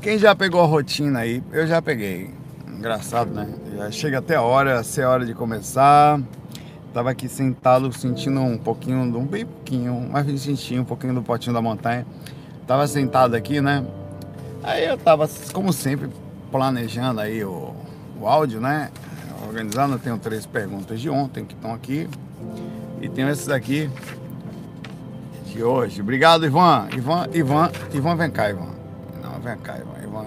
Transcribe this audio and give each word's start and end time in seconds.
Quem 0.00 0.16
já 0.18 0.34
pegou 0.34 0.62
a 0.62 0.66
rotina 0.66 1.18
aí? 1.18 1.42
Eu 1.52 1.66
já 1.66 1.82
peguei. 1.82 2.30
Engraçado, 2.66 3.34
né? 3.34 3.46
Já 3.76 3.90
chega 3.90 4.18
até 4.18 4.34
a 4.34 4.40
hora, 4.40 4.82
se 4.82 5.02
é 5.02 5.06
hora 5.06 5.26
de 5.26 5.34
começar. 5.34 6.18
Tava 6.94 7.10
aqui 7.10 7.28
sentado, 7.28 7.92
sentindo 7.92 8.40
um 8.40 8.56
pouquinho, 8.56 9.00
um 9.00 9.26
bem 9.26 9.44
pouquinho, 9.44 10.08
mas 10.10 10.40
senti 10.40 10.78
um 10.78 10.84
pouquinho 10.84 11.12
do 11.12 11.22
potinho 11.22 11.52
da 11.52 11.60
montanha. 11.60 12.06
Tava 12.66 12.86
sentado 12.86 13.34
aqui, 13.34 13.60
né? 13.60 13.84
Aí 14.62 14.86
eu 14.86 14.96
tava, 14.96 15.28
como 15.52 15.70
sempre, 15.70 16.08
planejando 16.50 17.20
aí 17.20 17.44
o, 17.44 17.74
o 18.18 18.26
áudio, 18.26 18.58
né? 18.58 18.90
Organizando, 19.46 19.96
eu 19.96 19.98
tenho 19.98 20.16
três 20.16 20.46
perguntas 20.46 20.98
de 20.98 21.10
ontem 21.10 21.44
que 21.44 21.52
estão 21.52 21.74
aqui. 21.74 22.08
E 23.02 23.08
tenho 23.08 23.28
esses 23.28 23.50
aqui 23.50 23.90
de 25.44 25.62
hoje. 25.62 26.00
Obrigado, 26.00 26.46
Ivan. 26.46 26.88
Ivan, 26.96 27.26
Ivan, 27.34 27.70
Ivan, 27.92 28.16
vem 28.16 28.30
cá, 28.30 28.48
Ivan. 28.48 28.79
Vem 29.42 29.56
cá, 29.58 29.78
Ivan. 29.78 30.02
Ivan, 30.02 30.26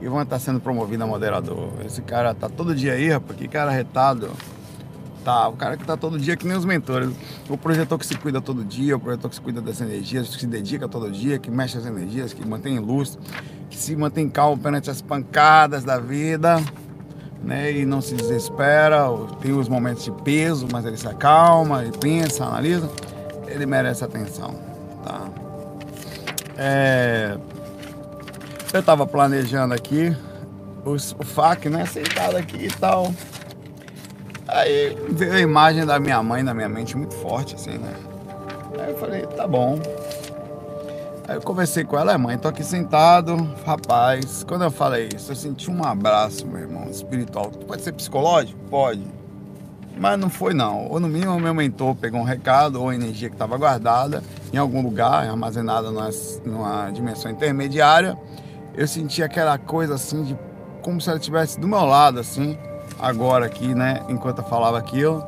Ivan 0.00 0.26
tá 0.26 0.38
sendo 0.38 0.60
promovido 0.60 1.04
a 1.04 1.06
moderador. 1.06 1.70
Esse 1.84 2.00
cara 2.02 2.34
tá 2.34 2.48
todo 2.48 2.74
dia 2.74 2.94
aí, 2.94 3.10
rapaz. 3.10 3.38
Que 3.38 3.48
cara 3.48 3.70
retado. 3.70 4.30
Tá, 5.24 5.48
o 5.48 5.52
cara 5.52 5.76
que 5.76 5.84
tá 5.84 5.98
todo 5.98 6.18
dia 6.18 6.34
que 6.34 6.46
nem 6.46 6.56
os 6.56 6.64
mentores. 6.64 7.10
O 7.48 7.56
projetor 7.58 7.98
que 7.98 8.06
se 8.06 8.16
cuida 8.16 8.40
todo 8.40 8.64
dia, 8.64 8.96
o 8.96 9.00
projetor 9.00 9.28
que 9.28 9.36
se 9.36 9.42
cuida 9.42 9.60
das 9.60 9.80
energias, 9.80 10.34
que 10.34 10.40
se 10.40 10.46
dedica 10.46 10.88
todo 10.88 11.10
dia, 11.10 11.38
que 11.38 11.50
mexe 11.50 11.76
as 11.76 11.84
energias, 11.84 12.32
que 12.32 12.46
mantém 12.46 12.78
luz, 12.78 13.18
que 13.68 13.76
se 13.76 13.94
mantém 13.94 14.30
calmo 14.30 14.60
perante 14.60 14.90
as 14.90 15.02
pancadas 15.02 15.84
da 15.84 15.98
vida, 15.98 16.56
né? 17.44 17.70
E 17.70 17.84
não 17.84 18.00
se 18.00 18.14
desespera, 18.14 19.04
tem 19.42 19.52
os 19.52 19.68
momentos 19.68 20.04
de 20.04 20.12
peso, 20.22 20.66
mas 20.72 20.86
ele 20.86 20.96
se 20.96 21.06
acalma, 21.06 21.82
ele 21.82 21.96
pensa, 21.98 22.46
analisa. 22.46 22.88
Ele 23.46 23.66
merece 23.66 24.02
atenção, 24.02 24.54
tá? 25.04 25.28
É... 26.56 27.36
Eu 28.72 28.82
tava 28.82 29.04
planejando 29.04 29.74
aqui 29.74 30.16
o, 30.84 30.92
o 30.92 31.24
FAC, 31.24 31.68
né? 31.68 31.84
Sentado 31.86 32.36
aqui 32.36 32.66
e 32.66 32.70
tal. 32.70 33.12
Aí 34.46 34.96
veio 35.10 35.32
a 35.34 35.40
imagem 35.40 35.84
da 35.84 35.98
minha 35.98 36.22
mãe 36.22 36.42
na 36.42 36.54
minha 36.54 36.68
mente 36.68 36.96
muito 36.96 37.14
forte, 37.16 37.56
assim, 37.56 37.78
né? 37.78 37.92
Aí 38.78 38.90
eu 38.90 38.98
falei, 38.98 39.26
tá 39.26 39.46
bom. 39.46 39.78
Aí 41.26 41.36
eu 41.36 41.40
conversei 41.40 41.84
com 41.84 41.98
ela, 41.98 42.16
mãe, 42.16 42.38
tô 42.38 42.48
aqui 42.48 42.62
sentado, 42.62 43.36
rapaz. 43.66 44.44
Quando 44.44 44.62
eu 44.62 44.70
falei 44.70 45.08
isso, 45.14 45.32
eu 45.32 45.36
senti 45.36 45.70
um 45.70 45.84
abraço, 45.84 46.46
meu 46.46 46.60
irmão, 46.60 46.88
espiritual. 46.90 47.50
Pode 47.50 47.82
ser 47.82 47.92
psicológico? 47.92 48.58
Pode. 48.68 49.04
Mas 49.96 50.18
não 50.18 50.30
foi 50.30 50.54
não. 50.54 50.86
Ou 50.88 50.98
no 50.98 51.08
mínimo 51.08 51.38
meu 51.38 51.54
mentor 51.54 51.94
pegou 51.94 52.20
um 52.20 52.24
recado 52.24 52.80
ou 52.80 52.88
a 52.88 52.94
energia 52.94 53.28
que 53.28 53.34
estava 53.34 53.56
guardada 53.56 54.22
em 54.52 54.56
algum 54.56 54.80
lugar, 54.80 55.28
armazenada 55.28 55.90
numa, 55.90 56.10
numa 56.44 56.90
dimensão 56.90 57.30
intermediária. 57.30 58.16
Eu 58.74 58.86
senti 58.86 59.22
aquela 59.22 59.58
coisa 59.58 59.94
assim 59.94 60.24
de 60.24 60.38
como 60.82 61.00
se 61.00 61.08
ela 61.08 61.18
estivesse 61.18 61.60
do 61.60 61.68
meu 61.68 61.84
lado, 61.84 62.18
assim 62.18 62.56
agora 63.00 63.46
aqui, 63.46 63.74
né, 63.74 64.02
enquanto 64.08 64.38
eu 64.38 64.44
falava 64.44 64.78
aquilo, 64.78 65.24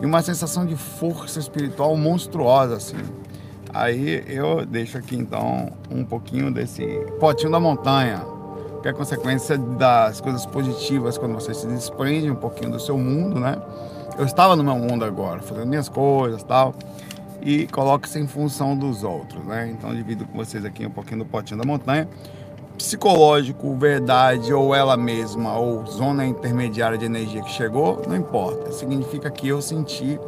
e 0.00 0.06
uma 0.06 0.22
sensação 0.22 0.66
de 0.66 0.76
força 0.76 1.38
espiritual 1.38 1.96
monstruosa, 1.96 2.76
assim. 2.76 2.96
Aí 3.72 4.22
eu 4.28 4.64
deixo 4.64 4.98
aqui 4.98 5.16
então 5.16 5.72
um 5.90 6.04
pouquinho 6.04 6.52
desse 6.52 6.84
potinho 7.18 7.50
da 7.50 7.58
montanha, 7.58 8.22
que 8.82 8.88
é 8.88 8.92
consequência 8.92 9.56
das 9.56 10.20
coisas 10.20 10.44
positivas 10.46 11.16
quando 11.16 11.34
você 11.34 11.54
se 11.54 11.66
desprende 11.66 12.30
um 12.30 12.36
pouquinho 12.36 12.72
do 12.72 12.78
seu 12.78 12.96
mundo, 12.98 13.40
né? 13.40 13.56
Eu 14.16 14.26
estava 14.26 14.54
no 14.54 14.62
meu 14.62 14.76
mundo 14.76 15.04
agora, 15.04 15.40
fazendo 15.40 15.66
minhas 15.66 15.88
coisas 15.88 16.42
tal, 16.44 16.74
e 17.42 17.66
coloco-se 17.66 18.18
em 18.18 18.28
função 18.28 18.76
dos 18.76 19.02
outros, 19.02 19.44
né? 19.44 19.70
Então 19.70 19.92
divido 19.94 20.24
com 20.24 20.36
vocês 20.36 20.64
aqui 20.64 20.86
um 20.86 20.90
pouquinho 20.90 21.20
do 21.20 21.24
potinho 21.24 21.58
da 21.58 21.66
montanha 21.66 22.08
psicológico, 22.76 23.74
verdade, 23.76 24.52
ou 24.52 24.74
ela 24.74 24.96
mesma, 24.96 25.56
ou 25.56 25.86
zona 25.86 26.26
intermediária 26.26 26.98
de 26.98 27.04
energia 27.04 27.42
que 27.42 27.50
chegou, 27.50 28.02
não 28.06 28.16
importa. 28.16 28.72
Significa 28.72 29.30
que 29.30 29.48
eu 29.48 29.62
senti 29.62 30.18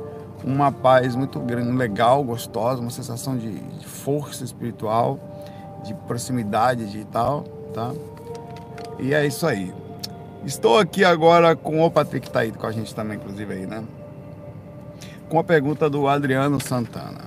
uma 0.45 0.71
paz 0.71 1.15
muito 1.17 1.41
grande, 1.41 1.73
legal, 1.73 2.23
gostosa, 2.23 2.81
uma 2.81 2.91
sensação 2.91 3.37
de, 3.37 3.53
de 3.53 3.87
força 3.87 4.45
espiritual, 4.45 5.19
de 5.85 5.95
proximidade 5.95 6.87
de 6.91 7.05
tal, 7.05 7.43
tá? 7.75 7.93
E 8.99 9.13
é 9.13 9.27
isso 9.27 9.47
aí. 9.47 9.73
Estou 10.45 10.79
aqui 10.79 11.05
agora 11.05 11.57
com 11.57 11.85
o 11.85 11.91
Patrick 11.91 12.31
tá 12.31 12.41
aí 12.41 12.53
com 12.53 12.67
a 12.67 12.73
gente 12.73 12.95
também, 12.95 13.17
inclusive 13.17 13.53
aí, 13.53 13.67
né? 13.67 13.83
Com 15.29 15.41
a 15.41 15.45
pergunta 15.45 15.91
do 15.91 16.07
Adriano 16.07 16.61
Santana, 16.61 17.23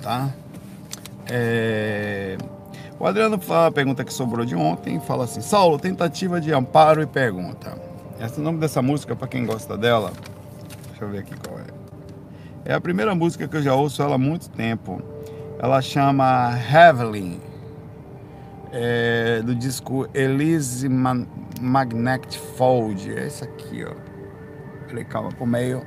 tá? 0.00 0.30
É... 1.28 2.38
O 2.98 3.06
Adriano 3.06 3.38
fala 3.38 3.66
a 3.66 3.72
pergunta 3.72 4.04
que 4.04 4.12
sobrou 4.12 4.44
de 4.44 4.54
ontem, 4.54 5.00
fala 5.00 5.24
assim: 5.24 5.40
Saulo, 5.40 5.78
tentativa 5.78 6.40
de 6.40 6.52
amparo 6.52 7.02
e 7.02 7.06
pergunta. 7.06 7.76
Esse 8.20 8.38
é 8.38 8.40
o 8.40 8.44
nome 8.44 8.58
dessa 8.58 8.80
música, 8.80 9.16
para 9.16 9.26
quem 9.26 9.44
gosta 9.44 9.76
dela, 9.76 10.12
deixa 10.90 11.04
eu 11.04 11.08
ver 11.08 11.18
aqui 11.18 11.34
qual 11.36 11.58
é. 11.58 11.64
É 12.64 12.74
a 12.74 12.80
primeira 12.80 13.14
música 13.14 13.48
que 13.48 13.56
eu 13.56 13.62
já 13.62 13.74
ouço 13.74 14.00
ela 14.02 14.14
há 14.14 14.18
muito 14.18 14.48
tempo. 14.50 15.02
Ela 15.58 15.82
chama 15.82 16.56
Heavenly, 16.72 17.40
é, 18.70 19.42
do 19.42 19.54
disco 19.54 20.08
Elise 20.14 20.88
Man 20.88 21.26
Magnetic 21.60 22.38
Fold. 22.56 23.12
É 23.12 23.26
esse 23.26 23.42
aqui, 23.42 23.84
ó. 23.84 23.94
Peraí, 24.86 25.04
calma, 25.04 25.30
pro 25.30 25.46
meio. 25.46 25.84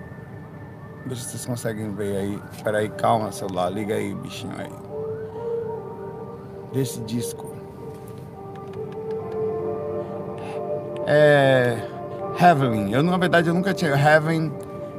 Deixa 1.06 1.24
vocês 1.24 1.46
conseguem 1.46 1.94
ver 1.96 2.18
aí. 2.18 2.40
Peraí, 2.64 2.90
calma, 2.90 3.32
celular. 3.32 3.70
Liga 3.70 3.96
aí, 3.96 4.14
bichinho 4.14 4.54
aí 4.58 4.95
desse 6.76 7.00
disco. 7.02 7.56
É 11.08 11.78
Heaven. 12.40 12.92
Eu 12.92 13.02
na 13.02 13.18
verdade 13.18 13.48
eu 13.48 13.54
nunca 13.54 13.74
tinha 13.74 13.92
Heaven. 13.92 14.52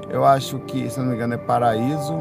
Eu 0.09 0.25
acho 0.25 0.59
que, 0.61 0.89
se 0.89 0.99
não 0.99 1.07
me 1.07 1.15
engano, 1.15 1.35
é 1.35 1.37
paraíso. 1.37 2.15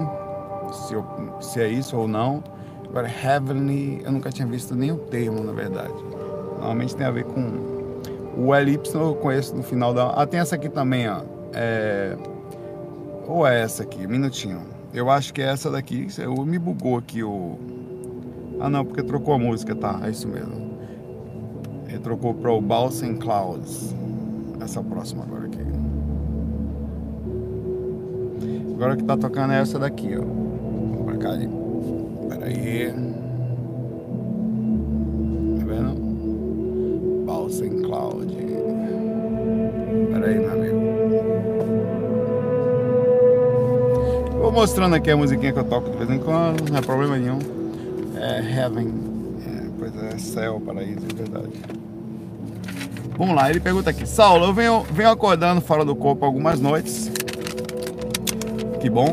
Se, 0.74 0.94
eu, 0.94 1.06
se 1.40 1.62
é 1.62 1.70
isso 1.70 1.96
ou 1.96 2.08
não. 2.08 2.44
Agora 2.90 3.08
Heavenly, 3.10 4.02
eu 4.04 4.12
nunca 4.12 4.30
tinha 4.30 4.48
visto 4.48 4.74
o 4.74 4.98
termo, 4.98 5.44
na 5.44 5.54
verdade. 5.54 5.94
Normalmente 6.58 6.96
tem 6.96 7.06
a 7.06 7.12
ver 7.12 7.24
com 7.26 7.76
o 8.38 8.54
LY 8.54 8.82
eu 8.94 9.16
conheço 9.16 9.56
no 9.56 9.64
final 9.64 9.94
da. 9.94 10.10
Ah, 10.10 10.26
tem 10.26 10.40
essa 10.40 10.56
aqui 10.56 10.68
também, 10.68 11.08
ó. 11.08 11.22
É... 11.54 12.18
Ou 13.28 13.48
é 13.48 13.62
essa 13.62 13.84
aqui, 13.84 14.06
minutinho. 14.08 14.62
Eu 14.94 15.10
acho 15.10 15.34
que 15.34 15.42
é 15.42 15.46
essa 15.46 15.70
daqui. 15.70 16.08
Me 16.46 16.60
bugou 16.60 16.98
aqui 16.98 17.24
o 17.24 17.58
ah 18.60 18.70
não, 18.70 18.86
porque 18.86 19.04
trocou 19.04 19.34
a 19.34 19.40
música, 19.40 19.76
tá, 19.76 20.02
é 20.04 20.10
isso 20.10 20.28
mesmo. 20.28 20.76
Ele 21.88 22.00
trocou 22.00 22.34
para 22.34 22.52
o 22.52 22.62
Balsam 22.62 23.16
Clouds. 23.16 23.94
Essa 24.60 24.82
próxima 24.82 25.24
agora 25.24 25.46
aqui. 25.46 25.60
Agora 28.74 28.98
que 28.98 29.04
tá 29.04 29.16
tocando 29.16 29.54
é 29.54 29.62
essa 29.62 29.78
daqui, 29.78 30.18
ó. 30.18 30.22
Vou 30.22 31.06
pra 31.06 31.18
cá 31.18 31.32
ali. 31.32 31.50
Pera 32.30 32.46
aí. 32.46 32.94
Tá 35.60 35.66
vendo? 35.66 37.26
Balsam 37.26 37.82
Cloud. 37.82 38.36
Pera 40.12 40.28
aí, 40.28 40.40
meu 40.40 40.52
amigo. 40.52 40.76
Vou 44.42 44.52
mostrando 44.52 44.96
aqui 44.96 45.12
a 45.12 45.18
musiquinha 45.18 45.54
que 45.54 45.60
eu 45.60 45.64
toco 45.64 45.90
de 45.92 45.98
vez 45.98 46.10
em 46.10 46.20
quando, 46.20 46.70
não 46.70 46.78
é 46.78 46.82
problema 46.82 47.18
nenhum 47.18 47.65
é 48.26 48.60
heaven. 48.60 48.88
É, 49.46 49.70
pois 49.78 49.96
é, 49.96 50.18
céu, 50.18 50.62
paraíso, 50.66 51.06
é 51.12 51.16
verdade. 51.16 51.54
Vamos 53.18 53.36
lá, 53.36 53.50
ele 53.50 53.60
pergunta 53.60 53.90
aqui. 53.90 54.06
Saulo, 54.08 54.46
eu 54.46 54.54
venho, 54.54 54.84
venho 54.92 55.10
acordando 55.10 55.62
fora 55.62 55.86
do 55.86 55.96
corpo 55.96 56.26
algumas 56.26 56.60
noites. 56.60 57.10
Que 58.82 58.90
bom. 58.90 59.12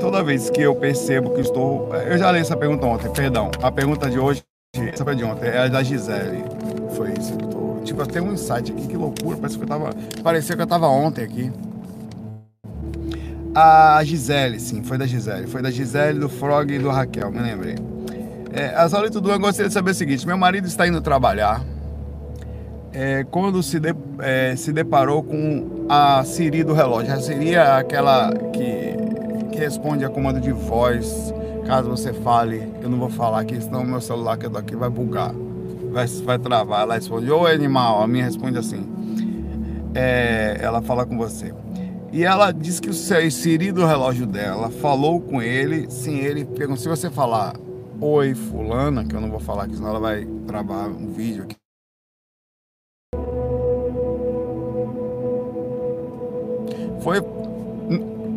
Toda 0.00 0.22
vez 0.22 0.48
que 0.48 0.62
eu 0.62 0.74
percebo 0.74 1.30
que 1.30 1.40
estou. 1.40 1.94
Eu 1.94 2.16
já 2.16 2.32
li 2.32 2.38
essa 2.38 2.56
pergunta 2.56 2.86
ontem, 2.86 3.10
perdão. 3.10 3.50
A 3.62 3.70
pergunta 3.70 4.08
de 4.08 4.18
hoje, 4.18 4.42
essa 4.74 5.04
foi 5.04 5.14
de 5.14 5.24
ontem, 5.24 5.46
é 5.46 5.58
a 5.58 5.68
da 5.68 5.82
Gisele. 5.82 6.44
Foi 6.94 7.12
isso 7.12 7.36
que 7.36 7.44
eu 7.44 7.48
tô. 7.48 7.58
Tipo, 7.84 8.06
tem 8.06 8.22
um 8.22 8.32
insight 8.32 8.72
aqui, 8.72 8.86
que 8.86 8.96
loucura. 8.96 9.36
Parece 9.36 9.58
que 9.58 9.64
eu 9.64 9.68
tava. 9.68 9.90
Parecia 10.22 10.56
que 10.56 10.62
eu 10.62 10.66
tava 10.66 10.86
ontem 10.86 11.24
aqui. 11.24 11.52
A 13.54 14.02
Gisele, 14.04 14.60
sim, 14.60 14.82
foi 14.82 14.96
da 14.96 15.06
Gisele. 15.06 15.46
Foi 15.48 15.60
da 15.60 15.70
Gisele, 15.70 16.18
do 16.18 16.28
Frog 16.28 16.72
e 16.72 16.78
do 16.78 16.88
Raquel, 16.88 17.30
me 17.30 17.40
lembrei. 17.40 17.76
É, 18.52 18.74
a 18.74 18.88
Saulito 18.88 19.20
Duan 19.20 19.38
gostaria 19.38 19.68
de 19.68 19.74
saber 19.74 19.90
o 19.90 19.94
seguinte: 19.94 20.26
meu 20.26 20.38
marido 20.38 20.66
está 20.66 20.86
indo 20.86 21.00
trabalhar. 21.00 21.62
É, 22.92 23.24
quando 23.30 23.62
se, 23.62 23.78
de, 23.78 23.94
é, 24.20 24.56
se 24.56 24.72
deparou 24.72 25.22
com 25.22 25.84
a 25.88 26.24
Siri 26.24 26.64
do 26.64 26.72
relógio, 26.72 27.12
a 27.12 27.20
Siri 27.20 27.54
é 27.54 27.60
aquela 27.60 28.32
que, 28.52 28.96
que 29.52 29.58
responde 29.58 30.04
a 30.04 30.08
comando 30.08 30.40
de 30.40 30.52
voz. 30.52 31.32
Caso 31.66 31.90
você 31.90 32.14
fale, 32.14 32.66
eu 32.80 32.88
não 32.88 32.98
vou 32.98 33.10
falar 33.10 33.40
aqui, 33.40 33.60
senão 33.60 33.84
meu 33.84 34.00
celular 34.00 34.38
que 34.38 34.46
eu 34.46 34.50
tô 34.50 34.56
aqui 34.56 34.74
vai 34.74 34.88
bugar, 34.88 35.34
vai, 35.92 36.06
vai 36.06 36.38
travar. 36.38 36.82
Ela 36.82 36.94
responde: 36.94 37.30
Oi, 37.30 37.52
animal. 37.52 38.02
A 38.02 38.08
minha 38.08 38.24
responde 38.24 38.56
assim: 38.58 38.88
é, 39.94 40.58
Ela 40.60 40.80
fala 40.80 41.04
com 41.04 41.18
você. 41.18 41.52
E 42.10 42.24
ela 42.24 42.50
disse 42.50 42.80
que 42.80 42.88
o 42.88 42.94
Siri 42.94 43.70
do 43.70 43.84
relógio 43.84 44.26
dela 44.26 44.70
falou 44.70 45.20
com 45.20 45.42
ele, 45.42 45.90
sem 45.90 46.16
ele 46.20 46.46
perguntou 46.46 46.78
se 46.78 46.88
você 46.88 47.10
falar 47.10 47.52
Oi 48.00 48.32
Fulana, 48.32 49.04
que 49.04 49.12
eu 49.12 49.20
não 49.20 49.28
vou 49.28 49.40
falar 49.40 49.64
aqui, 49.64 49.74
senão 49.74 49.88
ela 49.88 49.98
vai 49.98 50.24
travar 50.46 50.88
um 50.88 51.12
vídeo 51.12 51.42
aqui. 51.42 51.56
Foi 57.02 57.20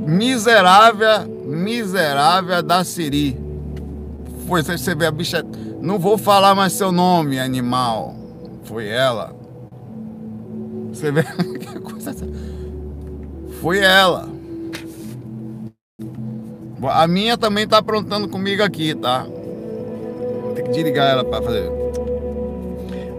miserável, 0.08 1.28
miserável 1.46 2.64
da 2.64 2.84
Siri. 2.84 3.38
Foi, 4.48 4.64
você 4.64 4.96
vê 4.96 5.06
a 5.06 5.12
bicha. 5.12 5.46
Não 5.80 6.00
vou 6.00 6.18
falar 6.18 6.56
mais 6.56 6.74
seu 6.74 6.92
nome, 6.92 7.40
animal. 7.40 8.16
Foi 8.64 8.88
ela. 8.88 9.36
Você 10.92 11.12
vê 11.12 11.22
que 11.60 11.80
coisa. 11.80 12.10
É 12.12 13.52
Foi 13.62 13.78
ela. 13.78 14.28
A 16.90 17.08
minha 17.08 17.38
também 17.38 17.68
tá 17.68 17.78
aprontando 17.78 18.28
comigo 18.28 18.64
aqui, 18.64 18.96
tá? 18.96 19.28
Tem 20.56 20.64
que 20.64 20.72
desligar 20.72 21.12
ela 21.12 21.24
para 21.24 21.42
fazer. 21.42 21.72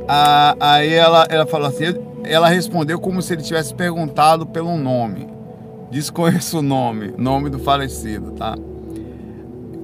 Ah, 0.09 0.57
aí 0.61 0.93
ela, 0.93 1.27
ela 1.31 1.47
falou 1.47 1.69
assim, 1.69 1.95
ela 2.25 2.49
respondeu 2.49 2.99
como 2.99 3.23
se 3.23 3.33
ele 3.33 3.43
tivesse 3.43 3.75
perguntado 3.75 4.47
pelo 4.47 4.77
nome. 4.77 5.29
Desconheço 5.91 6.59
o 6.59 6.63
nome, 6.63 7.15
nome 7.17 7.51
do 7.51 7.59
falecido, 7.59 8.33
tá? 8.33 8.57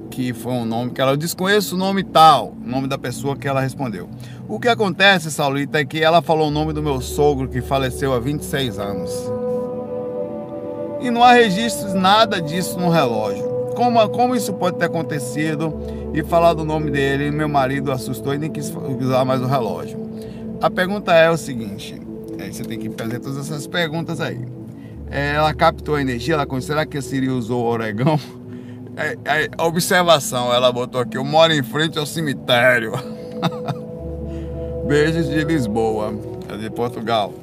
Que 0.09 0.33
foi 0.33 0.51
um 0.51 0.65
nome 0.65 0.91
que 0.91 1.01
ela 1.01 1.15
desconheço 1.15 1.75
o 1.75 1.77
nome 1.77 2.03
tal, 2.03 2.53
nome 2.65 2.87
da 2.87 2.97
pessoa 2.97 3.35
que 3.35 3.47
ela 3.47 3.61
respondeu. 3.61 4.09
O 4.47 4.59
que 4.59 4.67
acontece, 4.67 5.31
Saulita, 5.31 5.79
é 5.79 5.85
que 5.85 6.01
ela 6.01 6.21
falou 6.21 6.47
o 6.47 6.51
nome 6.51 6.73
do 6.73 6.81
meu 6.81 6.99
sogro 6.99 7.47
que 7.47 7.61
faleceu 7.61 8.13
há 8.13 8.19
26 8.19 8.79
anos. 8.79 9.11
E 11.01 11.09
não 11.09 11.23
há 11.23 11.31
registros 11.31 11.93
nada 11.93 12.41
disso 12.41 12.77
no 12.79 12.89
relógio 12.89 13.59
como, 13.79 14.09
como 14.09 14.35
isso 14.35 14.51
pode 14.53 14.77
ter 14.77 14.85
acontecido 14.85 15.73
e 16.13 16.23
falar 16.23 16.53
do 16.53 16.65
nome 16.65 16.91
dele. 16.91 17.31
Meu 17.31 17.49
marido 17.49 17.91
assustou 17.91 18.33
e 18.33 18.37
nem 18.37 18.51
quis 18.51 18.73
usar 18.99 19.25
mais 19.25 19.41
o 19.41 19.45
relógio. 19.45 19.99
A 20.61 20.69
pergunta 20.69 21.13
é 21.13 21.29
o 21.29 21.37
seguinte: 21.37 21.99
aí 22.39 22.53
você 22.53 22.63
tem 22.63 22.79
que 22.79 22.89
fazer 22.89 23.19
todas 23.19 23.37
essas 23.37 23.67
perguntas 23.67 24.19
aí. 24.19 24.39
É, 25.09 25.33
ela 25.35 25.53
captou 25.53 25.95
a 25.95 26.01
energia, 26.01 26.35
ela 26.35 26.45
considera 26.45 26.85
que 26.85 26.97
a 26.97 27.01
Siri 27.01 27.29
usou 27.29 27.63
o 27.63 27.67
oregão. 27.67 28.19
É, 28.95 29.17
é, 29.23 29.49
observação, 29.63 30.53
ela 30.53 30.71
botou 30.71 30.99
aqui: 31.01 31.17
eu 31.17 31.23
moro 31.23 31.53
em 31.53 31.63
frente 31.63 31.97
ao 31.97 32.05
cemitério. 32.05 32.93
Beijos 34.85 35.27
de 35.27 35.43
Lisboa, 35.43 36.13
é 36.51 36.57
de 36.57 36.69
Portugal. 36.69 37.33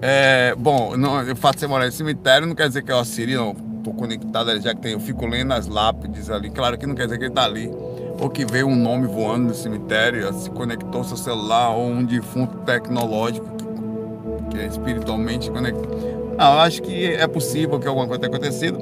É, 0.00 0.54
bom, 0.56 0.96
não, 0.96 1.34
fato 1.36 1.54
de 1.54 1.60
você 1.60 1.66
morar 1.66 1.88
em 1.88 1.90
cemitério 1.90 2.46
não 2.46 2.54
quer 2.54 2.68
dizer 2.68 2.82
que 2.82 2.92
é 2.92 2.94
o 2.94 3.04
Siri, 3.04 3.34
não 3.34 3.54
tô 3.82 3.92
conectado, 3.92 4.60
já 4.60 4.74
que 4.74 4.80
tem, 4.80 4.92
eu 4.92 5.00
fico 5.00 5.26
lendo 5.26 5.52
as 5.52 5.66
lápides 5.66 6.30
ali. 6.30 6.50
Claro 6.50 6.76
que 6.78 6.86
não 6.86 6.94
quer 6.94 7.04
dizer 7.04 7.18
que 7.18 7.24
ele 7.24 7.34
tá 7.34 7.44
ali. 7.44 7.70
Ou 8.20 8.30
que 8.30 8.44
veio 8.44 8.66
um 8.66 8.76
nome 8.76 9.06
voando 9.06 9.48
no 9.48 9.54
cemitério, 9.54 10.32
se 10.32 10.48
conectou 10.50 11.04
seu 11.04 11.16
celular, 11.16 11.70
ou 11.70 11.86
um 11.86 12.04
defunto 12.04 12.56
tecnológico 12.58 13.46
que, 14.50 14.58
é 14.58 14.66
espiritualmente 14.66 15.50
conectado. 15.50 15.88
Não, 16.36 16.52
eu 16.54 16.60
acho 16.60 16.82
que 16.82 17.12
é 17.12 17.26
possível 17.26 17.78
que 17.78 17.86
alguma 17.86 18.06
coisa 18.06 18.20
tenha 18.20 18.34
acontecido. 18.34 18.78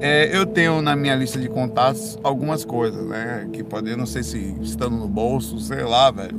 É, 0.00 0.34
eu 0.34 0.46
tenho 0.46 0.80
na 0.80 0.96
minha 0.96 1.14
lista 1.14 1.38
de 1.38 1.48
contatos 1.48 2.18
algumas 2.22 2.64
coisas, 2.64 3.06
né? 3.06 3.48
Que 3.52 3.62
pode, 3.62 3.94
não 3.96 4.06
sei 4.06 4.22
se 4.22 4.56
estando 4.62 4.96
no 4.96 5.08
bolso, 5.08 5.58
sei 5.60 5.82
lá, 5.82 6.10
velho. 6.10 6.38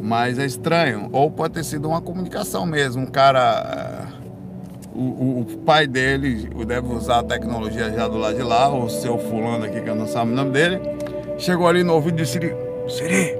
Mas 0.00 0.38
é 0.38 0.44
estranho. 0.44 1.08
Ou 1.12 1.30
pode 1.30 1.54
ter 1.54 1.64
sido 1.64 1.88
uma 1.88 2.02
comunicação 2.02 2.66
mesmo. 2.66 3.02
Um 3.02 3.06
cara 3.06 4.08
o, 4.94 5.00
o, 5.00 5.40
o, 5.40 5.58
pai 5.58 5.86
dele 5.86 6.48
deve 6.66 6.92
usar 6.92 7.20
a 7.20 7.22
tecnologia 7.22 7.90
já 7.90 8.06
do 8.06 8.18
lado 8.18 8.36
de 8.36 8.42
lá, 8.42 8.68
o 8.68 8.88
seu 8.90 9.18
fulano 9.18 9.64
aqui, 9.64 9.80
que 9.80 9.88
eu 9.88 9.94
não 9.94 10.06
sabe 10.06 10.32
o 10.32 10.34
nome 10.34 10.50
dele, 10.50 10.80
chegou 11.38 11.66
ali 11.66 11.82
no 11.82 11.94
ouvido 11.94 12.16
de 12.16 12.26
Siri, 12.26 12.54
Siri, 12.88 13.36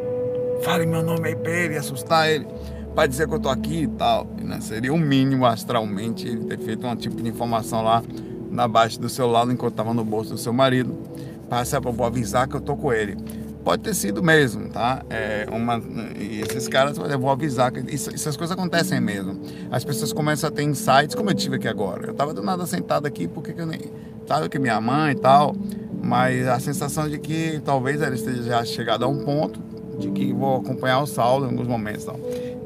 fale 0.62 0.87
meu 0.87 1.03
nome 1.03 1.29
aí 1.29 1.37
pra 1.37 1.50
ele, 1.50 1.77
assustar 1.77 2.31
ele, 2.31 2.47
para 2.94 3.06
dizer 3.06 3.29
que 3.29 3.35
eu 3.35 3.41
tô 3.41 3.49
aqui 3.49 3.83
e 3.83 3.89
tal. 3.89 4.27
Né? 4.41 4.61
Seria 4.61 4.93
o 4.93 4.97
um 4.97 4.99
mínimo 4.99 5.47
astralmente 5.47 6.27
ele 6.27 6.44
ter 6.44 6.59
feito 6.59 6.87
um 6.87 6.97
tipo 6.97 7.21
de 7.23 7.29
informação 7.29 7.83
lá 7.83 8.03
na 8.50 8.69
baixa 8.69 9.00
do 9.00 9.09
celular 9.09 9.49
enquanto 9.49 9.73
estava 9.73 9.94
no 9.94 10.05
bolso 10.05 10.31
do 10.31 10.39
seu 10.39 10.53
marido, 10.53 10.97
para 11.49 11.62
avisar 12.06 12.47
que 12.47 12.55
eu 12.55 12.61
tô 12.61 12.77
com 12.77 12.93
ele. 12.93 13.17
Pode 13.65 13.83
ter 13.83 13.94
sido 13.94 14.23
mesmo, 14.23 14.69
tá? 14.71 15.05
É 15.09 15.47
uma, 15.50 15.81
esses 16.19 16.67
caras, 16.67 16.99
eu 16.99 17.19
vou 17.19 17.31
avisar 17.31 17.71
que 17.71 17.94
isso, 17.94 18.12
essas 18.12 18.37
coisas 18.37 18.56
acontecem 18.56 19.00
mesmo. 19.00 19.41
As 19.71 19.85
pessoas 19.85 20.12
começam 20.12 20.49
a 20.49 20.53
ter 20.53 20.65
insights, 20.65 21.15
como 21.15 21.31
eu 21.31 21.35
tive 21.35 21.56
aqui 21.56 21.69
agora. 21.69 22.09
Eu 22.09 22.15
tava 22.15 22.35
do 22.35 22.43
nada 22.43 22.67
sentado 22.67 23.06
aqui, 23.06 23.29
porque 23.29 23.55
eu 23.56 23.67
nem. 23.67 23.81
Sabe 24.27 24.49
que 24.49 24.59
minha 24.59 24.81
mãe 24.81 25.12
e 25.12 25.15
tal, 25.15 25.55
mas 26.03 26.47
a 26.49 26.59
sensação 26.59 27.09
de 27.09 27.19
que 27.19 27.61
talvez 27.65 28.03
ela 28.03 28.15
esteja 28.15 28.43
já 28.43 28.65
chegada 28.65 29.05
a 29.05 29.09
um 29.09 29.25
ponto 29.25 29.61
de 29.99 30.11
que 30.11 30.33
vou 30.33 30.57
acompanhar 30.57 31.01
o 31.01 31.07
saldo 31.07 31.47
em 31.47 31.51
alguns 31.51 31.67
momentos. 31.67 32.03
Então. 32.03 32.19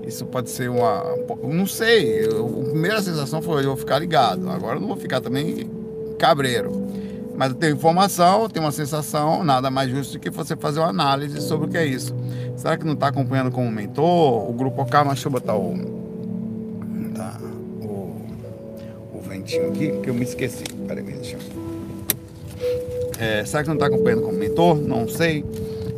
Isso 0.06 0.24
pode 0.24 0.50
ser 0.50 0.70
uma. 0.70 1.04
Não 1.42 1.66
sei. 1.66 2.26
Eu, 2.26 2.46
a 2.46 2.70
primeira 2.70 3.02
sensação 3.02 3.42
foi 3.42 3.62
eu 3.62 3.68
vou 3.68 3.76
ficar 3.76 3.98
ligado. 3.98 4.48
Agora 4.48 4.76
eu 4.76 4.80
não 4.80 4.86
vou 4.88 4.96
ficar 4.96 5.20
também 5.20 5.68
cabreiro. 6.18 6.86
Mas 7.36 7.50
eu 7.50 7.56
tenho 7.56 7.74
informação, 7.74 8.48
tenho 8.48 8.64
uma 8.64 8.72
sensação, 8.72 9.44
nada 9.44 9.70
mais 9.70 9.90
justo 9.90 10.14
do 10.14 10.18
que 10.18 10.30
você 10.30 10.56
fazer 10.56 10.80
uma 10.80 10.88
análise 10.88 11.38
sobre 11.42 11.66
o 11.66 11.70
que 11.70 11.76
é 11.76 11.84
isso. 11.84 12.14
Será 12.56 12.78
que 12.78 12.86
não 12.86 12.94
está 12.94 13.08
acompanhando 13.08 13.50
como 13.50 13.70
mentor? 13.70 14.48
O 14.48 14.52
grupo 14.54 14.80
OK, 14.80 14.98
mas 15.00 15.08
deixa 15.08 15.28
eu 15.28 15.32
botar 15.32 15.54
o, 15.54 15.74
tá, 17.14 17.38
o, 17.82 18.16
o 19.12 19.20
ventinho 19.20 19.68
aqui, 19.68 19.92
que 20.02 20.08
eu 20.08 20.14
me 20.14 20.22
esqueci. 20.22 20.64
Peraí, 20.86 21.02
deixa 21.04 21.36
eu... 21.36 21.55
É, 23.18 23.44
será 23.44 23.62
que 23.62 23.68
não 23.68 23.76
está 23.76 23.86
acompanhando 23.86 24.22
como 24.22 24.36
mentor? 24.36 24.76
Não 24.76 25.08
sei. 25.08 25.44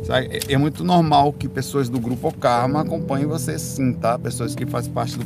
É, 0.09 0.53
é 0.53 0.57
muito 0.57 0.83
normal 0.83 1.31
que 1.33 1.47
pessoas 1.47 1.87
do 1.87 1.99
grupo 1.99 2.33
Karma 2.33 2.81
acompanhem 2.81 3.27
você 3.27 3.59
sim, 3.59 3.93
tá? 3.93 4.17
Pessoas 4.17 4.55
que 4.55 4.65
fazem 4.65 4.91
parte 4.91 5.17
do, 5.17 5.25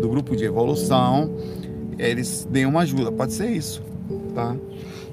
do 0.00 0.08
grupo 0.08 0.34
de 0.34 0.44
evolução, 0.44 1.30
eles 1.98 2.46
deem 2.50 2.66
uma 2.66 2.80
ajuda. 2.80 3.12
Pode 3.12 3.32
ser 3.32 3.50
isso, 3.50 3.82
tá? 4.34 4.56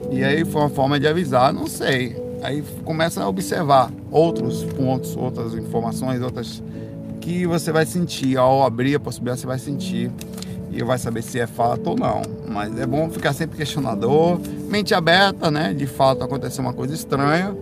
E 0.09 0.23
aí 0.23 0.43
foi 0.43 0.61
uma 0.61 0.69
forma 0.69 0.99
de 0.99 1.07
avisar, 1.07 1.53
não 1.53 1.67
sei. 1.67 2.15
Aí 2.41 2.63
começa 2.83 3.21
a 3.21 3.29
observar 3.29 3.91
outros 4.09 4.63
pontos, 4.63 5.15
outras 5.15 5.53
informações, 5.53 6.21
outras 6.21 6.63
que 7.19 7.45
você 7.45 7.71
vai 7.71 7.85
sentir. 7.85 8.37
Ao 8.37 8.63
abrir 8.63 8.95
a 8.95 8.99
possibilidade, 8.99 9.41
você 9.41 9.47
vai 9.47 9.59
sentir 9.59 10.09
e 10.71 10.83
vai 10.83 10.97
saber 10.97 11.21
se 11.21 11.39
é 11.39 11.47
fato 11.47 11.91
ou 11.91 11.95
não. 11.97 12.21
Mas 12.47 12.77
é 12.79 12.85
bom 12.85 13.09
ficar 13.09 13.33
sempre 13.33 13.57
questionador, 13.57 14.39
mente 14.69 14.94
aberta, 14.94 15.51
né? 15.51 15.73
De 15.73 15.85
fato 15.85 16.23
aconteceu 16.23 16.63
uma 16.63 16.73
coisa 16.73 16.94
estranha. 16.94 17.56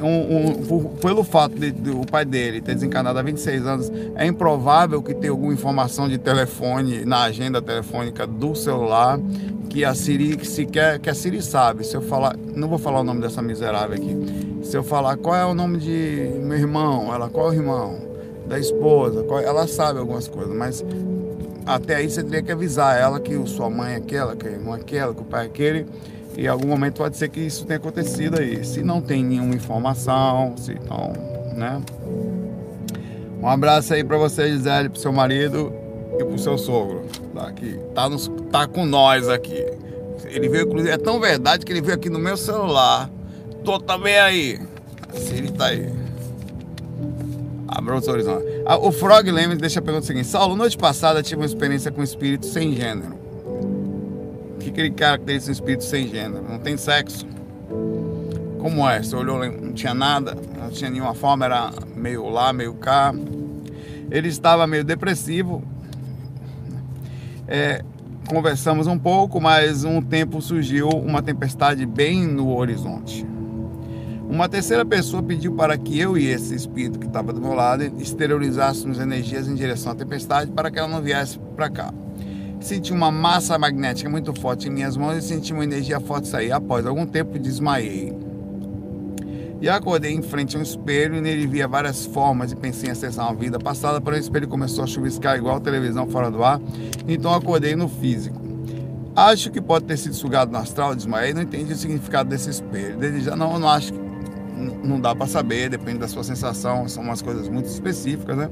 Um, 0.00 0.62
um, 0.72 0.84
pelo 0.96 1.22
fato 1.22 1.54
de, 1.56 1.70
de, 1.70 1.90
o 1.90 2.06
pai 2.06 2.24
dele 2.24 2.62
ter 2.62 2.74
desencarnado 2.74 3.18
há 3.18 3.22
26 3.22 3.66
anos, 3.66 3.92
é 4.14 4.26
improvável 4.26 5.02
que 5.02 5.12
tenha 5.12 5.30
alguma 5.30 5.52
informação 5.52 6.08
de 6.08 6.16
telefone 6.16 7.04
na 7.04 7.24
agenda 7.24 7.60
telefônica 7.60 8.26
do 8.26 8.54
celular 8.54 9.20
que 9.68 9.84
a 9.84 9.94
Siri 9.94 10.38
que 10.38 10.46
se 10.46 10.64
quer 10.64 10.98
que 10.98 11.10
a 11.10 11.14
Siri 11.14 11.42
sabe. 11.42 11.84
Se 11.84 11.94
eu 11.94 12.00
falar, 12.00 12.34
não 12.54 12.66
vou 12.66 12.78
falar 12.78 13.00
o 13.00 13.04
nome 13.04 13.20
dessa 13.20 13.42
miserável 13.42 13.94
aqui. 13.94 14.64
Se 14.64 14.76
eu 14.76 14.82
falar 14.82 15.16
qual 15.18 15.36
é 15.36 15.44
o 15.44 15.54
nome 15.54 15.78
de 15.78 16.32
meu 16.42 16.56
irmão, 16.56 17.14
ela 17.14 17.28
qual 17.28 17.48
é 17.48 17.50
o 17.50 17.54
irmão 17.54 17.98
da 18.48 18.58
esposa, 18.58 19.22
qual, 19.22 19.38
ela 19.38 19.66
sabe 19.68 20.00
algumas 20.00 20.26
coisas, 20.26 20.54
mas 20.54 20.84
até 21.66 21.96
aí 21.96 22.10
você 22.10 22.22
teria 22.22 22.42
que 22.42 22.52
avisar 22.52 22.98
ela 22.98 23.20
que 23.20 23.34
sua 23.46 23.68
mãe 23.70 23.94
é 23.94 23.96
aquela, 23.96 24.34
que 24.34 24.46
a 24.46 24.50
irmã 24.50 24.76
é 24.76 24.80
aquela, 24.80 25.14
que 25.14 25.20
o 25.20 25.24
pai 25.24 25.44
é 25.44 25.46
aquele. 25.46 25.86
E 26.36 26.44
em 26.44 26.48
algum 26.48 26.68
momento 26.68 26.96
pode 26.96 27.16
ser 27.16 27.28
que 27.28 27.40
isso 27.40 27.66
tenha 27.66 27.78
acontecido 27.78 28.38
aí. 28.38 28.64
Se 28.64 28.82
não 28.82 29.00
tem 29.00 29.24
nenhuma 29.24 29.54
informação, 29.54 30.56
se 30.56 30.72
então, 30.72 31.12
né? 31.54 31.80
Um 33.40 33.48
abraço 33.48 33.94
aí 33.94 34.04
para 34.04 34.16
você, 34.16 34.50
Gisele, 34.50 34.88
pro 34.88 35.00
seu 35.00 35.12
marido 35.12 35.72
e 36.18 36.24
pro 36.24 36.38
seu 36.38 36.58
sogro. 36.58 37.04
Tá, 37.34 37.48
aqui, 37.48 37.78
tá, 37.94 38.08
nos, 38.08 38.30
tá 38.50 38.66
com 38.66 38.84
nós 38.84 39.28
aqui. 39.28 39.66
Ele 40.26 40.48
veio, 40.48 40.66
inclusive, 40.66 40.92
é 40.92 40.98
tão 40.98 41.18
verdade 41.18 41.64
que 41.64 41.72
ele 41.72 41.80
veio 41.80 41.94
aqui 41.94 42.08
no 42.10 42.18
meu 42.18 42.36
celular. 42.36 43.10
Tô 43.64 43.78
também 43.78 44.18
aí. 44.18 44.58
Assim 45.12 45.36
ele 45.36 45.52
tá 45.52 45.66
aí. 45.66 45.99
Abra 47.72 47.96
os 47.96 48.08
horizontes. 48.08 48.44
Ah, 48.66 48.76
o 48.76 48.90
Frog 48.90 49.30
Leme 49.30 49.54
deixa 49.54 49.78
a 49.78 49.82
pergunta 49.82 50.04
seguinte: 50.04 50.26
Saulo, 50.26 50.56
noite 50.56 50.76
passada 50.76 51.22
tive 51.22 51.40
uma 51.40 51.46
experiência 51.46 51.92
com 51.92 52.00
um 52.00 52.04
espírito 52.04 52.44
sem 52.44 52.74
gênero. 52.74 53.14
O 54.54 54.58
que, 54.58 54.72
que 54.72 54.80
ele 54.80 54.90
caracteriza 54.90 55.50
um 55.50 55.52
espírito 55.52 55.84
sem 55.84 56.08
gênero? 56.08 56.42
Não 56.42 56.58
tem 56.58 56.76
sexo? 56.76 57.24
Como 58.58 58.86
é? 58.88 59.00
Você 59.00 59.14
olhou, 59.14 59.38
não 59.38 59.72
tinha 59.72 59.94
nada, 59.94 60.36
não 60.58 60.68
tinha 60.70 60.90
nenhuma 60.90 61.14
forma, 61.14 61.44
era 61.44 61.70
meio 61.94 62.28
lá, 62.28 62.52
meio 62.52 62.74
cá. 62.74 63.14
Ele 64.10 64.28
estava 64.28 64.66
meio 64.66 64.82
depressivo, 64.82 65.62
é, 67.46 67.84
conversamos 68.28 68.88
um 68.88 68.98
pouco, 68.98 69.40
mas 69.40 69.84
um 69.84 70.02
tempo 70.02 70.42
surgiu 70.42 70.88
uma 70.88 71.22
tempestade 71.22 71.86
bem 71.86 72.26
no 72.26 72.52
horizonte. 72.56 73.24
Uma 74.30 74.48
terceira 74.48 74.84
pessoa 74.84 75.20
pediu 75.24 75.52
para 75.56 75.76
que 75.76 75.98
eu 75.98 76.16
e 76.16 76.28
esse 76.28 76.54
espírito 76.54 77.00
que 77.00 77.06
estava 77.08 77.32
do 77.32 77.40
meu 77.40 77.52
lado 77.52 77.82
exteriorizássemos 77.98 79.00
energias 79.00 79.48
em 79.48 79.56
direção 79.56 79.90
à 79.90 79.94
tempestade 79.94 80.52
para 80.52 80.70
que 80.70 80.78
ela 80.78 80.86
não 80.86 81.02
viesse 81.02 81.36
para 81.56 81.68
cá. 81.68 81.92
Senti 82.60 82.92
uma 82.92 83.10
massa 83.10 83.58
magnética 83.58 84.08
muito 84.08 84.32
forte 84.32 84.68
em 84.68 84.70
minhas 84.70 84.96
mãos 84.96 85.16
e 85.16 85.22
senti 85.22 85.52
uma 85.52 85.64
energia 85.64 85.98
forte 85.98 86.28
sair. 86.28 86.52
Após 86.52 86.86
algum 86.86 87.04
tempo, 87.04 87.40
desmaiei. 87.40 88.16
E 89.60 89.68
acordei 89.68 90.12
em 90.12 90.22
frente 90.22 90.56
a 90.56 90.60
um 90.60 90.62
espelho 90.62 91.16
e 91.16 91.20
nele 91.20 91.48
via 91.48 91.66
várias 91.66 92.06
formas 92.06 92.52
e 92.52 92.56
pensei 92.56 92.88
em 92.88 92.92
acessar 92.92 93.26
uma 93.26 93.34
vida 93.34 93.58
passada, 93.58 94.00
porém 94.00 94.20
o 94.20 94.22
espelho 94.22 94.46
começou 94.46 94.84
a 94.84 94.86
chuviscar 94.86 95.36
igual 95.36 95.56
a 95.56 95.60
televisão 95.60 96.06
fora 96.06 96.30
do 96.30 96.44
ar, 96.44 96.60
então 97.08 97.34
acordei 97.34 97.74
no 97.74 97.88
físico. 97.88 98.40
Acho 99.16 99.50
que 99.50 99.60
pode 99.60 99.86
ter 99.86 99.98
sido 99.98 100.14
sugado 100.14 100.52
no 100.52 100.58
astral, 100.58 100.94
desmaiei, 100.94 101.34
não 101.34 101.42
entendi 101.42 101.72
o 101.72 101.76
significado 101.76 102.30
desse 102.30 102.48
espelho. 102.48 102.96
Desde 102.96 103.22
já 103.22 103.34
não, 103.34 103.58
não 103.58 103.68
acho 103.68 103.92
que 103.92 104.09
não 104.60 105.00
dá 105.00 105.14
para 105.14 105.26
saber, 105.26 105.68
depende 105.68 105.98
da 105.98 106.08
sua 106.08 106.22
sensação, 106.22 106.88
são 106.88 107.02
umas 107.02 107.22
coisas 107.22 107.48
muito 107.48 107.66
específicas, 107.66 108.36
né? 108.36 108.50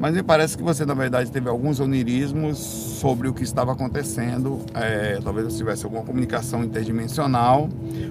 Mas 0.00 0.14
me 0.14 0.22
parece 0.22 0.56
que 0.56 0.62
você, 0.62 0.86
na 0.86 0.94
verdade, 0.94 1.30
teve 1.30 1.50
alguns 1.50 1.78
onirismos 1.78 2.56
sobre 2.56 3.28
o 3.28 3.34
que 3.34 3.42
estava 3.42 3.72
acontecendo. 3.72 4.58
É, 4.74 5.18
talvez 5.22 5.54
tivesse 5.54 5.84
alguma 5.84 6.02
comunicação 6.02 6.64
interdimensional. 6.64 7.68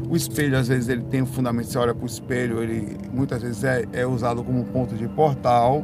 O 0.07 0.15
espelho, 0.15 0.55
às 0.55 0.67
vezes, 0.67 0.87
ele 0.87 1.01
tem 1.01 1.23
um 1.23 1.25
fundamento. 1.25 1.65
Você 1.65 1.79
olha 1.79 1.95
para 1.95 2.03
o 2.03 2.05
espelho, 2.05 2.61
ele 2.61 2.95
muitas 3.11 3.41
vezes 3.41 3.63
é, 3.63 3.85
é, 3.91 4.05
usado 4.05 4.43
como 4.43 4.63
ponto 4.65 4.93
de 4.93 5.07
portal. 5.07 5.83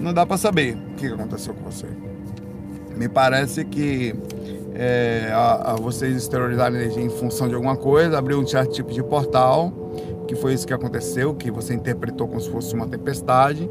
Não 0.00 0.12
dá 0.12 0.26
para 0.26 0.36
saber 0.36 0.76
o 0.76 0.94
que 0.96 1.06
aconteceu 1.06 1.54
com 1.54 1.70
você. 1.70 1.86
Me 2.96 3.08
parece 3.08 3.64
que 3.64 4.16
é, 4.74 5.30
a, 5.32 5.72
a 5.72 5.76
vocês 5.76 6.16
exteriorizaram 6.16 6.74
energia 6.74 7.02
em 7.02 7.10
função 7.10 7.48
de 7.48 7.54
alguma 7.54 7.76
coisa, 7.76 8.18
abriu 8.18 8.40
um 8.40 8.46
certo 8.46 8.72
tipo 8.72 8.92
de 8.92 9.02
portal, 9.02 9.72
que 10.26 10.34
foi 10.34 10.54
isso 10.54 10.66
que 10.66 10.72
aconteceu, 10.72 11.34
que 11.34 11.50
você 11.50 11.74
interpretou 11.74 12.26
como 12.26 12.40
se 12.40 12.50
fosse 12.50 12.74
uma 12.74 12.86
tempestade, 12.86 13.68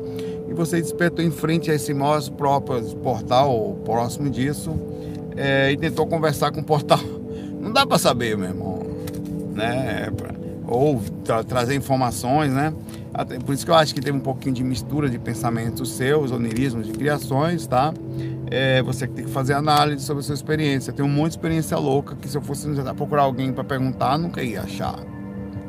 e 0.48 0.54
você 0.54 0.82
despertou 0.82 1.24
em 1.24 1.32
frente 1.32 1.72
a 1.72 1.76
esse 1.76 1.94
maior 1.94 2.22
próprio 2.32 2.82
portal, 2.98 3.78
próximo 3.84 4.30
disso, 4.30 4.76
é, 5.36 5.72
e 5.72 5.78
tentou 5.78 6.06
conversar 6.06 6.52
com 6.52 6.62
o 6.62 6.64
portal. 6.64 7.00
Não 7.60 7.72
dá 7.72 7.86
para 7.86 7.98
saber, 7.98 8.38
meu 8.38 8.50
irmão, 8.50 8.86
né? 9.54 10.12
Ou 10.68 11.02
tra 11.24 11.44
trazer 11.44 11.76
informações, 11.76 12.52
né? 12.52 12.74
Até, 13.14 13.38
por 13.38 13.54
isso 13.54 13.64
que 13.64 13.70
eu 13.70 13.76
acho 13.76 13.94
que 13.94 14.02
teve 14.02 14.18
um 14.18 14.22
pouquinho 14.22 14.56
de 14.56 14.64
mistura 14.64 15.08
de 15.08 15.20
pensamentos 15.20 15.92
seus, 15.92 16.32
onirismos, 16.32 16.88
de 16.88 16.94
criações, 16.94 17.68
tá? 17.68 17.94
É, 18.50 18.82
você 18.82 19.08
tem 19.08 19.26
que 19.26 19.32
fazer 19.32 19.54
análise 19.54 20.04
sobre 20.04 20.22
a 20.22 20.24
sua 20.24 20.36
experiência. 20.36 20.94
Um 21.00 21.08
monte 21.08 21.32
de 21.32 21.38
experiência 21.38 21.78
louca 21.78 22.16
que 22.16 22.28
se 22.28 22.36
eu 22.36 22.42
fosse 22.42 22.68
procurar 22.98 23.24
alguém 23.24 23.54
para 23.54 23.64
perguntar, 23.64 24.18
nunca 24.18 24.42
ia 24.42 24.62
achar. 24.62 25.13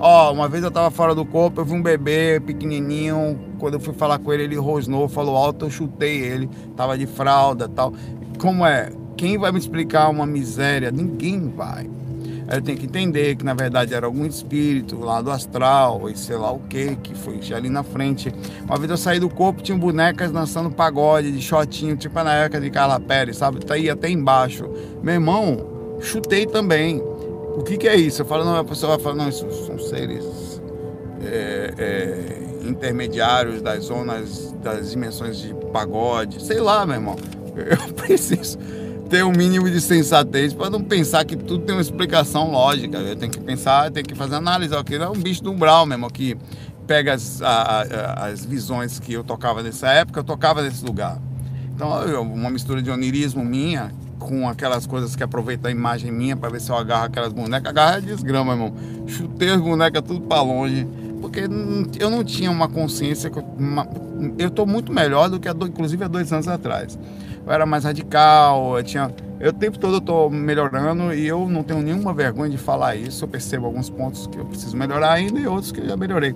Ó, 0.06 0.30
uma 0.34 0.46
vez 0.50 0.62
eu 0.62 0.70
tava 0.70 0.90
fora 0.90 1.14
do 1.14 1.24
corpo, 1.24 1.62
eu 1.62 1.64
vi 1.64 1.72
um 1.72 1.80
bebê 1.80 2.38
pequenininho, 2.38 3.40
quando 3.58 3.72
eu 3.72 3.80
fui 3.80 3.94
falar 3.94 4.18
com 4.18 4.30
ele, 4.34 4.42
ele 4.42 4.56
rosnou, 4.56 5.08
falou 5.08 5.34
alto, 5.34 5.64
eu 5.64 5.70
chutei 5.70 6.20
ele, 6.20 6.46
tava 6.76 6.98
de 6.98 7.06
fralda 7.06 7.70
tal. 7.70 7.94
Como 8.38 8.66
é? 8.66 8.92
Quem 9.16 9.38
vai 9.38 9.50
me 9.50 9.58
explicar 9.58 10.10
uma 10.10 10.26
miséria? 10.26 10.90
Ninguém 10.90 11.48
vai. 11.48 11.88
Eu 12.52 12.60
tenho 12.60 12.76
que 12.76 12.84
entender 12.84 13.34
que 13.36 13.46
na 13.46 13.54
verdade 13.54 13.94
era 13.94 14.04
algum 14.04 14.26
espírito 14.26 15.00
lá 15.00 15.22
do 15.22 15.30
astral, 15.30 16.10
e 16.10 16.18
sei 16.18 16.36
lá 16.36 16.52
o 16.52 16.58
que, 16.58 16.96
que 16.96 17.14
foi 17.14 17.40
ali 17.56 17.70
na 17.70 17.82
frente. 17.82 18.30
Uma 18.66 18.76
vez 18.76 18.90
eu 18.90 18.98
saí 18.98 19.18
do 19.18 19.30
corpo, 19.30 19.62
tinha 19.62 19.78
bonecas 19.78 20.30
dançando 20.30 20.70
pagode, 20.70 21.32
de 21.32 21.40
shotinho, 21.40 21.96
tipo 21.96 22.22
na 22.22 22.34
época 22.34 22.60
de 22.60 22.68
Carla 22.68 23.00
Pérez, 23.00 23.38
sabe? 23.38 23.64
Tá 23.64 23.72
aí 23.72 23.88
até 23.88 24.10
embaixo. 24.10 24.68
Meu 25.02 25.14
irmão, 25.14 25.96
chutei 25.98 26.44
também. 26.44 27.02
O 27.56 27.62
que, 27.62 27.76
que 27.76 27.88
é 27.88 27.96
isso? 27.96 28.22
Eu 28.22 28.26
falo, 28.26 28.44
não, 28.44 28.56
a 28.56 28.64
pessoa 28.64 28.96
vai 28.96 29.02
falar, 29.02 29.14
não, 29.16 29.28
isso 29.28 29.48
são 29.66 29.78
seres 29.78 30.60
é, 31.22 31.74
é, 31.78 32.68
intermediários 32.68 33.62
das 33.62 33.84
zonas, 33.84 34.52
das 34.62 34.90
dimensões 34.90 35.38
de 35.38 35.54
pagode, 35.72 36.42
sei 36.42 36.60
lá, 36.60 36.84
meu 36.84 36.96
irmão. 36.96 37.16
Eu 37.54 37.94
preciso 37.94 38.58
ter 39.08 39.22
um 39.24 39.30
mínimo 39.30 39.70
de 39.70 39.80
sensatez 39.80 40.52
para 40.52 40.68
não 40.68 40.82
pensar 40.82 41.24
que 41.24 41.36
tudo 41.36 41.64
tem 41.64 41.74
uma 41.74 41.80
explicação 41.80 42.50
lógica. 42.50 42.98
Eu 42.98 43.14
tenho 43.14 43.30
que 43.30 43.40
pensar, 43.40 43.90
tenho 43.92 44.04
que 44.04 44.14
fazer 44.14 44.34
análise. 44.34 44.74
Aquilo 44.74 45.04
é 45.04 45.08
um 45.08 45.14
bicho 45.14 45.42
do 45.42 45.52
umbral 45.52 45.86
mesmo, 45.86 46.10
que 46.10 46.36
pega 46.86 47.14
as, 47.14 47.40
a, 47.40 47.82
a, 47.82 48.26
as 48.26 48.44
visões 48.44 48.98
que 48.98 49.12
eu 49.12 49.22
tocava 49.22 49.62
nessa 49.62 49.88
época, 49.88 50.18
eu 50.20 50.24
tocava 50.24 50.62
nesse 50.62 50.84
lugar. 50.84 51.20
Então, 51.74 51.88
uma 52.22 52.50
mistura 52.50 52.82
de 52.82 52.90
onirismo 52.90 53.44
minha 53.44 53.92
com 54.18 54.48
aquelas 54.48 54.86
coisas 54.86 55.14
que 55.14 55.22
aproveita 55.22 55.68
a 55.68 55.70
imagem 55.70 56.10
minha 56.10 56.36
para 56.36 56.50
ver 56.50 56.60
se 56.60 56.70
eu 56.70 56.76
agarro 56.76 57.06
aquelas 57.06 57.32
bonecas. 57.32 57.68
Agarra 57.68 57.98
é 57.98 58.00
desgrama, 58.00 58.52
irmão. 58.52 58.74
Chutei 59.06 59.50
as 59.50 59.60
bonecas 59.60 60.02
tudo 60.02 60.20
para 60.22 60.42
longe. 60.42 60.86
Porque 61.20 61.48
eu 61.98 62.10
não 62.10 62.22
tinha 62.22 62.50
uma 62.50 62.68
consciência. 62.68 63.30
Eu 64.38 64.48
estou 64.48 64.66
muito 64.66 64.92
melhor 64.92 65.28
do 65.28 65.40
que, 65.40 65.48
a, 65.48 65.52
inclusive, 65.52 66.04
há 66.04 66.08
dois 66.08 66.32
anos 66.32 66.48
atrás 66.48 66.98
eu 67.46 67.52
era 67.52 67.66
mais 67.66 67.84
radical, 67.84 68.78
eu 68.78 68.82
tinha. 68.82 69.14
Eu 69.38 69.50
o 69.50 69.52
tempo 69.52 69.78
todo 69.78 69.96
eu 69.96 70.00
tô 70.00 70.30
melhorando 70.30 71.12
e 71.12 71.26
eu 71.26 71.46
não 71.48 71.62
tenho 71.62 71.82
nenhuma 71.82 72.14
vergonha 72.14 72.50
de 72.50 72.56
falar 72.56 72.96
isso. 72.96 73.24
Eu 73.24 73.28
percebo 73.28 73.66
alguns 73.66 73.90
pontos 73.90 74.26
que 74.26 74.38
eu 74.38 74.44
preciso 74.46 74.76
melhorar 74.76 75.12
ainda 75.12 75.38
e 75.38 75.46
outros 75.46 75.70
que 75.70 75.80
eu 75.80 75.86
já 75.86 75.96
melhorei. 75.96 76.34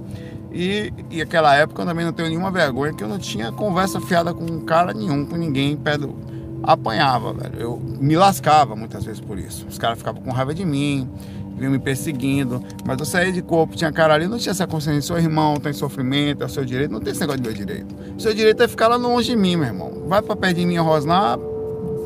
E, 0.52 0.92
e 1.10 1.22
aquela 1.22 1.54
época 1.54 1.82
eu 1.82 1.86
também 1.86 2.04
não 2.04 2.12
tenho 2.12 2.28
nenhuma 2.28 2.50
vergonha, 2.50 2.92
que 2.92 3.02
eu 3.02 3.08
não 3.08 3.18
tinha 3.18 3.52
conversa 3.52 4.00
fiada 4.00 4.34
com 4.34 4.60
cara 4.60 4.92
nenhum, 4.92 5.24
com 5.24 5.36
ninguém, 5.36 5.76
do... 5.76 6.14
apanhava, 6.62 7.32
velho. 7.32 7.54
Eu 7.58 7.82
me 8.00 8.16
lascava 8.16 8.74
muitas 8.76 9.04
vezes 9.04 9.20
por 9.20 9.38
isso. 9.38 9.66
Os 9.68 9.78
caras 9.78 9.98
ficavam 9.98 10.22
com 10.22 10.30
raiva 10.30 10.54
de 10.54 10.64
mim, 10.64 11.08
vinham 11.56 11.72
me 11.72 11.78
perseguindo, 11.78 12.62
mas 12.84 12.98
eu 12.98 13.04
saía 13.04 13.32
de 13.32 13.42
corpo, 13.42 13.76
tinha 13.76 13.92
cara 13.92 14.14
ali, 14.14 14.26
não 14.26 14.38
tinha 14.38 14.52
essa 14.52 14.66
consciência, 14.66 15.02
seu 15.02 15.18
irmão 15.18 15.56
tem 15.56 15.72
sofrimento, 15.72 16.42
é 16.42 16.46
o 16.46 16.48
seu 16.48 16.64
direito, 16.64 16.92
não 16.92 17.00
tem 17.00 17.10
esse 17.10 17.20
negócio 17.20 17.40
de 17.40 17.48
meu 17.48 17.56
direito. 17.56 17.94
Seu 18.18 18.32
direito 18.32 18.62
é 18.62 18.68
ficar 18.68 18.88
lá 18.88 18.96
longe 18.96 19.30
de 19.30 19.36
mim, 19.36 19.56
meu 19.56 19.66
irmão. 19.66 20.04
Vai 20.06 20.22
pra 20.22 20.36
perto 20.36 20.56
de 20.56 20.66
mim, 20.66 20.76
rosnar, 20.76 21.38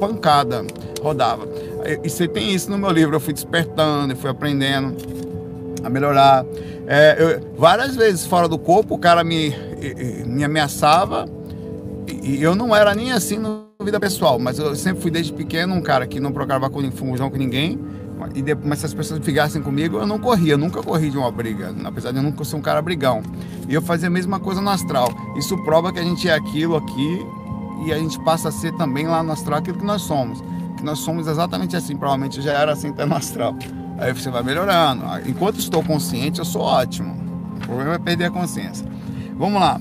pancada, 0.01 0.65
rodava. 1.03 1.47
E 2.03 2.09
você 2.09 2.27
tem 2.27 2.53
isso 2.55 2.71
no 2.71 2.79
meu 2.79 2.91
livro, 2.91 3.17
eu 3.17 3.21
fui 3.21 3.33
despertando, 3.33 4.17
fui 4.17 4.31
aprendendo 4.31 4.97
a 5.85 5.91
melhorar. 5.91 6.45
É, 6.87 7.17
eu, 7.19 7.55
várias 7.57 7.95
vezes 7.95 8.27
fora 8.27 8.49
do 8.49 8.59
corpo, 8.59 8.95
o 8.95 8.99
cara 8.99 9.23
me, 9.23 9.55
me 10.27 10.45
ameaçava 10.45 11.27
e 12.23 12.43
eu 12.43 12.55
não 12.55 12.75
era 12.75 12.95
nem 12.95 13.13
assim 13.13 13.39
na 13.39 13.72
vida 13.83 13.99
pessoal, 14.01 14.39
mas 14.39 14.59
eu 14.59 14.75
sempre 14.77 15.03
fui 15.03 15.11
desde 15.11 15.33
pequeno 15.33 15.75
um 15.75 15.81
cara 15.81 16.07
que 16.07 16.21
não 16.21 16.33
procurava 16.33 16.69
confusão 16.71 17.31
com 17.31 17.37
ninguém 17.37 17.79
e 18.35 18.43
depois, 18.43 18.69
mas 18.69 18.79
se 18.79 18.87
as 18.87 18.95
pessoas 18.95 19.25
ficassem 19.25 19.63
comigo, 19.63 19.99
eu 19.99 20.07
não 20.07 20.19
corria, 20.19 20.53
eu 20.53 20.59
nunca 20.59 20.83
corri 20.83 21.11
de 21.11 21.19
uma 21.19 21.31
briga, 21.31 21.75
apesar 21.85 22.13
de 22.13 22.19
eu 22.19 22.23
nunca 22.23 22.45
ser 22.45 22.57
um 22.57 22.61
cara 22.61 22.81
brigão. 22.81 23.23
E 23.69 23.75
eu 23.75 23.83
fazia 23.83 24.09
a 24.09 24.11
mesma 24.11 24.39
coisa 24.39 24.61
no 24.61 24.71
astral. 24.71 25.13
Isso 25.37 25.57
prova 25.65 25.93
que 25.93 25.99
a 25.99 26.03
gente 26.03 26.29
é 26.29 26.35
aquilo 26.35 26.77
aqui 26.77 27.27
e 27.85 27.93
a 27.93 27.99
gente 27.99 28.19
passa 28.21 28.49
a 28.49 28.53
ser 28.53 28.73
também 28.77 29.07
lá 29.07 29.23
no 29.23 29.33
astral 29.33 29.59
aquilo 29.59 29.79
que 29.79 29.85
nós 29.85 30.03
somos. 30.03 30.41
Que 30.77 30.85
nós 30.85 31.01
somos 31.01 31.27
exatamente 31.27 31.77
assim, 31.77 31.97
provavelmente 31.97 32.41
já 32.41 32.53
era 32.53 32.73
assim 32.73 32.91
até 32.91 33.05
no 33.05 33.17
astral. 33.17 33.57
Aí 33.99 34.13
você 34.13 34.31
vai 34.31 34.43
melhorando. 34.43 35.05
Enquanto 35.27 35.59
estou 35.59 35.83
consciente, 35.83 36.39
eu 36.39 36.45
sou 36.45 36.63
ótimo. 36.63 37.17
O 37.57 37.61
problema 37.67 37.95
é 37.95 37.99
perder 37.99 38.27
a 38.27 38.31
consciência. 38.31 38.87
Vamos 39.37 39.61
lá 39.61 39.81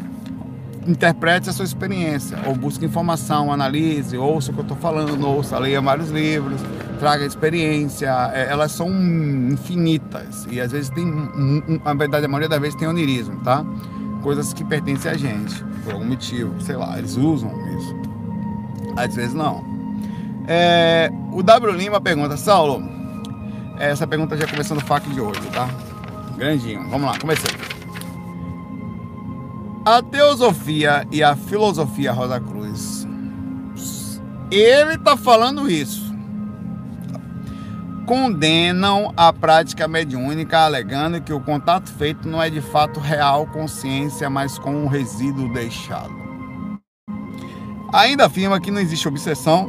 interprete 0.87 1.49
a 1.49 1.53
sua 1.53 1.65
experiência, 1.65 2.37
ou 2.45 2.55
busque 2.55 2.85
informação, 2.85 3.51
analise, 3.51 4.17
ouça 4.17 4.51
o 4.51 4.53
que 4.53 4.59
eu 4.59 4.63
estou 4.63 4.77
falando, 4.77 5.27
ouça, 5.27 5.57
leia 5.59 5.79
vários 5.81 6.09
livros, 6.09 6.59
traga 6.99 7.25
experiência, 7.25 8.31
é, 8.33 8.47
elas 8.49 8.71
são 8.71 8.89
infinitas 8.89 10.47
e 10.49 10.59
às 10.59 10.71
vezes 10.71 10.89
tem, 10.89 11.05
na 11.83 11.93
verdade 11.93 12.25
a 12.25 12.27
maioria 12.27 12.49
das 12.49 12.59
vezes 12.59 12.75
tem 12.75 12.87
onirismo, 12.87 13.39
tá? 13.41 13.65
Coisas 14.23 14.53
que 14.53 14.63
pertencem 14.63 15.11
a 15.11 15.17
gente, 15.17 15.63
por 15.83 15.93
algum 15.93 16.05
motivo, 16.05 16.59
sei 16.61 16.75
lá, 16.75 16.97
eles 16.97 17.15
usam 17.15 17.51
isso. 17.77 17.95
Às 18.95 19.15
vezes 19.15 19.33
não. 19.33 19.63
É, 20.47 21.11
o 21.31 21.41
W 21.41 21.73
Lima 21.73 22.01
pergunta, 22.01 22.35
Saulo, 22.37 22.83
essa 23.79 24.05
pergunta 24.05 24.35
já 24.37 24.47
começando 24.47 24.79
o 24.79 24.85
FAQ 24.85 25.09
de 25.09 25.21
hoje, 25.21 25.41
tá? 25.53 25.69
Grandinho, 26.37 26.87
vamos 26.89 27.09
lá, 27.09 27.17
comecei. 27.19 27.70
A 29.83 29.99
teosofia 30.03 31.07
e 31.11 31.23
a 31.23 31.35
filosofia 31.35 32.11
Rosa 32.11 32.39
Cruz. 32.39 33.07
Ele 34.51 34.93
está 34.93 35.17
falando 35.17 35.69
isso. 35.71 36.13
Condenam 38.05 39.11
a 39.17 39.33
prática 39.33 39.87
mediúnica, 39.87 40.59
alegando 40.59 41.21
que 41.21 41.33
o 41.33 41.39
contato 41.39 41.89
feito 41.93 42.27
não 42.27 42.41
é 42.43 42.49
de 42.49 42.61
fato 42.61 42.99
real 42.99 43.47
consciência, 43.47 44.29
mas 44.29 44.59
com 44.59 44.75
um 44.75 44.87
resíduo 44.87 45.51
deixado. 45.51 46.13
Ainda 47.91 48.27
afirma 48.27 48.61
que 48.61 48.69
não 48.69 48.79
existe 48.79 49.07
obsessão 49.07 49.67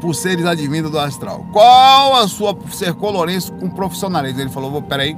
por 0.00 0.14
seres 0.14 0.46
advindos 0.46 0.90
do 0.90 0.98
astral. 0.98 1.46
Qual 1.52 2.16
a 2.16 2.26
sua 2.26 2.56
circolorença 2.70 3.52
com 3.52 3.68
profissionalismo? 3.68 4.40
Ele 4.40 4.50
falou: 4.50 4.80
peraí, 4.80 5.14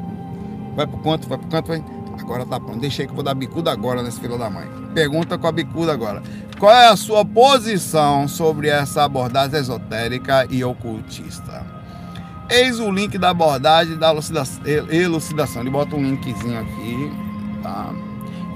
vai 0.75 0.87
pro 0.87 0.99
canto, 0.99 1.29
vai 1.29 1.39
pro 1.39 1.49
canto, 1.49 1.69
vai. 1.69 1.85
Agora 2.21 2.47
tá 2.47 2.59
pronto. 2.59 2.81
Deixei 2.81 3.07
que 3.07 3.13
eu 3.13 3.15
vou 3.15 3.25
dar 3.25 3.35
bicuda 3.35 3.71
agora 3.71 4.03
nesse 4.03 4.21
filho 4.21 4.39
da 4.39 4.49
mãe. 4.49 4.69
Pergunta 4.95 5.37
com 5.37 5.47
a 5.47 5.53
bicuda 5.53 5.93
agora. 5.93 6.23
Qual 6.59 6.73
é 6.73 6.89
a 6.89 6.97
sua 6.97 7.25
posição 7.25 8.29
sobre 8.29 8.69
essa 8.69 9.05
abordagem 9.05 9.59
esotérica 9.59 10.47
e 10.49 10.65
ocultista? 10.65 11.65
Eis 12.49 12.79
o 12.79 12.91
link 12.91 13.19
da 13.19 13.31
abordagem 13.31 13.97
da 13.97 14.15
elucidação. 14.91 15.63
Ele 15.63 15.71
bota 15.71 15.97
um 15.97 16.03
linkzinho 16.03 16.61
aqui, 16.61 17.13
tá? 17.63 17.93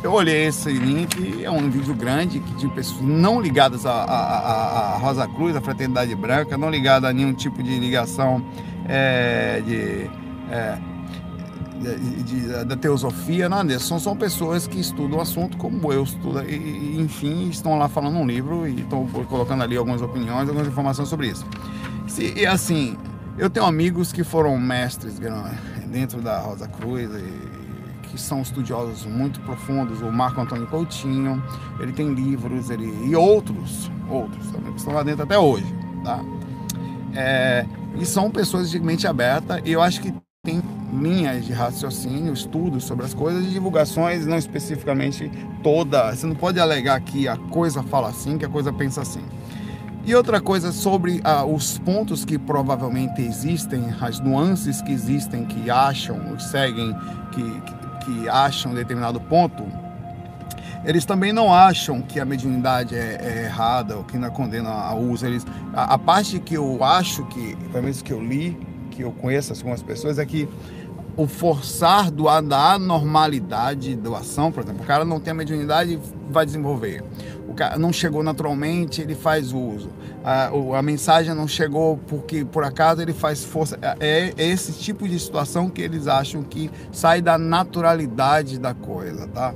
Eu 0.02 0.12
olhei 0.12 0.46
esse 0.46 0.70
link, 0.70 1.42
é 1.42 1.50
um 1.50 1.68
vídeo 1.68 1.92
grande 1.92 2.38
que 2.38 2.54
de 2.54 2.68
pessoas 2.68 3.02
não 3.02 3.40
ligadas 3.40 3.84
à 3.84 4.96
Rosa 5.00 5.26
Cruz, 5.26 5.56
à 5.56 5.60
Fraternidade 5.60 6.14
Branca, 6.14 6.56
não 6.56 6.70
ligadas 6.70 7.10
a 7.10 7.12
nenhum 7.12 7.32
tipo 7.32 7.60
de 7.62 7.80
ligação 7.80 8.44
é, 8.88 9.60
de 9.66 10.08
é, 10.52 10.78
de, 12.25 12.64
da 12.64 12.76
teosofia, 12.76 13.49
nada 13.49 13.73
disso. 13.73 13.87
São, 13.87 13.99
são 13.99 14.16
pessoas 14.16 14.66
que 14.66 14.80
estudam 14.80 15.18
o 15.18 15.20
assunto 15.20 15.56
como 15.56 15.92
eu 15.92 16.04
estudo, 16.04 16.42
e, 16.42 17.00
enfim, 17.00 17.49
estão 17.49 17.78
lá 17.78 17.88
falando 17.88 18.16
um 18.16 18.26
livro 18.26 18.66
e 18.66 18.80
estão 18.80 19.06
colocando 19.06 19.62
ali 19.62 19.76
algumas 19.76 20.02
opiniões, 20.02 20.49
algumas 20.49 20.66
informações 20.68 21.08
sobre 21.08 21.28
isso. 21.28 21.47
E 22.37 22.47
assim, 22.47 22.97
eu 23.37 23.49
tenho 23.49 23.66
amigos 23.66 24.12
que 24.12 24.25
foram 24.25 24.58
mestres 24.58 25.20
dentro 25.87 26.20
da 26.20 26.40
Rosa 26.40 26.66
Cruz 26.66 27.11
e 27.11 27.58
que 28.08 28.20
são 28.20 28.40
estudiosos 28.40 29.04
muito 29.04 29.40
profundos. 29.40 30.00
O 30.00 30.11
Marco 30.11 30.40
Antônio 30.40 30.66
Coutinho, 30.66 31.42
ele 31.78 31.92
tem 31.92 32.12
livros, 32.12 32.70
ele 32.70 33.06
e 33.06 33.14
outros, 33.14 33.90
outros 34.08 34.50
também 34.50 34.73
que 34.73 34.78
estão 34.78 34.94
lá 34.94 35.02
dentro 35.02 35.23
até 35.23 35.38
hoje, 35.38 35.66
tá? 36.02 36.20
É, 37.14 37.66
e 37.99 38.06
são 38.06 38.30
pessoas 38.30 38.70
de 38.70 38.80
mente 38.80 39.06
aberta. 39.06 39.61
E 39.64 39.73
eu 39.73 39.82
acho 39.82 40.00
que 40.00 40.12
tem 40.48 40.62
linhas 40.90 41.44
de 41.44 41.52
raciocínio, 41.52 42.32
estudos 42.32 42.84
sobre 42.84 43.04
as 43.04 43.12
coisas 43.12 43.44
e 43.44 43.48
divulgações, 43.48 44.26
não 44.26 44.38
especificamente 44.38 45.30
toda. 45.62 46.14
Você 46.14 46.26
não 46.26 46.34
pode 46.34 46.58
alegar 46.58 46.98
que 47.02 47.28
a 47.28 47.36
coisa 47.36 47.82
fala 47.82 48.08
assim, 48.08 48.38
que 48.38 48.46
a 48.46 48.48
coisa 48.48 48.72
pensa 48.72 49.02
assim. 49.02 49.22
E 50.06 50.14
outra 50.14 50.40
coisa 50.40 50.72
sobre 50.72 51.20
ah, 51.22 51.44
os 51.44 51.76
pontos 51.76 52.24
que 52.24 52.38
provavelmente 52.38 53.20
existem, 53.20 53.94
as 54.00 54.20
nuances 54.20 54.80
que 54.80 54.90
existem, 54.90 55.44
que 55.44 55.70
acham, 55.70 56.40
seguem, 56.40 56.96
que, 57.30 57.42
que, 57.42 58.04
que 58.22 58.28
acham 58.30 58.72
determinado 58.72 59.20
ponto, 59.20 59.66
eles 60.82 61.04
também 61.04 61.30
não 61.30 61.52
acham 61.52 62.00
que 62.00 62.18
a 62.18 62.24
mediunidade 62.24 62.94
é, 62.94 63.18
é 63.20 63.44
errada 63.44 63.98
ou 63.98 64.04
que 64.04 64.16
não 64.16 64.30
condena 64.30 64.70
a 64.70 64.94
uso. 64.94 65.26
Eles, 65.26 65.46
a, 65.74 65.94
a, 65.94 65.98
parte 65.98 66.38
que 66.38 66.54
eu 66.54 66.82
acho 66.82 67.26
que, 67.26 67.54
pelo 67.70 67.82
menos 67.82 68.00
que 68.00 68.12
eu 68.14 68.22
li, 68.22 68.56
que 68.98 69.04
eu 69.04 69.12
conheço 69.12 69.52
algumas 69.52 69.80
pessoas, 69.80 70.18
é 70.18 70.26
que 70.26 70.48
o 71.16 71.28
forçar 71.28 72.10
do, 72.10 72.24
da 72.40 72.72
anormalidade 72.72 73.94
da 73.94 74.18
ação, 74.18 74.50
por 74.50 74.64
exemplo, 74.64 74.82
o 74.82 74.86
cara 74.86 75.04
não 75.04 75.20
tem 75.20 75.30
a 75.30 75.34
mediunidade, 75.34 76.00
vai 76.30 76.47
desenvolver 76.47 77.02
não 77.78 77.92
chegou 77.92 78.23
naturalmente, 78.23 79.00
ele 79.00 79.14
faz 79.14 79.52
uso. 79.52 79.90
A, 80.23 80.50
a 80.76 80.82
mensagem 80.82 81.35
não 81.35 81.49
chegou 81.49 81.99
porque 82.06 82.44
por 82.44 82.62
acaso 82.62 83.00
ele 83.00 83.12
faz 83.12 83.44
força. 83.44 83.78
É, 84.00 84.32
é 84.37 84.47
esse 84.47 84.73
tipo 84.73 85.08
de 85.08 85.18
situação 85.18 85.68
que 85.68 85.80
eles 85.80 86.06
acham 86.06 86.42
que 86.42 86.70
sai 86.92 87.23
da 87.23 87.38
naturalidade 87.38 88.58
da 88.58 88.75
coisa, 88.75 89.26
tá? 89.28 89.54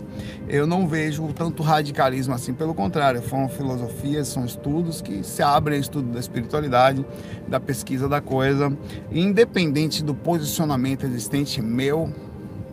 Eu 0.49 0.67
não 0.67 0.87
vejo 0.89 1.33
tanto 1.33 1.63
radicalismo 1.63 2.35
assim, 2.35 2.53
pelo 2.55 2.75
contrário, 2.75 3.23
foram 3.23 3.49
filosofias, 3.49 4.29
são 4.29 4.45
estudos 4.45 5.01
que 5.01 5.23
se 5.23 5.43
abrem 5.43 5.77
ao 5.77 5.81
estudo 5.81 6.11
da 6.11 6.21
espiritualidade, 6.21 7.05
da 7.47 7.61
pesquisa 7.61 8.09
da 8.09 8.21
coisa, 8.21 8.77
independente 9.11 10.03
do 10.03 10.15
posicionamento 10.15 11.05
existente 11.05 11.61
meu, 11.61 12.13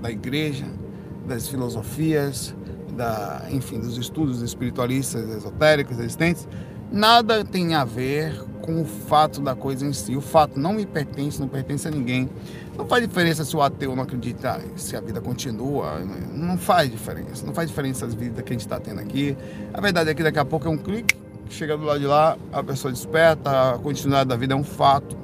da 0.02 0.10
igreja, 0.10 0.66
das 1.28 1.48
filosofias, 1.48 2.56
da, 3.00 3.46
enfim, 3.50 3.80
dos 3.80 3.98
estudos 3.98 4.42
espiritualistas, 4.42 5.30
esotéricos 5.30 5.98
existentes, 5.98 6.46
nada 6.92 7.46
tem 7.46 7.74
a 7.74 7.86
ver 7.86 8.44
com 8.62 8.82
o 8.82 8.86
fato 8.86 9.40
da 9.40 9.56
coisa 9.56 9.86
em 9.86 9.94
si. 9.94 10.18
O 10.18 10.22
fato 10.22 10.60
não 10.60 10.74
me 10.74 10.86
pertence, 10.86 11.40
não 11.40 11.48
pertence 11.48 11.88
a 11.88 11.92
ninguém. 11.92 12.30
Não 12.78 12.86
faz 12.86 13.08
diferença 13.08 13.46
se 13.46 13.56
o 13.56 13.62
ateu 13.62 13.96
não 13.96 14.04
acredita 14.04 14.60
se 14.76 14.96
a 14.98 15.02
vida 15.02 15.22
continua. 15.22 16.00
Não 16.34 16.58
faz 16.58 16.92
diferença. 16.92 17.46
Não 17.46 17.54
faz 17.54 17.70
diferença 17.70 18.06
as 18.06 18.14
vidas 18.14 18.44
que 18.44 18.50
a 18.50 18.54
gente 18.54 18.62
está 18.62 18.80
tendo 18.80 19.00
aqui. 19.00 19.36
A 19.74 19.80
verdade 19.80 20.10
é 20.10 20.14
que 20.14 20.22
daqui 20.22 20.40
a 20.40 20.46
pouco 20.46 20.68
é 20.68 20.70
um 20.70 20.78
clique, 20.78 21.16
chega 21.50 21.78
do 21.78 21.86
lado 21.86 22.00
de 22.00 22.06
lá, 22.06 22.38
a 22.52 22.62
pessoa 22.62 22.92
desperta, 22.92 23.72
a 23.72 23.78
continuidade 23.80 24.28
da 24.28 24.36
vida 24.36 24.54
é 24.54 24.58
um 24.58 24.64
fato. 24.64 25.18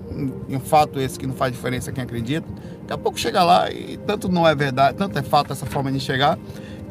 Um 0.49 0.59
fato 0.61 0.97
esse 0.99 1.19
que 1.19 1.27
não 1.27 1.35
faz 1.35 1.51
diferença 1.51 1.91
quem 1.91 2.03
acredita. 2.03 2.47
Daqui 2.81 2.93
a 2.93 2.97
pouco 2.97 3.19
chega 3.19 3.43
lá 3.43 3.69
e 3.69 3.97
tanto 3.97 4.29
não 4.29 4.47
é 4.47 4.55
verdade, 4.55 4.97
tanto 4.97 5.19
é 5.19 5.21
fato 5.21 5.51
essa 5.51 5.65
forma 5.65 5.91
de 5.91 5.99
chegar, 5.99 6.39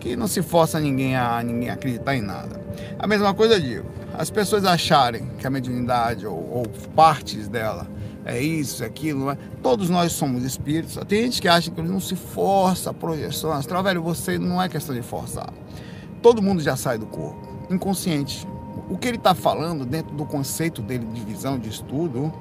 que 0.00 0.16
não 0.16 0.26
se 0.26 0.42
força 0.42 0.78
ninguém 0.80 1.16
a 1.16 1.42
ninguém 1.42 1.70
acreditar 1.70 2.14
em 2.14 2.22
nada. 2.22 2.60
A 2.98 3.06
mesma 3.06 3.32
coisa 3.34 3.54
eu 3.54 3.60
digo, 3.60 3.90
as 4.16 4.30
pessoas 4.30 4.64
acharem 4.64 5.28
que 5.38 5.46
a 5.46 5.50
mediunidade 5.50 6.26
ou, 6.26 6.34
ou 6.34 6.66
partes 6.94 7.48
dela 7.48 7.86
é 8.24 8.40
isso, 8.40 8.82
é 8.82 8.86
aquilo, 8.86 9.30
é? 9.30 9.38
todos 9.62 9.90
nós 9.90 10.12
somos 10.12 10.44
espíritos. 10.44 10.98
Tem 11.06 11.24
gente 11.24 11.42
que 11.42 11.48
acha 11.48 11.70
que 11.70 11.82
não 11.82 12.00
se 12.00 12.16
força 12.16 12.90
a 12.90 12.94
projeção 12.94 13.52
astral, 13.52 13.82
velho, 13.82 14.02
você 14.02 14.38
não 14.38 14.60
é 14.60 14.68
questão 14.68 14.94
de 14.94 15.02
forçar. 15.02 15.52
Todo 16.22 16.40
mundo 16.40 16.62
já 16.62 16.74
sai 16.74 16.96
do 16.96 17.06
corpo, 17.06 17.46
inconsciente. 17.70 18.46
O 18.88 18.96
que 18.96 19.08
ele 19.08 19.18
está 19.18 19.34
falando 19.34 19.84
dentro 19.84 20.14
do 20.14 20.24
conceito 20.24 20.80
dele 20.80 21.06
de 21.12 21.20
visão, 21.20 21.58
de 21.58 21.68
estudo, 21.68 22.32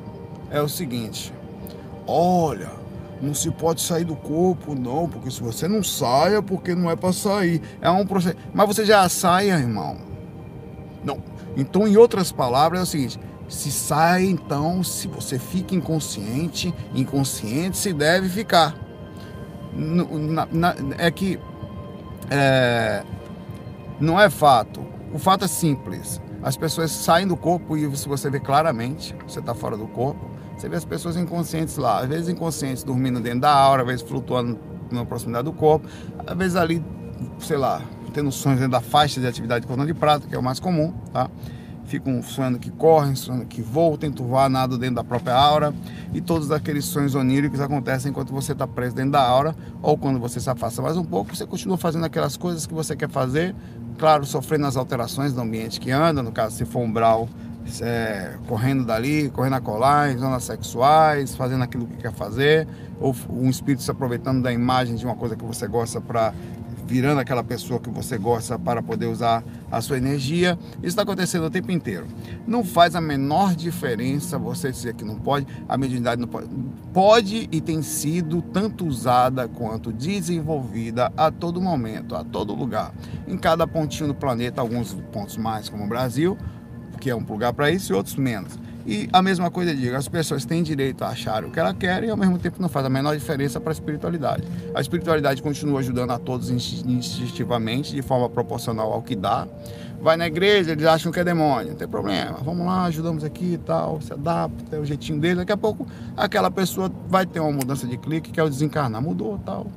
é 0.50 0.62
o 0.62 0.70
seguinte: 0.70 1.34
olha, 2.08 2.72
não 3.24 3.34
se 3.34 3.50
pode 3.50 3.82
sair 3.82 4.04
do 4.04 4.18
corpo, 4.18 4.76
não, 4.76 5.08
porque 5.08 5.32
se 5.32 5.42
você 5.42 5.66
não 5.66 5.82
saia, 5.82 6.42
porque 6.42 6.76
não 6.76 6.92
é 6.92 6.96
para 6.96 7.14
sair. 7.14 7.62
É 7.82 7.90
um 7.90 8.06
processo. 8.06 8.36
Mas 8.54 8.68
você 8.68 8.86
já 8.86 9.08
saia, 9.08 9.54
irmão. 9.54 9.98
Não. 11.06 11.20
Então, 11.56 11.88
em 11.88 11.96
outras 11.96 12.34
palavras, 12.34 12.82
é 12.82 12.84
o 12.84 12.86
seguinte: 12.86 13.20
se 13.48 13.72
sai, 13.72 14.26
então, 14.26 14.84
se 14.84 15.08
você 15.08 15.40
fica 15.40 15.74
inconsciente, 15.74 16.74
inconsciente 16.94 17.78
se 17.78 17.94
deve 17.94 18.28
ficar. 18.28 18.76
Na, 19.74 20.46
na, 20.52 20.76
é 20.98 21.10
que 21.10 21.40
é, 22.30 23.04
não 24.02 24.20
é 24.20 24.30
fato. 24.30 24.86
O 25.14 25.18
fato 25.18 25.46
é 25.46 25.48
simples. 25.48 26.22
As 26.42 26.58
pessoas 26.58 26.92
saem 26.92 27.26
do 27.26 27.38
corpo 27.38 27.78
e 27.78 27.96
se 27.96 28.08
você 28.08 28.30
vê 28.30 28.40
claramente, 28.40 29.16
você 29.26 29.40
está 29.40 29.54
fora 29.54 29.78
do 29.78 29.88
corpo. 29.88 30.33
Você 30.64 30.70
vê 30.70 30.78
as 30.78 30.86
pessoas 30.86 31.18
inconscientes 31.18 31.76
lá, 31.76 32.00
às 32.00 32.08
vezes 32.08 32.30
inconscientes 32.30 32.86
dormindo 32.86 33.20
dentro 33.20 33.42
da 33.42 33.54
aura, 33.54 33.82
às 33.82 33.88
vezes 33.90 34.02
flutuando 34.02 34.58
na 34.90 35.04
proximidade 35.04 35.44
do 35.44 35.52
corpo, 35.52 35.86
às 36.26 36.38
vezes 36.38 36.56
ali, 36.56 36.82
sei 37.38 37.58
lá, 37.58 37.82
tendo 38.14 38.32
sonhos 38.32 38.60
dentro 38.60 38.72
da 38.72 38.80
faixa 38.80 39.20
de 39.20 39.28
atividade 39.28 39.64
de 39.64 39.68
cordão 39.68 39.86
de 39.86 39.94
prata, 39.94 40.26
que 40.26 40.34
é 40.34 40.40
o 40.40 40.42
mais 40.42 40.62
comum, 40.62 40.94
tá? 41.12 41.30
Ficam 41.84 42.24
sonhando 42.24 42.60
que 42.60 42.72
correm, 42.72 43.14
sonhando 43.14 43.46
que 43.46 43.62
voam, 43.62 43.98
tentam 43.98 44.26
nada 44.48 44.78
dentro 44.78 44.96
da 44.96 45.04
própria 45.04 45.36
aura. 45.36 45.74
E 46.14 46.22
todos 46.22 46.50
aqueles 46.50 46.86
sonhos 46.86 47.14
oníricos 47.14 47.60
acontecem 47.60 48.12
enquanto 48.12 48.32
você 48.32 48.54
está 48.54 48.66
preso 48.66 48.96
dentro 48.96 49.12
da 49.12 49.22
aura, 49.22 49.54
ou 49.82 49.98
quando 49.98 50.18
você 50.18 50.40
se 50.40 50.50
afasta 50.50 50.82
mais 50.82 50.96
um 50.96 51.04
pouco, 51.04 51.36
você 51.36 51.46
continua 51.46 51.76
fazendo 51.76 52.06
aquelas 52.06 52.38
coisas 52.38 52.66
que 52.66 52.74
você 52.74 52.96
quer 52.96 53.10
fazer, 53.10 53.54
claro, 53.98 54.26
sofrendo 54.26 54.66
as 54.66 54.78
alterações 54.78 55.34
do 55.34 55.42
ambiente 55.42 55.78
que 55.78 55.92
anda, 55.92 56.24
no 56.24 56.32
caso, 56.32 56.56
se 56.56 56.64
for 56.64 56.80
umbral 56.80 57.28
é, 57.82 58.38
correndo 58.48 58.86
dali, 58.86 59.30
correndo 59.30 59.54
a 59.54 59.62
colar, 59.62 60.12
em 60.12 60.18
zonas 60.18 60.44
sexuais, 60.44 61.36
fazendo 61.36 61.64
aquilo 61.64 61.88
que 61.88 61.98
quer 61.98 62.12
fazer, 62.12 62.68
ou 63.00 63.16
um 63.30 63.50
espírito 63.50 63.84
se 63.84 63.92
aproveitando 63.92 64.42
da 64.42 64.52
imagem 64.52 64.96
de 64.96 65.06
uma 65.06 65.16
coisa 65.16 65.36
que 65.36 65.44
você 65.44 65.68
gosta 65.68 66.00
para 66.00 66.34
virando 66.86 67.20
aquela 67.20 67.44
pessoa 67.44 67.80
que 67.80 67.90
você 67.90 68.18
gosta 68.18 68.60
para 68.60 68.82
poder 68.82 69.08
usar 69.08 69.44
a 69.72 69.82
sua 69.82 69.98
energia. 69.98 70.58
Isso 70.78 70.88
está 70.88 71.04
acontecendo 71.04 71.46
o 71.46 71.50
tempo 71.50 71.72
inteiro. 71.72 72.06
Não 72.46 72.64
faz 72.64 72.96
a 72.96 73.02
menor 73.02 73.56
diferença 73.56 74.38
você 74.38 74.72
dizer 74.72 74.94
que 74.94 75.06
não 75.06 75.16
pode, 75.16 75.48
a 75.68 75.78
mediunidade 75.78 76.22
não 76.22 76.28
pode. 76.28 76.48
Pode 76.94 77.50
e 77.52 77.62
tem 77.62 77.82
sido 77.82 78.42
tanto 78.42 78.86
usada 78.86 79.48
quanto 79.48 79.92
desenvolvida 79.92 81.12
a 81.16 81.32
todo 81.32 81.62
momento, 81.62 82.16
a 82.16 82.24
todo 82.24 82.54
lugar. 82.54 82.94
Em 83.28 83.38
cada 83.38 83.66
pontinho 83.66 84.10
do 84.10 84.16
planeta, 84.16 84.62
alguns 84.62 84.94
pontos 85.12 85.38
mais, 85.38 85.70
como 85.70 85.86
o 85.86 85.88
Brasil, 85.88 86.38
que 87.00 87.10
é 87.10 87.16
um 87.16 87.24
lugar 87.24 87.54
para 87.54 87.70
isso, 87.72 87.92
e 87.92 87.96
outros 87.96 88.16
menos. 88.16 88.58
E 88.86 89.08
a 89.14 89.22
mesma 89.22 89.50
coisa 89.50 89.74
digo, 89.74 89.96
as 89.96 90.10
pessoas 90.10 90.44
têm 90.44 90.62
direito 90.62 91.04
a 91.04 91.10
achar 91.10 91.46
o 91.46 91.52
que 91.52 91.58
ela 91.58 91.74
quer 91.74 92.04
e 92.04 92.10
ao 92.10 92.18
mesmo 92.18 92.38
tempo 92.38 92.62
não 92.62 92.68
faz 92.68 92.86
a 92.86 92.90
menor 92.90 93.16
diferença 93.16 93.60
para 93.60 93.72
a 93.72 93.74
espiritualidade. 93.74 94.44
A 94.76 94.82
espiritualidade 94.82 95.42
continua 95.42 95.80
ajudando 95.80 96.12
a 96.12 96.20
todos 96.20 96.50
instintivamente, 96.50 97.96
de 97.96 98.02
forma 98.02 98.30
proporcional 98.30 98.92
ao 98.92 99.02
que 99.02 99.16
dá. 99.16 99.48
Vai 100.02 100.18
na 100.18 100.28
igreja, 100.28 100.74
eles 100.74 100.86
acham 100.86 101.14
que 101.14 101.20
é 101.20 101.24
demônio, 101.24 101.70
não 101.70 101.78
tem 101.78 101.88
problema, 101.88 102.40
vamos 102.44 102.66
lá, 102.66 102.84
ajudamos 102.84 103.24
aqui 103.24 103.54
e 103.54 103.58
tal, 103.58 104.02
se 104.02 104.12
adapta, 104.12 104.76
é 104.76 104.80
o 104.80 104.86
jeitinho 104.86 105.18
dele. 105.18 105.36
Daqui 105.36 105.54
a 105.54 105.58
pouco 105.58 105.88
aquela 106.18 106.52
pessoa 106.52 106.92
vai 107.08 107.26
ter 107.26 107.40
uma 107.40 107.54
mudança 107.54 107.88
de 107.88 107.98
clique, 107.98 108.32
que 108.32 108.42
é 108.42 108.44
desencarnar, 108.44 109.02
mudou 109.02 109.40
tal 109.46 109.68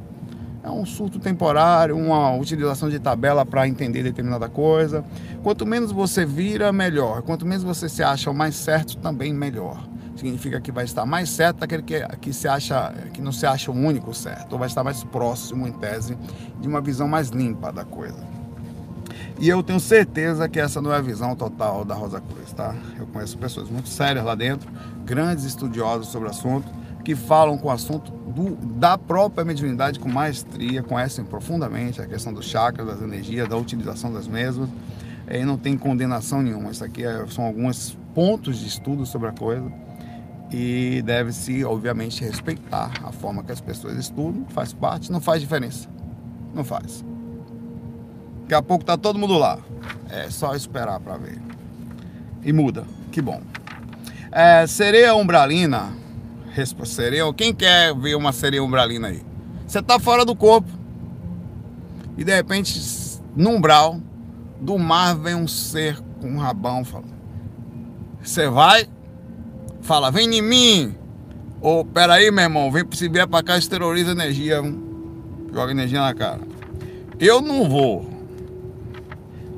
é 0.66 0.70
um 0.70 0.84
surto 0.84 1.20
temporário, 1.20 1.96
uma 1.96 2.34
utilização 2.34 2.90
de 2.90 2.98
tabela 2.98 3.46
para 3.46 3.68
entender 3.68 4.02
determinada 4.02 4.48
coisa. 4.48 5.04
Quanto 5.40 5.64
menos 5.64 5.92
você 5.92 6.26
vira, 6.26 6.72
melhor. 6.72 7.22
Quanto 7.22 7.46
menos 7.46 7.62
você 7.62 7.88
se 7.88 8.02
acha 8.02 8.28
o 8.28 8.34
mais 8.34 8.56
certo, 8.56 8.96
também 8.96 9.32
melhor. 9.32 9.80
Significa 10.16 10.60
que 10.60 10.72
vai 10.72 10.84
estar 10.84 11.06
mais 11.06 11.28
certo 11.30 11.58
daquele 11.58 11.82
que, 11.84 12.00
que, 12.20 12.32
se 12.32 12.48
acha, 12.48 12.92
que 13.12 13.22
não 13.22 13.30
se 13.30 13.46
acha 13.46 13.70
o 13.70 13.74
único 13.74 14.12
certo, 14.12 14.54
ou 14.54 14.58
vai 14.58 14.66
estar 14.66 14.82
mais 14.82 15.04
próximo, 15.04 15.68
em 15.68 15.72
tese, 15.72 16.18
de 16.60 16.66
uma 16.66 16.80
visão 16.80 17.06
mais 17.06 17.28
limpa 17.28 17.70
da 17.70 17.84
coisa. 17.84 18.18
E 19.38 19.48
eu 19.48 19.62
tenho 19.62 19.78
certeza 19.78 20.48
que 20.48 20.58
essa 20.58 20.80
não 20.80 20.92
é 20.92 20.96
a 20.96 21.00
visão 21.00 21.36
total 21.36 21.84
da 21.84 21.94
Rosa 21.94 22.20
Cruz, 22.20 22.52
tá? 22.52 22.74
Eu 22.98 23.06
conheço 23.06 23.38
pessoas 23.38 23.70
muito 23.70 23.88
sérias 23.88 24.24
lá 24.24 24.34
dentro, 24.34 24.68
grandes 25.04 25.44
estudiosos 25.44 26.08
sobre 26.08 26.26
o 26.26 26.30
assunto, 26.30 26.66
que 27.06 27.14
falam 27.14 27.56
com 27.56 27.68
o 27.68 27.70
assunto 27.70 28.10
do, 28.10 28.56
da 28.56 28.98
própria 28.98 29.44
mediunidade 29.44 30.00
com 30.00 30.08
maestria, 30.08 30.82
conhecem 30.82 31.24
profundamente 31.24 32.02
a 32.02 32.06
questão 32.06 32.34
dos 32.34 32.46
chakras, 32.46 32.84
das 32.84 33.00
energias, 33.00 33.48
da 33.48 33.56
utilização 33.56 34.12
das 34.12 34.26
mesmas, 34.26 34.68
e 35.30 35.44
não 35.44 35.56
tem 35.56 35.78
condenação 35.78 36.42
nenhuma. 36.42 36.72
Isso 36.72 36.82
aqui 36.82 37.04
é, 37.04 37.24
são 37.28 37.44
alguns 37.44 37.96
pontos 38.12 38.58
de 38.58 38.66
estudo 38.66 39.06
sobre 39.06 39.28
a 39.28 39.32
coisa 39.32 39.70
e 40.50 41.00
deve-se, 41.06 41.64
obviamente, 41.64 42.24
respeitar 42.24 42.90
a 43.04 43.12
forma 43.12 43.44
que 43.44 43.52
as 43.52 43.60
pessoas 43.60 43.96
estudam, 43.96 44.44
faz 44.48 44.72
parte, 44.72 45.12
não 45.12 45.20
faz 45.20 45.40
diferença. 45.40 45.88
Não 46.52 46.64
faz. 46.64 47.04
Daqui 48.42 48.54
a 48.54 48.62
pouco 48.62 48.84
tá 48.84 48.96
todo 48.96 49.16
mundo 49.16 49.38
lá. 49.38 49.60
É 50.10 50.28
só 50.28 50.56
esperar 50.56 50.98
para 50.98 51.16
ver. 51.18 51.40
E 52.42 52.52
muda. 52.52 52.84
Que 53.12 53.22
bom. 53.22 53.40
É, 54.32 54.66
sereia 54.66 55.14
umbralina. 55.14 56.04
Sereia, 56.84 57.32
quem 57.34 57.52
quer 57.52 57.94
ver 57.94 58.14
uma 58.14 58.32
sereia 58.32 58.62
umbralina 58.62 59.08
aí? 59.08 59.22
Você 59.66 59.82
tá 59.82 59.98
fora 59.98 60.24
do 60.24 60.34
corpo. 60.34 60.68
E 62.16 62.24
de 62.24 62.34
repente, 62.34 62.80
no 63.34 63.50
umbral 63.50 64.00
do 64.60 64.78
mar 64.78 65.14
vem 65.14 65.34
um 65.34 65.46
ser 65.46 66.00
com 66.20 66.28
um 66.28 66.38
rabão. 66.38 66.84
Fala. 66.84 67.04
Você 68.22 68.48
vai? 68.48 68.88
Fala, 69.82 70.10
vem 70.10 70.34
em 70.34 70.42
mim. 70.42 70.94
Ou, 71.60 71.84
peraí, 71.84 72.30
meu 72.30 72.44
irmão, 72.44 72.70
vem 72.70 72.84
se 72.92 73.08
vier 73.08 73.26
pra 73.26 73.42
cá, 73.42 73.58
esteriliza 73.58 74.12
energia. 74.12 74.62
Joga 75.52 75.72
energia 75.72 76.00
na 76.00 76.14
cara. 76.14 76.40
Eu 77.18 77.40
não 77.40 77.68
vou. 77.68 78.15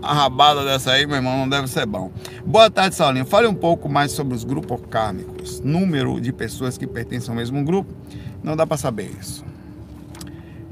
A 0.01 0.15
rabada 0.15 0.65
dessa 0.65 0.93
aí, 0.93 1.07
meu 1.07 1.17
irmão, 1.17 1.37
não 1.37 1.49
deve 1.49 1.67
ser 1.67 1.85
bom. 1.85 2.13
Boa 2.47 2.71
tarde, 2.71 2.95
Saulinho. 2.95 3.27
Fale 3.27 3.49
um 3.49 3.55
pouco 3.55 3.89
mais 3.89 4.13
sobre 4.13 4.33
os 4.35 4.45
grupos 4.45 4.81
kármicos. 4.89 5.61
Número 5.61 6.21
de 6.21 6.33
pessoas 6.33 6.79
que 6.79 6.87
pertencem 6.87 7.31
ao 7.31 7.37
mesmo 7.37 7.65
grupo. 7.65 7.93
Não 8.43 8.57
dá 8.57 8.65
para 8.65 8.77
saber 8.77 9.11
isso. 9.21 9.45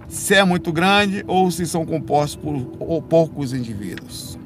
Se 0.09 0.35
é 0.35 0.45
muito 0.45 0.73
grande 0.73 1.25
ou 1.27 1.51
se 1.51 1.67
são 1.67 1.85
compostos 1.85 2.37
por 2.37 3.03
poucos 3.03 3.53
indivíduos. 3.53 4.39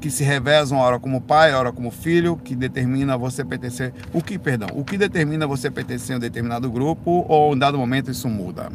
Que 0.00 0.10
se 0.10 0.22
revezam 0.22 0.78
hora 0.78 1.00
como 1.00 1.22
pai, 1.22 1.54
hora 1.54 1.72
como 1.72 1.90
filho, 1.90 2.36
que 2.36 2.54
determina 2.54 3.16
você 3.16 3.42
pertencer. 3.42 3.94
O 4.12 4.22
que, 4.22 4.38
perdão, 4.38 4.68
o 4.74 4.84
que 4.84 4.98
determina 4.98 5.46
você 5.46 5.70
pertencer 5.70 6.14
a 6.14 6.18
um 6.18 6.20
determinado 6.20 6.70
grupo 6.70 7.24
ou 7.26 7.54
em 7.54 7.58
dado 7.58 7.78
momento 7.78 8.10
isso 8.10 8.28
muda? 8.28 8.70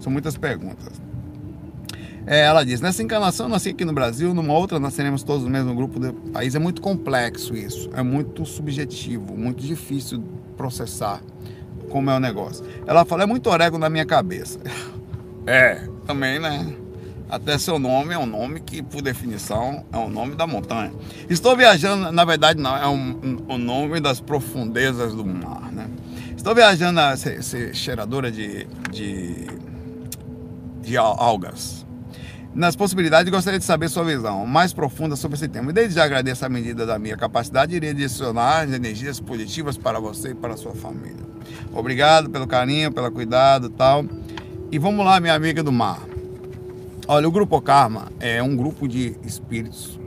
São 0.00 0.10
muitas 0.10 0.36
perguntas. 0.36 1.00
É, 2.26 2.40
ela 2.40 2.64
diz: 2.64 2.80
nessa 2.80 3.02
encarnação 3.02 3.46
eu 3.46 3.50
nasci 3.50 3.70
aqui 3.70 3.84
no 3.84 3.92
Brasil, 3.92 4.32
numa 4.32 4.54
outra 4.54 4.78
nasceremos 4.78 5.22
todos 5.22 5.44
no 5.44 5.50
mesmo 5.50 5.74
grupo 5.74 5.98
do 5.98 6.12
país. 6.12 6.54
É 6.54 6.58
muito 6.58 6.80
complexo 6.80 7.54
isso, 7.56 7.90
é 7.94 8.02
muito 8.02 8.44
subjetivo, 8.44 9.36
muito 9.36 9.62
difícil 9.62 10.22
processar 10.56 11.20
como 11.90 12.10
é 12.10 12.16
o 12.16 12.20
negócio. 12.20 12.64
Ela 12.86 13.04
fala: 13.04 13.24
é 13.24 13.26
muito 13.26 13.48
orégano 13.50 13.78
na 13.78 13.90
minha 13.90 14.06
cabeça. 14.06 14.58
É, 15.44 15.88
também, 16.06 16.38
né? 16.38 16.72
Até 17.28 17.58
seu 17.58 17.76
nome 17.76 18.14
é 18.14 18.18
um 18.18 18.26
nome 18.26 18.60
que, 18.60 18.80
por 18.80 19.02
definição, 19.02 19.84
é 19.92 19.96
o 19.96 20.08
nome 20.08 20.36
da 20.36 20.46
montanha. 20.46 20.92
Estou 21.28 21.56
viajando, 21.56 22.12
na 22.12 22.24
verdade, 22.24 22.60
não, 22.60 22.76
é 22.76 22.86
o 22.86 22.90
um, 22.90 23.38
um, 23.48 23.58
nome 23.58 23.98
das 23.98 24.20
profundezas 24.20 25.16
do 25.16 25.24
mar, 25.24 25.72
né? 25.72 25.90
Estou 26.36 26.54
viajando 26.54 27.00
a 27.00 27.16
ser, 27.16 27.42
ser 27.42 27.74
cheiradora 27.74 28.30
de, 28.30 28.68
de, 28.92 29.48
de 30.80 30.96
algas 30.96 31.84
nas 32.54 32.76
possibilidades, 32.76 33.32
gostaria 33.32 33.58
de 33.58 33.64
saber 33.64 33.88
sua 33.88 34.04
visão 34.04 34.44
mais 34.46 34.72
profunda 34.72 35.16
sobre 35.16 35.36
esse 35.36 35.48
tema. 35.48 35.70
E 35.70 35.72
desde 35.72 35.94
já 35.94 36.04
agradeço 36.04 36.44
a 36.44 36.48
medida 36.48 36.84
da 36.84 36.98
minha 36.98 37.16
capacidade, 37.16 37.74
irei 37.74 37.94
direcionar 37.94 38.64
energias 38.64 39.18
positivas 39.18 39.78
para 39.78 39.98
você 39.98 40.30
e 40.30 40.34
para 40.34 40.54
a 40.54 40.56
sua 40.56 40.74
família. 40.74 41.24
Obrigado 41.72 42.28
pelo 42.28 42.46
carinho, 42.46 42.92
pelo 42.92 43.10
cuidado 43.10 43.68
e 43.68 43.70
tal. 43.70 44.04
E 44.70 44.78
vamos 44.78 45.04
lá, 45.04 45.18
minha 45.18 45.34
amiga 45.34 45.62
do 45.62 45.72
mar. 45.72 46.00
Olha, 47.08 47.26
o 47.26 47.30
Grupo 47.30 47.60
Karma 47.60 48.12
é 48.20 48.42
um 48.42 48.54
grupo 48.54 48.86
de 48.86 49.16
espíritos, 49.24 49.98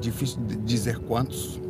difícil 0.00 0.40
de 0.46 0.56
dizer 0.56 0.98
quantos. 1.00 1.60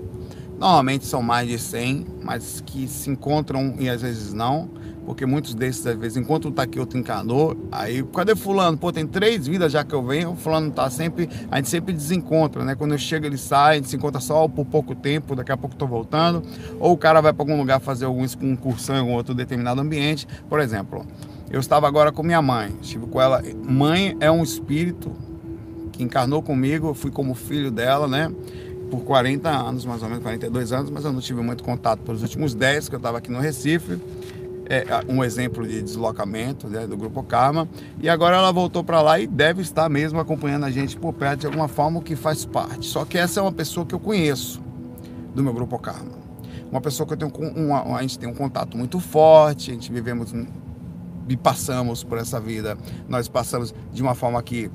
Normalmente 0.59 1.07
são 1.07 1.23
mais 1.23 1.49
de 1.49 1.59
100, 1.59 2.07
mas 2.23 2.63
que 2.65 2.87
se 2.89 3.11
encontram 3.11 3.75
e 3.79 3.89
às 3.89 4.03
vezes 4.03 4.33
não 4.33 4.71
porque 5.09 5.25
muitos 5.25 5.55
desses, 5.55 5.87
às 5.87 5.97
vezes, 5.97 6.18
enquanto 6.18 6.51
tá 6.51 6.64
aqui 6.64 6.79
outro 6.79 6.99
encarnou, 6.99 7.57
aí, 7.73 8.05
cadê 8.14 8.37
fulano? 8.37 8.77
Pô, 8.77 8.92
tem 8.92 9.07
três 9.07 9.47
vidas 9.47 9.73
já 9.73 9.83
que 9.83 9.94
eu 9.94 10.05
venho, 10.05 10.37
fulano 10.37 10.71
tá 10.71 10.90
sempre, 10.90 11.31
a 11.51 11.57
gente 11.57 11.71
sempre 11.71 11.94
desencontra, 11.94 12.62
né? 12.62 12.75
Quando 12.75 12.92
eu 12.92 12.99
chego 12.99 13.25
ele 13.25 13.38
sai, 13.38 13.73
a 13.73 13.75
gente 13.77 13.88
se 13.88 13.97
encontra 13.97 14.21
só 14.21 14.47
por 14.47 14.66
pouco 14.66 14.94
tempo, 14.94 15.35
daqui 15.35 15.51
a 15.51 15.57
pouco 15.57 15.75
tô 15.75 15.87
voltando, 15.87 16.42
ou 16.79 16.92
o 16.92 16.97
cara 16.99 17.23
vai 17.23 17.33
para 17.33 17.42
algum 17.42 17.57
lugar 17.57 17.81
fazer 17.81 18.05
alguma 18.05 18.27
incursão 18.42 18.97
em 18.97 18.99
algum 18.99 19.14
outro 19.14 19.35
determinado 19.35 19.81
ambiente. 19.81 20.29
Por 20.47 20.61
exemplo, 20.61 21.07
eu 21.51 21.59
estava 21.59 21.88
agora 21.88 22.12
com 22.12 22.23
minha 22.23 22.42
mãe, 22.42 22.77
estive 22.83 23.07
com 23.07 23.18
ela, 23.18 23.42
mãe 23.66 24.14
é 24.21 24.31
um 24.31 24.42
espírito 24.42 25.11
que 25.90 26.03
encarnou 26.03 26.42
comigo, 26.42 26.88
eu 26.88 26.94
fui 26.94 27.11
como 27.11 27.35
filho 27.35 27.71
dela, 27.71 28.07
né? 28.07 28.31
por 28.90 29.01
40 29.01 29.51
anos, 29.51 29.85
mais 29.85 30.03
ou 30.03 30.09
menos 30.09 30.23
42 30.23 30.73
anos, 30.73 30.90
mas 30.90 31.05
eu 31.05 31.12
não 31.12 31.21
tive 31.21 31.42
muito 31.42 31.62
contato 31.62 32.01
pelos 32.01 32.23
últimos 32.23 32.55
10 32.55 32.88
que 32.88 32.94
eu 32.94 32.99
estava 32.99 33.18
aqui 33.18 33.31
no 33.31 33.38
Recife 33.38 33.99
é, 34.69 34.85
um 35.09 35.25
exemplo 35.25 35.67
de 35.67 35.83
deslocamento 35.83 36.69
né, 36.69 36.87
do 36.87 36.97
Grupo 36.97 37.23
Karma. 37.23 37.69
E 38.01 38.09
agora 38.09 38.37
ela 38.37 38.53
voltou 38.53 38.85
para 38.85 39.01
lá 39.01 39.19
e 39.19 39.27
deve 39.27 39.63
estar 39.63 39.89
mesmo 39.89 40.21
acompanhando 40.21 40.65
a 40.65 40.71
gente 40.71 40.97
por 40.97 41.13
perto 41.13 41.41
de 41.41 41.47
alguma 41.47 41.69
forma, 41.69 41.99
o 41.99 42.03
que 42.03 42.15
faz 42.15 42.45
parte. 42.45 42.87
Só 42.87 43.05
que 43.05 43.17
essa 43.17 43.41
é 43.41 43.43
uma 43.43 43.53
pessoa 43.53 43.87
que 43.87 43.95
eu 43.95 44.01
conheço 44.01 44.61
do 45.35 45.43
meu 45.43 45.53
Grupo 45.53 45.79
Karma. 45.79 46.19
Uma 46.71 46.81
pessoa 46.81 47.07
que 47.07 47.15
eu 47.15 47.17
tenho 47.17 47.33
um, 47.57 47.75
a 47.75 48.03
gente 48.03 48.19
tem 48.19 48.29
um 48.29 48.35
contato 48.35 48.77
muito 48.77 49.01
forte, 49.01 49.71
a 49.71 49.75
gente 49.75 49.91
vivemos 49.91 50.35
e 51.27 51.37
passamos 51.37 52.05
por 52.05 52.19
essa 52.19 52.39
vida. 52.39 52.77
Nós 53.09 53.27
passamos 53.27 53.75
de 53.93 54.03
uma 54.03 54.15
forma 54.15 54.43
que 54.43 54.71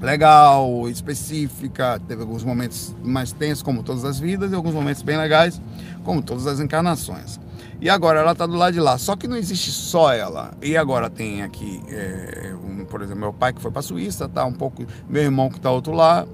legal, 0.00 0.88
específica, 0.88 2.00
teve 2.06 2.22
alguns 2.22 2.44
momentos 2.44 2.94
mais 3.02 3.32
tensos, 3.32 3.62
como 3.62 3.82
todas 3.82 4.04
as 4.04 4.20
vidas, 4.20 4.52
e 4.52 4.54
alguns 4.54 4.74
momentos 4.74 5.02
bem 5.02 5.16
legais, 5.16 5.60
como 6.04 6.22
todas 6.22 6.46
as 6.46 6.60
encarnações. 6.60 7.40
E 7.80 7.88
agora 7.88 8.20
ela 8.20 8.32
está 8.32 8.46
do 8.46 8.54
lado 8.56 8.72
de 8.72 8.80
lá. 8.80 8.98
Só 8.98 9.14
que 9.14 9.28
não 9.28 9.36
existe 9.36 9.70
só 9.70 10.12
ela. 10.12 10.52
E 10.60 10.76
agora 10.76 11.08
tem 11.08 11.42
aqui, 11.42 11.80
é, 11.88 12.52
um, 12.64 12.84
por 12.84 13.02
exemplo, 13.02 13.20
meu 13.20 13.32
pai 13.32 13.52
que 13.52 13.60
foi 13.60 13.70
para 13.70 13.80
a 13.80 13.82
Suíça, 13.82 14.28
tá 14.28 14.44
um 14.44 14.52
pouco. 14.52 14.84
Meu 15.08 15.22
irmão 15.22 15.48
que 15.48 15.56
está 15.56 15.70
outro 15.70 15.92
lá. 15.92 16.26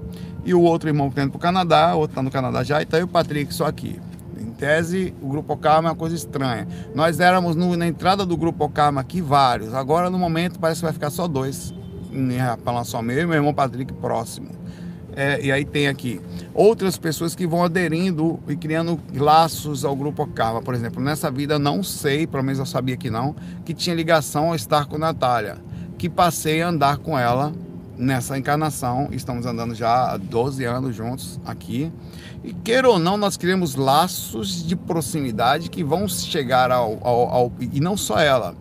E 0.43 0.53
o 0.53 0.61
outro 0.61 0.87
irmão 0.89 1.07
que 1.07 1.13
está 1.13 1.23
indo 1.23 1.31
para 1.31 1.37
o 1.37 1.41
Canadá, 1.41 1.95
outro 1.95 2.11
está 2.11 2.21
no 2.21 2.29
Canadá 2.29 2.63
já, 2.63 2.79
e 2.79 2.85
tá 2.85 2.97
aí 2.97 3.03
o 3.03 3.07
Patrick 3.07 3.51
só 3.51 3.65
aqui. 3.65 3.99
Em 4.39 4.51
tese, 4.51 5.11
o 5.19 5.27
Grupo 5.27 5.57
Karma 5.57 5.89
é 5.89 5.91
uma 5.91 5.97
coisa 5.97 6.15
estranha. 6.15 6.67
Nós 6.93 7.19
éramos 7.19 7.55
no, 7.55 7.75
na 7.75 7.87
entrada 7.87 8.25
do 8.25 8.37
Grupo 8.37 8.69
Karma 8.69 9.01
aqui 9.01 9.21
vários. 9.21 9.73
Agora, 9.73 10.07
no 10.09 10.19
momento, 10.19 10.59
parece 10.59 10.81
que 10.81 10.85
vai 10.85 10.93
ficar 10.93 11.09
só 11.09 11.27
dois. 11.27 11.73
Para 12.63 12.83
só 12.85 13.01
meu 13.01 13.23
e 13.23 13.25
meu 13.25 13.35
irmão 13.35 13.53
Patrick 13.53 13.91
próximo. 13.93 14.49
É, 15.15 15.39
e 15.41 15.51
aí 15.51 15.63
tem 15.63 15.87
aqui 15.87 16.19
outras 16.53 16.97
pessoas 16.97 17.33
que 17.33 17.47
vão 17.47 17.63
aderindo 17.63 18.39
e 18.47 18.55
criando 18.55 18.99
laços 19.13 19.85
ao 19.85 19.95
grupo 19.95 20.27
Karma. 20.27 20.61
Por 20.61 20.73
exemplo, 20.73 21.01
nessa 21.01 21.31
vida 21.31 21.57
não 21.57 21.81
sei, 21.81 22.27
pelo 22.27 22.43
menos 22.43 22.59
eu 22.59 22.65
sabia 22.65 22.97
que 22.97 23.09
não, 23.09 23.35
que 23.63 23.73
tinha 23.73 23.95
ligação 23.95 24.49
ao 24.49 24.55
estar 24.55 24.85
com 24.87 24.97
Natália, 24.97 25.57
que 25.97 26.09
passei 26.09 26.61
a 26.61 26.67
andar 26.67 26.97
com 26.97 27.17
ela 27.17 27.53
nessa 27.97 28.37
encarnação. 28.37 29.07
Estamos 29.11 29.45
andando 29.45 29.73
já 29.73 30.11
há 30.11 30.17
12 30.17 30.65
anos 30.65 30.95
juntos 30.95 31.39
aqui. 31.45 31.91
E 32.43 32.53
queira 32.53 32.89
ou 32.89 32.99
não, 32.99 33.17
nós 33.17 33.37
criamos 33.37 33.75
laços 33.75 34.67
de 34.67 34.75
proximidade 34.75 35.69
que 35.69 35.83
vão 35.83 36.07
chegar 36.07 36.71
ao, 36.71 36.99
ao, 37.01 37.29
ao 37.29 37.51
e 37.59 37.79
não 37.79 37.95
só 37.97 38.19
ela 38.19 38.55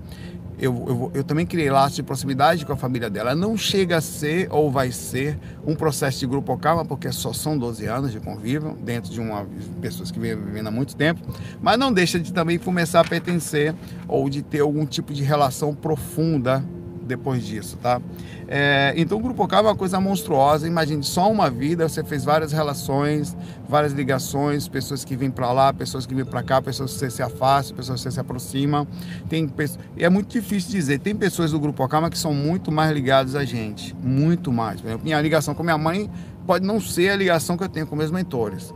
eu, 0.58 0.84
eu, 0.86 1.10
eu, 1.14 1.24
também 1.24 1.44
criei 1.44 1.70
laços 1.70 1.96
de 1.96 2.02
proximidade 2.02 2.64
com 2.64 2.72
a 2.72 2.76
família 2.76 3.10
dela. 3.10 3.34
Não 3.34 3.56
chega 3.56 3.96
a 3.96 4.00
ser 4.00 4.48
ou 4.50 4.70
vai 4.70 4.92
ser 4.92 5.38
um 5.66 5.74
processo 5.74 6.20
de 6.20 6.26
grupo 6.26 6.56
calma, 6.56 6.84
porque 6.84 7.10
só 7.12 7.32
são 7.32 7.58
12 7.58 7.86
anos 7.86 8.12
de 8.12 8.20
convívio, 8.20 8.76
dentro 8.82 9.10
de 9.10 9.20
uma 9.20 9.46
pessoas 9.80 10.10
que 10.10 10.18
vêm 10.18 10.36
vivendo 10.36 10.68
há 10.68 10.70
muito 10.70 10.94
tempo, 10.94 11.20
mas 11.60 11.78
não 11.78 11.92
deixa 11.92 12.18
de 12.18 12.32
também 12.32 12.58
começar 12.58 13.00
a 13.00 13.04
pertencer 13.04 13.74
ou 14.06 14.28
de 14.28 14.42
ter 14.42 14.60
algum 14.60 14.86
tipo 14.86 15.12
de 15.12 15.22
relação 15.22 15.74
profunda 15.74 16.64
depois 17.04 17.44
disso, 17.44 17.76
tá? 17.80 18.00
É, 18.46 18.92
então 18.96 19.18
o 19.18 19.20
Grupo 19.20 19.46
K 19.46 19.58
é 19.58 19.60
uma 19.60 19.76
coisa 19.76 20.00
monstruosa. 20.00 20.66
Imagine 20.66 21.02
só 21.02 21.30
uma 21.30 21.50
vida, 21.50 21.88
você 21.88 22.02
fez 22.02 22.24
várias 22.24 22.52
relações, 22.52 23.36
várias 23.68 23.92
ligações, 23.92 24.68
pessoas 24.68 25.04
que 25.04 25.16
vêm 25.16 25.30
para 25.30 25.52
lá, 25.52 25.72
pessoas 25.72 26.06
que 26.06 26.14
vêm 26.14 26.24
para 26.24 26.42
cá, 26.42 26.60
pessoas 26.60 26.92
que 26.92 26.98
você 26.98 27.10
se 27.10 27.22
afasta, 27.22 27.74
pessoas 27.74 28.00
que 28.00 28.04
você 28.04 28.10
se 28.10 28.20
aproxima. 28.20 28.86
Tem 29.28 29.50
é 29.96 30.08
muito 30.08 30.28
difícil 30.28 30.70
dizer. 30.70 30.98
Tem 30.98 31.14
pessoas 31.14 31.52
do 31.52 31.60
Grupo 31.60 31.86
Calma 31.88 32.10
que 32.10 32.18
são 32.18 32.34
muito 32.34 32.70
mais 32.72 32.92
ligadas 32.92 33.34
a 33.34 33.44
gente, 33.44 33.94
muito 34.02 34.52
mais. 34.52 34.80
Minha 35.02 35.20
ligação 35.20 35.54
com 35.54 35.62
minha 35.62 35.78
mãe 35.78 36.10
pode 36.46 36.66
não 36.66 36.80
ser 36.80 37.10
a 37.10 37.16
ligação 37.16 37.56
que 37.56 37.64
eu 37.64 37.68
tenho 37.68 37.86
com 37.86 37.96
meus 37.96 38.10
mentores. 38.10 38.72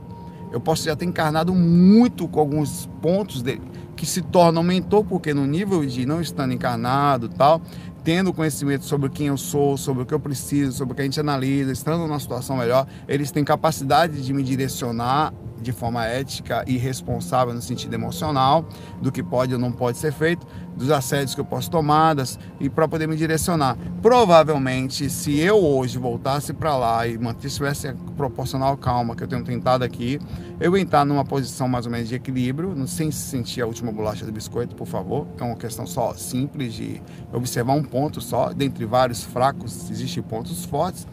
Eu 0.51 0.61
posso 0.61 0.85
já 0.85 0.97
ter 0.97 1.05
encarnado 1.05 1.55
muito 1.55 2.27
com 2.27 2.41
alguns 2.41 2.87
pontos 3.03 3.43
dele 3.43 3.63
que 3.99 4.07
se 4.07 4.23
tornam 4.23 4.63
mentor, 4.63 5.05
porque 5.05 5.35
no 5.35 5.45
nível 5.45 5.85
de 5.85 6.07
não 6.07 6.21
estando 6.21 6.55
encarnado 6.55 7.29
tal, 7.29 7.61
tendo 8.09 8.33
conhecimento 8.33 8.87
sobre 8.87 9.11
quem 9.11 9.27
eu 9.27 9.37
sou, 9.37 9.77
sobre 9.77 10.03
o 10.03 10.07
que 10.07 10.15
eu 10.15 10.19
preciso, 10.19 10.73
sobre 10.73 10.95
o 10.95 10.97
que 10.97 11.03
a 11.03 11.05
gente 11.05 11.21
analisa, 11.21 11.71
estando 11.71 12.07
numa 12.07 12.19
situação 12.19 12.57
melhor, 12.57 12.87
eles 13.07 13.31
têm 13.31 13.45
capacidade 13.45 14.23
de 14.23 14.33
me 14.33 14.43
direcionar 14.43 15.31
de 15.61 15.73
forma 15.73 16.05
ética 16.07 16.65
e 16.67 16.77
responsável 16.77 17.55
no 17.55 17.63
sentido 17.63 17.95
emocional 17.95 18.65
do 19.01 19.13
que 19.13 19.23
pode 19.23 19.53
ou 19.55 19.61
não 19.61 19.73
pode 19.73 19.99
ser 19.99 20.13
feito, 20.13 20.47
dos 20.77 20.91
assédios 20.91 21.35
que 21.35 21.41
eu 21.41 21.45
posso 21.45 21.71
tomar 21.71 22.15
das, 22.15 22.39
e 22.61 22.71
para 22.71 22.87
poder 22.87 23.09
me 23.09 23.17
direcionar. 23.17 23.77
Provavelmente, 24.01 25.11
se 25.11 25.39
eu 25.39 25.57
hoje 25.57 25.99
voltasse 25.99 26.53
para 26.53 26.77
lá 26.77 27.07
e 27.07 27.19
mantivesse 27.19 27.89
a 27.89 27.95
proporcional 28.17 28.77
calma 28.77 29.17
que 29.17 29.23
eu 29.23 29.29
tenho 29.29 29.45
tentado 29.45 29.85
aqui, 29.85 30.21
eu 30.61 30.77
ia 30.77 30.83
entrar 30.83 31.05
numa 31.05 31.25
posição 31.25 31.69
mais 31.69 31.85
ou 31.85 31.93
menos 31.93 32.09
de 32.09 32.15
equilíbrio, 32.15 32.75
sem 32.87 33.11
sentir 33.11 33.61
a 33.61 33.67
última 33.67 33.91
bolacha 33.91 34.25
do 34.25 34.33
biscoito, 34.33 34.75
por 34.75 34.87
favor. 34.87 35.27
É 35.39 35.43
uma 35.43 35.57
questão 35.57 35.87
só 35.87 36.15
simples 36.15 36.75
de 36.75 37.03
observar 37.33 37.75
um 37.75 37.83
ponto 37.83 38.21
só, 38.21 38.53
dentre 38.53 38.85
vários 38.85 39.25
fracos, 39.25 39.91
existem 39.91 40.23
pontos 40.23 40.65
fortes. 40.65 41.07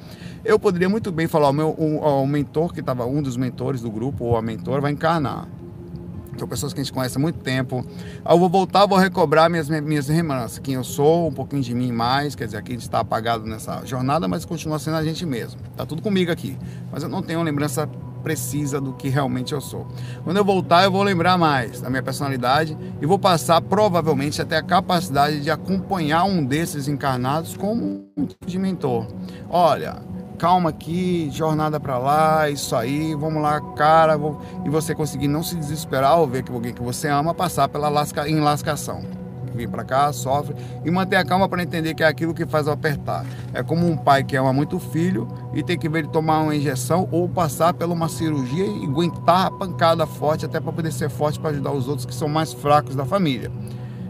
Eu 0.46 0.60
poderia 0.60 0.88
muito 0.88 1.12
bem 1.12 1.28
falar, 1.28 1.50
o 1.50 1.54
meu 1.54 1.72
o, 1.72 2.28
mentor 2.28 2.72
que 2.72 2.80
estava, 2.80 3.04
um 3.04 3.20
dos 3.20 3.36
mentores 3.36 3.82
do 3.82 3.90
grupo, 3.90 4.26
ou 4.26 4.38
a 4.38 4.44
mentora, 4.44 4.80
vai 4.80 4.92
encarnar. 4.92 5.48
São 6.38 6.48
pessoas 6.48 6.72
que 6.72 6.80
a 6.80 6.84
gente 6.84 6.94
conhece 6.94 7.18
há 7.18 7.20
muito 7.20 7.40
tempo. 7.40 7.84
Eu 8.30 8.38
vou 8.38 8.48
voltar, 8.48 8.86
vou 8.86 8.98
recobrar 8.98 9.50
minhas, 9.50 9.68
minhas 9.70 10.08
lembranças. 10.08 10.60
Quem 10.60 10.76
eu 10.76 10.84
sou, 10.84 11.30
um 11.30 11.34
pouquinho 11.34 11.64
de 11.64 11.74
mim 11.74 11.92
mais. 11.92 12.36
Quer 12.36 12.46
dizer, 12.46 12.58
aqui 12.58 12.74
a 12.74 12.76
gente 12.76 12.84
está 12.84 13.00
apagado 13.00 13.46
nessa 13.46 13.84
jornada, 13.86 14.28
mas 14.28 14.46
continua 14.46 14.78
sendo 14.78 14.98
a 14.98 15.04
gente 15.04 15.26
mesmo. 15.26 15.60
Tá 15.76 15.84
tudo 15.84 16.02
comigo 16.02 16.32
aqui. 16.32 16.58
Mas 16.92 17.02
eu 17.02 17.10
não 17.10 17.24
tenho 17.24 17.40
uma 17.40 17.46
lembrança 17.46 17.90
precisa 18.22 18.82
do 18.82 18.92
que 18.92 19.08
realmente 19.08 19.54
eu 19.54 19.62
sou. 19.62 19.88
Quando 20.24 20.38
eu 20.38 20.44
voltar, 20.44 20.84
eu 20.84 20.92
vou 20.92 21.04
lembrar 21.04 21.38
mais 21.38 21.80
da 21.80 21.90
minha 21.90 22.04
personalidade 22.04 22.76
e 23.00 23.06
vou 23.06 23.20
passar 23.20 23.62
provavelmente 23.62 24.42
até 24.42 24.58
a 24.58 24.64
capacidade 24.64 25.42
de 25.42 25.52
acompanhar 25.52 26.24
um 26.26 26.44
desses 26.44 26.88
encarnados 26.88 27.56
como 27.56 28.10
um 28.18 28.26
tipo 28.26 28.46
de 28.48 28.58
mentor. 28.58 29.08
Olha, 29.48 30.02
calma 30.36 30.70
aqui, 30.70 31.30
jornada 31.32 31.80
para 31.80 31.98
lá, 31.98 32.50
isso 32.50 32.76
aí, 32.76 33.16
vamos 33.16 33.42
lá, 33.42 33.60
cara, 33.76 34.18
vou... 34.18 34.40
e 34.64 34.70
você 34.70 34.94
conseguir 34.94 35.28
não 35.28 35.42
se 35.44 35.56
desesperar 35.56 36.12
ao 36.12 36.28
ver 36.28 36.44
que 36.44 36.52
alguém 36.52 36.74
que 36.74 36.84
você 36.84 37.08
ama 37.08 37.34
passar 37.34 37.68
pela 37.68 37.90
lasca... 37.90 38.30
enlascação 38.30 39.26
vir 39.56 39.70
para 39.70 39.84
cá, 39.84 40.12
sofre 40.14 40.56
e 40.84 40.92
manter 40.92 41.16
a 41.16 41.26
calma 41.26 41.48
para 41.48 41.64
entender 41.64 41.94
que 41.94 42.04
é 42.04 42.08
aquilo 42.08 42.34
que 42.34 42.46
faz 42.46 42.68
apertar. 42.68 43.26
É 43.54 43.64
como 43.64 43.88
um 43.88 43.98
pai 43.98 44.24
que 44.24 44.36
ama 44.36 44.54
muito 44.54 44.76
o 44.76 44.80
filho 44.80 45.28
e 45.54 45.64
tem 45.64 45.78
que 45.78 45.90
ver 45.90 46.00
ele 46.00 46.08
tomar 46.10 46.42
uma 46.42 46.56
injeção 46.56 47.08
ou 47.12 47.28
passar 47.28 47.74
por 47.74 47.88
uma 47.88 48.10
cirurgia 48.10 48.66
e 48.66 48.86
aguentar 48.86 49.48
a 49.48 49.52
pancada 49.52 50.06
forte 50.06 50.46
até 50.46 50.60
para 50.60 50.72
poder 50.72 50.92
ser 50.92 51.10
forte 51.10 51.40
para 51.40 51.52
ajudar 51.52 51.72
os 51.72 51.88
outros 51.88 52.06
que 52.06 52.14
são 52.14 52.28
mais 52.28 52.54
fracos 52.54 52.96
da 52.96 53.06
família, 53.06 53.52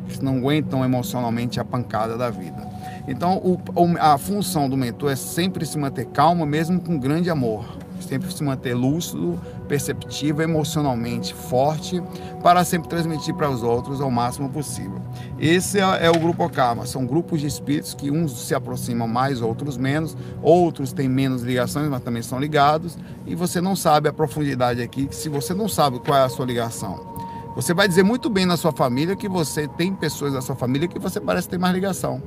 que 0.10 0.24
não 0.24 0.38
aguentam 0.38 0.84
emocionalmente 0.84 1.60
a 1.60 1.64
pancada 1.64 2.18
da 2.18 2.30
vida. 2.30 2.75
Então, 3.08 3.38
o, 3.38 3.60
a 4.00 4.18
função 4.18 4.70
do 4.70 4.76
mentor 4.76 5.12
é 5.12 5.16
sempre 5.16 5.66
se 5.66 5.78
manter 5.78 6.06
calmo, 6.06 6.46
mesmo 6.46 6.80
com 6.80 6.98
grande 6.98 7.30
amor 7.30 7.66
sempre 8.06 8.32
se 8.32 8.44
manter 8.44 8.74
lúcido, 8.74 9.40
perceptivo, 9.68 10.42
emocionalmente 10.42 11.34
forte, 11.34 12.02
para 12.42 12.64
sempre 12.64 12.88
transmitir 12.88 13.34
para 13.34 13.50
os 13.50 13.64
outros 13.64 14.00
ao 14.00 14.12
máximo 14.12 14.50
possível. 14.50 15.02
Esse 15.40 15.80
é, 15.80 16.06
é 16.06 16.10
o 16.10 16.20
grupo 16.20 16.48
Karma, 16.50 16.86
são 16.86 17.06
grupos 17.06 17.42
de 17.42 17.48
espíritos 17.48 17.94
que 17.94 18.12
uns 18.12 18.48
se 18.48 18.54
aproximam 18.54 19.08
mais, 19.08 19.42
outros 19.42 19.78
menos, 19.78 20.16
outros 20.42 20.94
têm 20.94 21.10
menos 21.10 21.42
ligações, 21.42 21.90
mas 21.90 22.02
também 22.02 22.22
são 22.22 22.40
ligados, 22.40 22.98
e 23.26 23.36
você 23.36 23.60
não 23.60 23.76
sabe 23.76 24.08
a 24.08 24.14
profundidade 24.14 24.82
aqui, 24.82 25.08
se 25.12 25.28
você 25.30 25.54
não 25.54 25.68
sabe 25.68 26.00
qual 26.00 26.18
é 26.18 26.24
a 26.24 26.30
sua 26.30 26.46
ligação. 26.46 27.16
Você 27.56 27.74
vai 27.74 27.88
dizer 27.88 28.04
muito 28.04 28.30
bem 28.30 28.46
na 28.46 28.58
sua 28.58 28.74
família 28.74 29.16
que 29.16 29.30
você 29.30 29.68
tem 29.68 29.94
pessoas 29.94 30.34
da 30.34 30.42
sua 30.42 30.56
família 30.56 30.90
que 30.90 31.00
você 31.00 31.22
parece 31.22 31.48
ter 31.48 31.58
mais 31.58 31.74
ligação. 31.74 32.22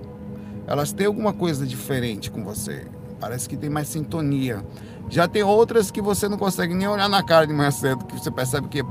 Elas 0.68 0.92
têm 0.92 1.06
alguma 1.06 1.32
coisa 1.32 1.66
diferente 1.66 2.30
com 2.30 2.44
você. 2.44 2.86
Parece 3.18 3.48
que 3.48 3.56
tem 3.56 3.70
mais 3.70 3.88
sintonia. 3.88 4.62
Já 5.08 5.26
tem 5.26 5.42
outras 5.42 5.90
que 5.90 6.02
você 6.02 6.28
não 6.28 6.36
consegue 6.36 6.74
nem 6.74 6.86
olhar 6.86 7.08
na 7.08 7.22
cara 7.22 7.46
de 7.46 7.54
manhã 7.54 7.70
cedo, 7.70 8.04
que 8.04 8.18
você 8.18 8.30
percebe 8.30 8.68
que 8.68 8.80
é 8.80 8.84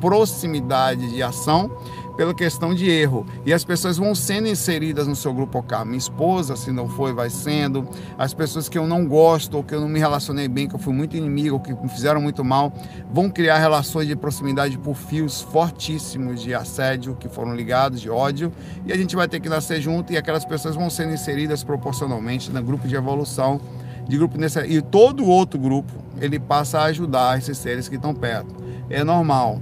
proximidade 0.00 1.08
de 1.10 1.22
ação 1.22 1.70
pela 2.16 2.34
questão 2.34 2.74
de 2.74 2.88
erro. 2.88 3.26
E 3.44 3.52
as 3.52 3.64
pessoas 3.64 3.96
vão 3.96 4.14
sendo 4.14 4.48
inseridas 4.48 5.06
no 5.06 5.16
seu 5.16 5.32
grupo 5.32 5.58
OK. 5.58 5.84
Minha 5.84 5.98
esposa, 5.98 6.56
se 6.56 6.70
não 6.70 6.88
foi, 6.88 7.12
vai 7.12 7.30
sendo. 7.30 7.86
As 8.18 8.34
pessoas 8.34 8.68
que 8.68 8.78
eu 8.78 8.86
não 8.86 9.06
gosto, 9.06 9.56
ou 9.56 9.64
que 9.64 9.74
eu 9.74 9.80
não 9.80 9.88
me 9.88 9.98
relacionei 9.98 10.48
bem, 10.48 10.68
que 10.68 10.74
eu 10.74 10.78
fui 10.78 10.92
muito 10.92 11.16
inimigo, 11.16 11.56
ou 11.56 11.60
que 11.60 11.72
me 11.72 11.88
fizeram 11.88 12.20
muito 12.20 12.44
mal, 12.44 12.72
vão 13.12 13.30
criar 13.30 13.58
relações 13.58 14.06
de 14.06 14.16
proximidade 14.16 14.78
por 14.78 14.94
fios 14.94 15.42
fortíssimos 15.42 16.42
de 16.42 16.54
assédio, 16.54 17.16
que 17.16 17.28
foram 17.28 17.54
ligados, 17.54 18.00
de 18.00 18.10
ódio. 18.10 18.52
E 18.86 18.92
a 18.92 18.96
gente 18.96 19.16
vai 19.16 19.28
ter 19.28 19.40
que 19.40 19.48
nascer 19.48 19.80
junto 19.80 20.12
e 20.12 20.16
aquelas 20.16 20.44
pessoas 20.44 20.74
vão 20.74 20.90
sendo 20.90 21.12
inseridas 21.12 21.64
proporcionalmente 21.64 22.50
no 22.50 22.62
grupo 22.62 22.86
de 22.86 22.94
evolução 22.94 23.60
de 24.06 24.16
grupo 24.16 24.38
necessário. 24.38 24.70
E 24.70 24.82
todo 24.82 25.24
outro 25.24 25.58
grupo, 25.58 25.92
ele 26.20 26.38
passa 26.38 26.80
a 26.80 26.84
ajudar 26.84 27.38
esses 27.38 27.56
seres 27.58 27.88
que 27.88 27.96
estão 27.96 28.14
perto. 28.14 28.54
É 28.90 29.02
normal. 29.04 29.60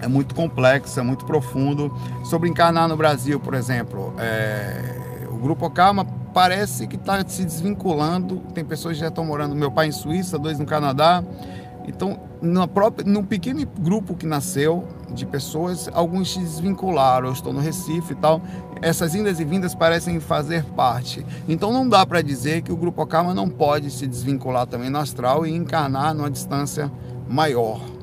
É 0.00 0.08
muito 0.08 0.34
complexo, 0.34 0.98
é 0.98 1.02
muito 1.02 1.24
profundo. 1.24 1.94
Sobre 2.24 2.48
encarnar 2.48 2.88
no 2.88 2.96
Brasil, 2.96 3.40
por 3.40 3.54
exemplo, 3.54 4.14
é... 4.18 5.26
o 5.30 5.36
grupo 5.36 5.68
Karma 5.70 6.04
parece 6.34 6.86
que 6.86 6.96
está 6.96 7.24
se 7.26 7.44
desvinculando. 7.44 8.40
Tem 8.52 8.64
pessoas 8.64 8.96
que 8.96 9.00
já 9.00 9.08
estão 9.08 9.24
morando, 9.24 9.54
meu 9.54 9.70
pai 9.70 9.86
em 9.86 9.92
Suíça, 9.92 10.38
dois 10.38 10.58
no 10.58 10.66
Canadá. 10.66 11.22
Então, 11.86 12.18
no, 12.40 12.66
próprio, 12.66 13.06
no 13.06 13.22
pequeno 13.22 13.64
grupo 13.78 14.14
que 14.14 14.26
nasceu 14.26 14.88
de 15.10 15.24
pessoas, 15.26 15.88
alguns 15.92 16.32
se 16.32 16.40
desvincularam. 16.40 17.28
Eu 17.28 17.32
estou 17.32 17.52
no 17.52 17.60
Recife 17.60 18.12
e 18.12 18.16
tal. 18.16 18.42
Essas 18.82 19.14
indas 19.14 19.38
e 19.38 19.44
vindas 19.44 19.74
parecem 19.74 20.18
fazer 20.18 20.64
parte. 20.64 21.24
Então, 21.48 21.72
não 21.72 21.88
dá 21.88 22.04
para 22.04 22.20
dizer 22.20 22.62
que 22.62 22.72
o 22.72 22.76
Grupo 22.76 23.06
Karma 23.06 23.32
não 23.32 23.48
pode 23.48 23.90
se 23.90 24.06
desvincular 24.06 24.66
também 24.66 24.90
no 24.90 24.98
astral 24.98 25.46
e 25.46 25.54
encarnar 25.54 26.14
numa 26.14 26.30
distância 26.30 26.90
maior 27.28 27.93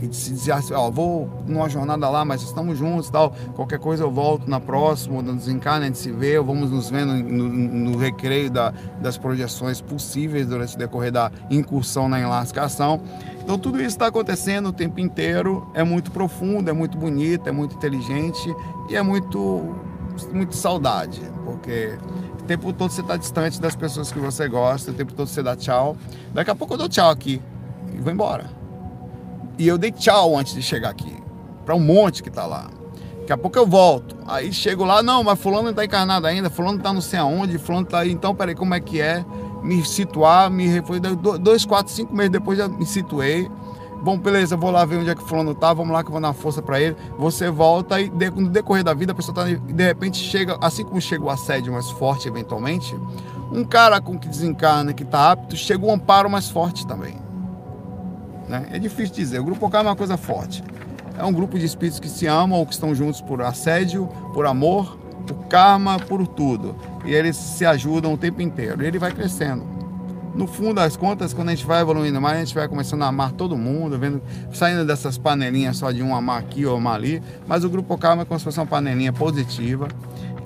e 0.00 0.14
se 0.14 0.30
dizer 0.30 0.52
assim, 0.52 0.74
ó, 0.74 0.90
vou 0.90 1.28
numa 1.46 1.68
jornada 1.68 2.08
lá, 2.08 2.24
mas 2.24 2.42
estamos 2.42 2.78
juntos 2.78 3.08
tal, 3.08 3.34
qualquer 3.54 3.78
coisa 3.78 4.04
eu 4.04 4.10
volto 4.10 4.48
na 4.48 4.60
próxima, 4.60 5.22
no 5.22 5.34
desencarne, 5.34 5.84
a 5.84 5.86
gente 5.86 5.98
se 5.98 6.12
vê, 6.12 6.38
vamos 6.38 6.70
nos 6.70 6.90
vendo 6.90 7.14
no, 7.14 7.48
no 7.48 7.98
recreio 7.98 8.50
da, 8.50 8.74
das 9.00 9.16
projeções 9.16 9.80
possíveis 9.80 10.46
durante 10.46 10.74
o 10.74 10.78
decorrer 10.78 11.10
da 11.10 11.30
incursão 11.50 12.08
na 12.08 12.20
enlascação. 12.20 13.00
Então 13.42 13.58
tudo 13.58 13.78
isso 13.78 13.88
está 13.88 14.08
acontecendo 14.08 14.68
o 14.68 14.72
tempo 14.72 15.00
inteiro, 15.00 15.66
é 15.72 15.82
muito 15.82 16.10
profundo, 16.10 16.68
é 16.68 16.72
muito 16.72 16.98
bonito, 16.98 17.48
é 17.48 17.52
muito 17.52 17.74
inteligente 17.74 18.54
e 18.90 18.96
é 18.96 19.02
muito, 19.02 19.74
muito 20.32 20.54
saudade, 20.54 21.22
porque 21.44 21.96
o 22.38 22.42
tempo 22.44 22.70
todo 22.72 22.90
você 22.90 23.00
está 23.00 23.16
distante 23.16 23.60
das 23.60 23.74
pessoas 23.74 24.12
que 24.12 24.18
você 24.18 24.46
gosta, 24.46 24.90
o 24.90 24.94
tempo 24.94 25.14
todo 25.14 25.26
você 25.26 25.42
dá 25.42 25.56
tchau. 25.56 25.96
Daqui 26.34 26.50
a 26.50 26.54
pouco 26.54 26.74
eu 26.74 26.78
dou 26.78 26.88
tchau 26.88 27.10
aqui 27.10 27.40
e 27.94 27.98
vou 27.98 28.12
embora. 28.12 28.65
E 29.58 29.66
eu 29.66 29.78
dei 29.78 29.90
tchau 29.90 30.36
antes 30.36 30.54
de 30.54 30.62
chegar 30.62 30.90
aqui, 30.90 31.16
para 31.64 31.74
um 31.74 31.80
monte 31.80 32.22
que 32.22 32.30
tá 32.30 32.44
lá. 32.44 32.68
Daqui 33.20 33.32
a 33.32 33.38
pouco 33.38 33.58
eu 33.58 33.66
volto. 33.66 34.16
Aí 34.26 34.52
chego 34.52 34.84
lá, 34.84 35.02
não, 35.02 35.24
mas 35.24 35.40
fulano 35.40 35.64
não 35.64 35.74
tá 35.74 35.84
encarnado 35.84 36.26
ainda, 36.26 36.48
fulano 36.48 36.78
tá 36.78 36.92
não 36.92 37.00
sei 37.00 37.18
aonde, 37.18 37.58
fulano 37.58 37.86
tá 37.86 38.00
aí, 38.00 38.12
então 38.12 38.34
peraí, 38.34 38.54
como 38.54 38.74
é 38.74 38.80
que 38.80 39.00
é? 39.00 39.24
Me 39.62 39.84
situar, 39.84 40.50
me 40.50 40.80
foi 40.82 41.00
dois, 41.00 41.64
quatro, 41.64 41.92
cinco 41.92 42.14
meses 42.14 42.30
depois 42.30 42.58
já 42.58 42.68
me 42.68 42.86
situei. 42.86 43.50
Bom, 44.02 44.16
beleza, 44.18 44.56
vou 44.56 44.70
lá 44.70 44.84
ver 44.84 44.98
onde 44.98 45.10
é 45.10 45.14
que 45.14 45.22
fulano 45.22 45.54
tá, 45.54 45.72
vamos 45.72 45.92
lá 45.92 46.02
que 46.02 46.08
eu 46.08 46.12
vou 46.12 46.20
dar 46.20 46.32
força 46.34 46.62
para 46.62 46.80
ele. 46.80 46.94
Você 47.18 47.50
volta 47.50 48.00
e 48.00 48.10
no 48.10 48.48
decorrer 48.48 48.84
da 48.84 48.94
vida 48.94 49.10
a 49.10 49.14
pessoa 49.14 49.34
tá, 49.34 49.44
de 49.44 49.84
repente 49.84 50.18
chega, 50.18 50.56
assim 50.60 50.84
como 50.84 51.00
chega 51.00 51.24
o 51.24 51.30
assédio 51.30 51.72
mais 51.72 51.90
forte 51.90 52.28
eventualmente, 52.28 52.94
um 53.50 53.64
cara 53.64 54.00
com 54.00 54.16
que 54.16 54.28
desencarna, 54.28 54.92
que 54.92 55.04
tá 55.04 55.32
apto, 55.32 55.56
chega 55.56 55.84
um 55.84 55.92
amparo 55.92 56.30
mais 56.30 56.48
forte 56.48 56.86
também. 56.86 57.25
Né? 58.48 58.66
É 58.72 58.78
difícil 58.78 59.14
dizer. 59.14 59.40
O 59.40 59.44
grupo 59.44 59.68
Karma 59.68 59.90
é 59.90 59.92
uma 59.92 59.96
coisa 59.96 60.16
forte. 60.16 60.62
É 61.18 61.24
um 61.24 61.32
grupo 61.32 61.58
de 61.58 61.64
espíritos 61.64 61.98
que 61.98 62.08
se 62.08 62.26
amam 62.26 62.58
ou 62.58 62.66
que 62.66 62.74
estão 62.74 62.94
juntos 62.94 63.20
por 63.20 63.40
assédio, 63.40 64.06
por 64.34 64.46
amor, 64.46 64.98
por 65.26 65.46
karma, 65.46 65.98
por 65.98 66.26
tudo. 66.26 66.76
E 67.04 67.14
eles 67.14 67.36
se 67.36 67.64
ajudam 67.64 68.12
o 68.12 68.18
tempo 68.18 68.42
inteiro. 68.42 68.82
E 68.82 68.86
ele 68.86 68.98
vai 68.98 69.12
crescendo. 69.12 69.76
No 70.34 70.46
fundo 70.46 70.74
das 70.74 70.98
contas, 70.98 71.32
quando 71.32 71.48
a 71.48 71.54
gente 71.54 71.64
vai 71.64 71.80
evoluindo 71.80 72.20
mais, 72.20 72.36
a 72.36 72.44
gente 72.44 72.54
vai 72.54 72.68
começando 72.68 73.02
a 73.02 73.06
amar 73.06 73.32
todo 73.32 73.56
mundo, 73.56 73.98
vendo, 73.98 74.20
saindo 74.52 74.84
dessas 74.84 75.16
panelinhas 75.16 75.78
só 75.78 75.90
de 75.90 76.02
um 76.02 76.14
amar 76.14 76.40
aqui 76.40 76.66
ou 76.66 76.76
amar 76.76 76.96
ali. 76.96 77.22
Mas 77.46 77.64
o 77.64 77.70
grupo 77.70 77.96
Karma 77.96 78.22
é 78.22 78.24
como 78.26 78.38
se 78.38 78.44
fosse 78.44 78.60
uma 78.60 78.66
panelinha 78.66 79.14
positiva 79.14 79.88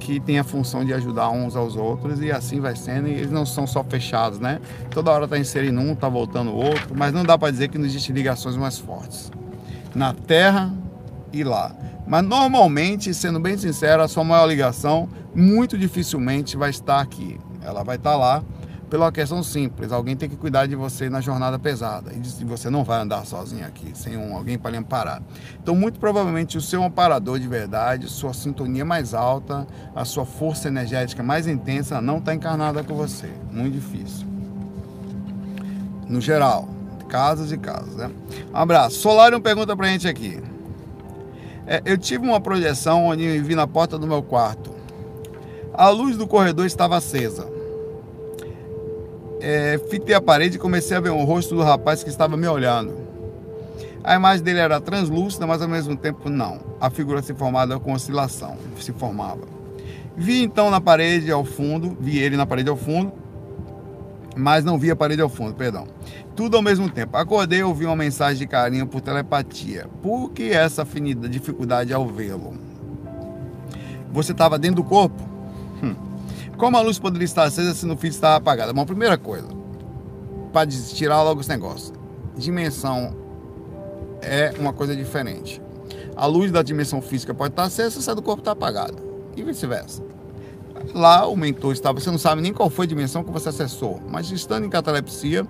que 0.01 0.19
tem 0.19 0.39
a 0.39 0.45
função 0.45 0.85
de 0.85 0.93
ajudar 0.95 1.31
uns 1.31 1.55
aos 1.55 1.77
outros 1.77 2.21
e 2.21 2.33
assim 2.33 2.59
vai 2.59 2.75
sendo. 2.75 3.07
E 3.07 3.13
eles 3.13 3.31
não 3.31 3.47
são 3.47 3.67
só 3.67 3.85
fechados, 3.85 4.41
né? 4.41 4.59
Toda 4.91 5.13
hora 5.13 5.29
tá 5.29 5.39
inserindo 5.39 5.81
um, 5.81 5.95
tá 5.95 6.09
voltando 6.09 6.51
o 6.51 6.57
outro, 6.57 6.95
mas 6.97 7.13
não 7.13 7.23
dá 7.23 7.39
para 7.39 7.53
dizer 7.53 7.69
que 7.69 7.79
não 7.79 7.85
existem 7.85 8.15
ligações 8.17 8.57
mais 8.57 8.79
fortes 8.79 9.31
na 9.95 10.13
Terra 10.13 10.73
e 11.33 11.45
lá. 11.45 11.75
Mas 12.07 12.25
normalmente, 12.25 13.15
sendo 13.15 13.39
bem 13.39 13.57
sincero, 13.57 14.03
a 14.03 14.09
sua 14.09 14.25
maior 14.25 14.47
ligação 14.47 15.09
muito 15.35 15.79
dificilmente 15.79 16.57
vai 16.57 16.71
estar 16.71 17.01
aqui. 17.01 17.39
Ela 17.63 17.85
vai 17.85 17.97
estar 17.97 18.17
lá 18.17 18.43
pela 18.90 19.12
questão 19.12 19.40
simples, 19.40 19.92
alguém 19.92 20.16
tem 20.16 20.29
que 20.29 20.37
cuidar 20.37 20.66
de 20.66 20.74
você 20.74 21.09
na 21.09 21.20
jornada 21.20 21.57
pesada. 21.61 22.12
E 22.12 22.44
você 22.44 22.68
não 22.68 22.83
vai 22.83 23.00
andar 23.00 23.24
sozinho 23.24 23.64
aqui, 23.64 23.92
sem 23.94 24.16
um, 24.16 24.37
alguém 24.37 24.59
para 24.59 24.72
lhe 24.72 24.76
amparar. 24.76 25.22
Então, 25.62 25.76
muito 25.76 26.00
provavelmente, 26.00 26.59
o 26.59 26.61
seu 26.61 26.83
amparador 26.83 27.38
de 27.38 27.46
verdade, 27.46 28.09
sua 28.09 28.35
sintonia 28.35 28.85
mais 28.85 29.14
alta, 29.14 29.64
a 29.94 30.05
sua 30.05 30.26
força 30.26 30.66
energética 30.66 31.22
mais 31.22 31.46
intensa, 31.46 32.00
não 32.00 32.18
está 32.18 32.35
encarnada 32.35 32.83
com 32.83 32.96
você. 32.96 33.31
Muito 33.53 33.74
difícil. 33.74 34.26
No 36.09 36.20
geral, 36.20 36.68
casos 37.09 37.53
e 37.53 37.57
casos, 37.57 37.94
né? 37.94 38.11
Um 38.53 38.57
abraço. 38.57 38.96
Solarium 38.96 39.40
pergunta 39.40 39.76
pra 39.76 39.87
gente 39.87 40.09
aqui. 40.09 40.42
É, 41.64 41.81
eu 41.85 41.96
tive 41.96 42.26
uma 42.26 42.40
projeção 42.40 43.07
onde 43.07 43.22
eu 43.22 43.44
vi 43.44 43.55
na 43.55 43.68
porta 43.68 43.96
do 43.96 44.07
meu 44.09 44.20
quarto. 44.20 44.74
A 45.72 45.88
luz 45.90 46.16
do 46.16 46.26
corredor 46.26 46.66
estava 46.66 46.96
acesa 46.96 47.60
é, 49.40 49.79
fitei 49.88 50.14
a 50.14 50.20
parede 50.20 50.57
e 50.57 50.61
comecei 50.61 50.96
a 50.96 51.00
ver 51.00 51.11
o 51.11 51.24
rosto 51.24 51.55
do 51.55 51.62
rapaz 51.62 52.03
que 52.03 52.11
estava 52.11 52.37
me 52.37 52.46
olhando. 52.46 52.94
A 54.03 54.14
imagem 54.14 54.42
dele 54.42 54.61
era 54.61 54.81
translúcida, 54.81 55.46
mas 55.46 55.61
ao 55.61 55.68
mesmo 55.68 55.96
tempo 55.96 56.31
não. 56.31 56.61
A 56.81 56.88
figura 56.88 57.20
se 57.20 57.35
formava 57.35 57.79
com 57.79 57.92
oscilação, 57.92 58.57
se 58.79 58.92
formava. 58.92 59.42
Vi 60.16 60.42
então 60.42 60.70
na 60.70 60.81
parede 60.81 61.31
ao 61.31 61.44
fundo, 61.44 61.96
vi 62.00 62.18
ele 62.18 62.37
na 62.37 62.46
parede 62.46 62.70
ao 62.70 62.76
fundo, 62.76 63.12
mas 64.37 64.64
não 64.64 64.79
via 64.79 64.94
a 64.94 64.96
parede 64.96 65.20
ao 65.20 65.29
fundo, 65.29 65.55
perdão. 65.55 65.87
Tudo 66.35 66.57
ao 66.57 66.62
mesmo 66.62 66.88
tempo. 66.88 67.16
Acordei 67.16 67.61
e 67.61 67.62
ouvi 67.62 67.85
uma 67.85 67.96
mensagem 67.96 68.38
de 68.38 68.46
carinho 68.46 68.87
por 68.87 69.00
telepatia. 69.00 69.87
Por 70.03 70.31
que 70.31 70.50
essa 70.50 70.83
afinidade, 70.83 71.33
dificuldade 71.33 71.92
ao 71.92 72.07
vê-lo? 72.07 72.55
Você 74.12 74.33
estava 74.33 74.59
dentro 74.59 74.76
do 74.76 74.85
corpo? 74.85 75.30
Como 76.61 76.77
a 76.77 76.83
luz 76.83 76.99
poderia 76.99 77.25
estar 77.25 77.44
acesa 77.44 77.73
se 77.73 77.87
no 77.87 77.96
físico 77.96 78.16
estava 78.16 78.37
apagada? 78.37 78.70
Bom, 78.70 78.85
primeira 78.85 79.16
coisa, 79.16 79.49
para 80.53 80.68
tirar 80.68 81.23
logo 81.23 81.40
os 81.40 81.49
negócios. 81.49 81.94
Dimensão 82.37 83.16
é 84.20 84.53
uma 84.59 84.70
coisa 84.70 84.94
diferente. 84.94 85.59
A 86.14 86.27
luz 86.27 86.53
da 86.53 86.62
dimensão 86.62 87.01
física 87.01 87.33
pode 87.33 87.55
estar 87.55 87.62
acesa, 87.62 87.99
se 87.99 88.11
a 88.11 88.12
do 88.12 88.20
corpo 88.20 88.42
está 88.42 88.53
apagada. 88.53 88.92
E 89.35 89.42
vice-versa. 89.42 90.03
Lá 90.94 91.27
o 91.27 91.35
mentor 91.35 91.73
estava, 91.73 91.99
você 91.99 92.11
não 92.11 92.18
sabe 92.18 92.42
nem 92.42 92.53
qual 92.53 92.68
foi 92.68 92.85
a 92.85 92.88
dimensão 92.88 93.25
que 93.25 93.31
você 93.31 93.49
acessou, 93.49 93.99
mas 94.07 94.31
estando 94.31 94.66
em 94.66 94.70
catalepsia, 94.70 95.46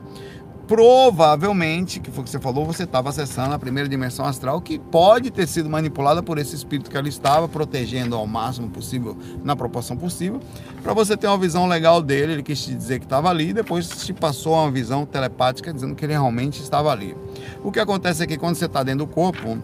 provavelmente, 0.71 1.99
que 1.99 2.13
foi 2.13 2.21
o 2.21 2.25
que 2.25 2.31
você 2.31 2.39
falou, 2.39 2.65
você 2.65 2.85
estava 2.85 3.09
acessando 3.09 3.53
a 3.53 3.59
primeira 3.59 3.89
dimensão 3.89 4.25
astral 4.25 4.61
que 4.61 4.79
pode 4.79 5.33
ter 5.33 5.49
sido 5.49 5.69
manipulada 5.69 6.23
por 6.23 6.39
esse 6.39 6.55
espírito 6.55 6.89
que 6.89 6.97
ela 6.97 7.09
estava 7.09 7.49
protegendo 7.49 8.15
ao 8.15 8.25
máximo 8.25 8.71
possível, 8.71 9.17
na 9.43 9.57
proporção 9.57 9.97
possível, 9.97 10.39
para 10.81 10.95
você 10.95 11.17
ter 11.17 11.27
uma 11.27 11.39
visão 11.39 11.67
legal 11.67 12.01
dele. 12.01 12.35
Ele 12.35 12.43
quis 12.45 12.63
te 12.63 12.73
dizer 12.73 13.01
que 13.01 13.05
estava 13.05 13.29
ali, 13.29 13.53
depois 13.53 13.89
te 13.89 14.13
passou 14.13 14.55
uma 14.55 14.71
visão 14.71 15.05
telepática 15.05 15.73
dizendo 15.75 15.97
que 15.97 16.05
ele 16.05 16.13
realmente 16.13 16.63
estava 16.63 16.93
ali. 16.93 17.17
O 17.65 17.73
que 17.73 17.81
acontece 17.81 18.23
é 18.23 18.27
que 18.29 18.39
quando 18.39 18.55
você 18.55 18.67
está 18.67 18.85
dentro 18.85 19.07
do 19.07 19.13
corpo, 19.13 19.59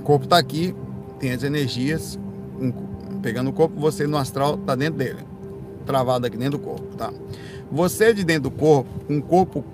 o 0.00 0.02
corpo 0.02 0.24
está 0.24 0.38
aqui, 0.38 0.74
tem 1.20 1.30
as 1.30 1.44
energias, 1.44 2.18
pegando 3.22 3.50
o 3.50 3.52
corpo, 3.52 3.78
você 3.78 4.08
no 4.08 4.16
astral 4.16 4.56
está 4.56 4.74
dentro 4.74 4.98
dele, 4.98 5.20
travado 5.86 6.26
aqui 6.26 6.36
dentro 6.36 6.58
do 6.58 6.64
corpo, 6.64 6.96
tá? 6.96 7.12
Você 7.70 8.12
de 8.12 8.24
dentro 8.24 8.44
do 8.44 8.50
corpo, 8.50 8.90
um 9.08 9.20
corpo 9.20 9.64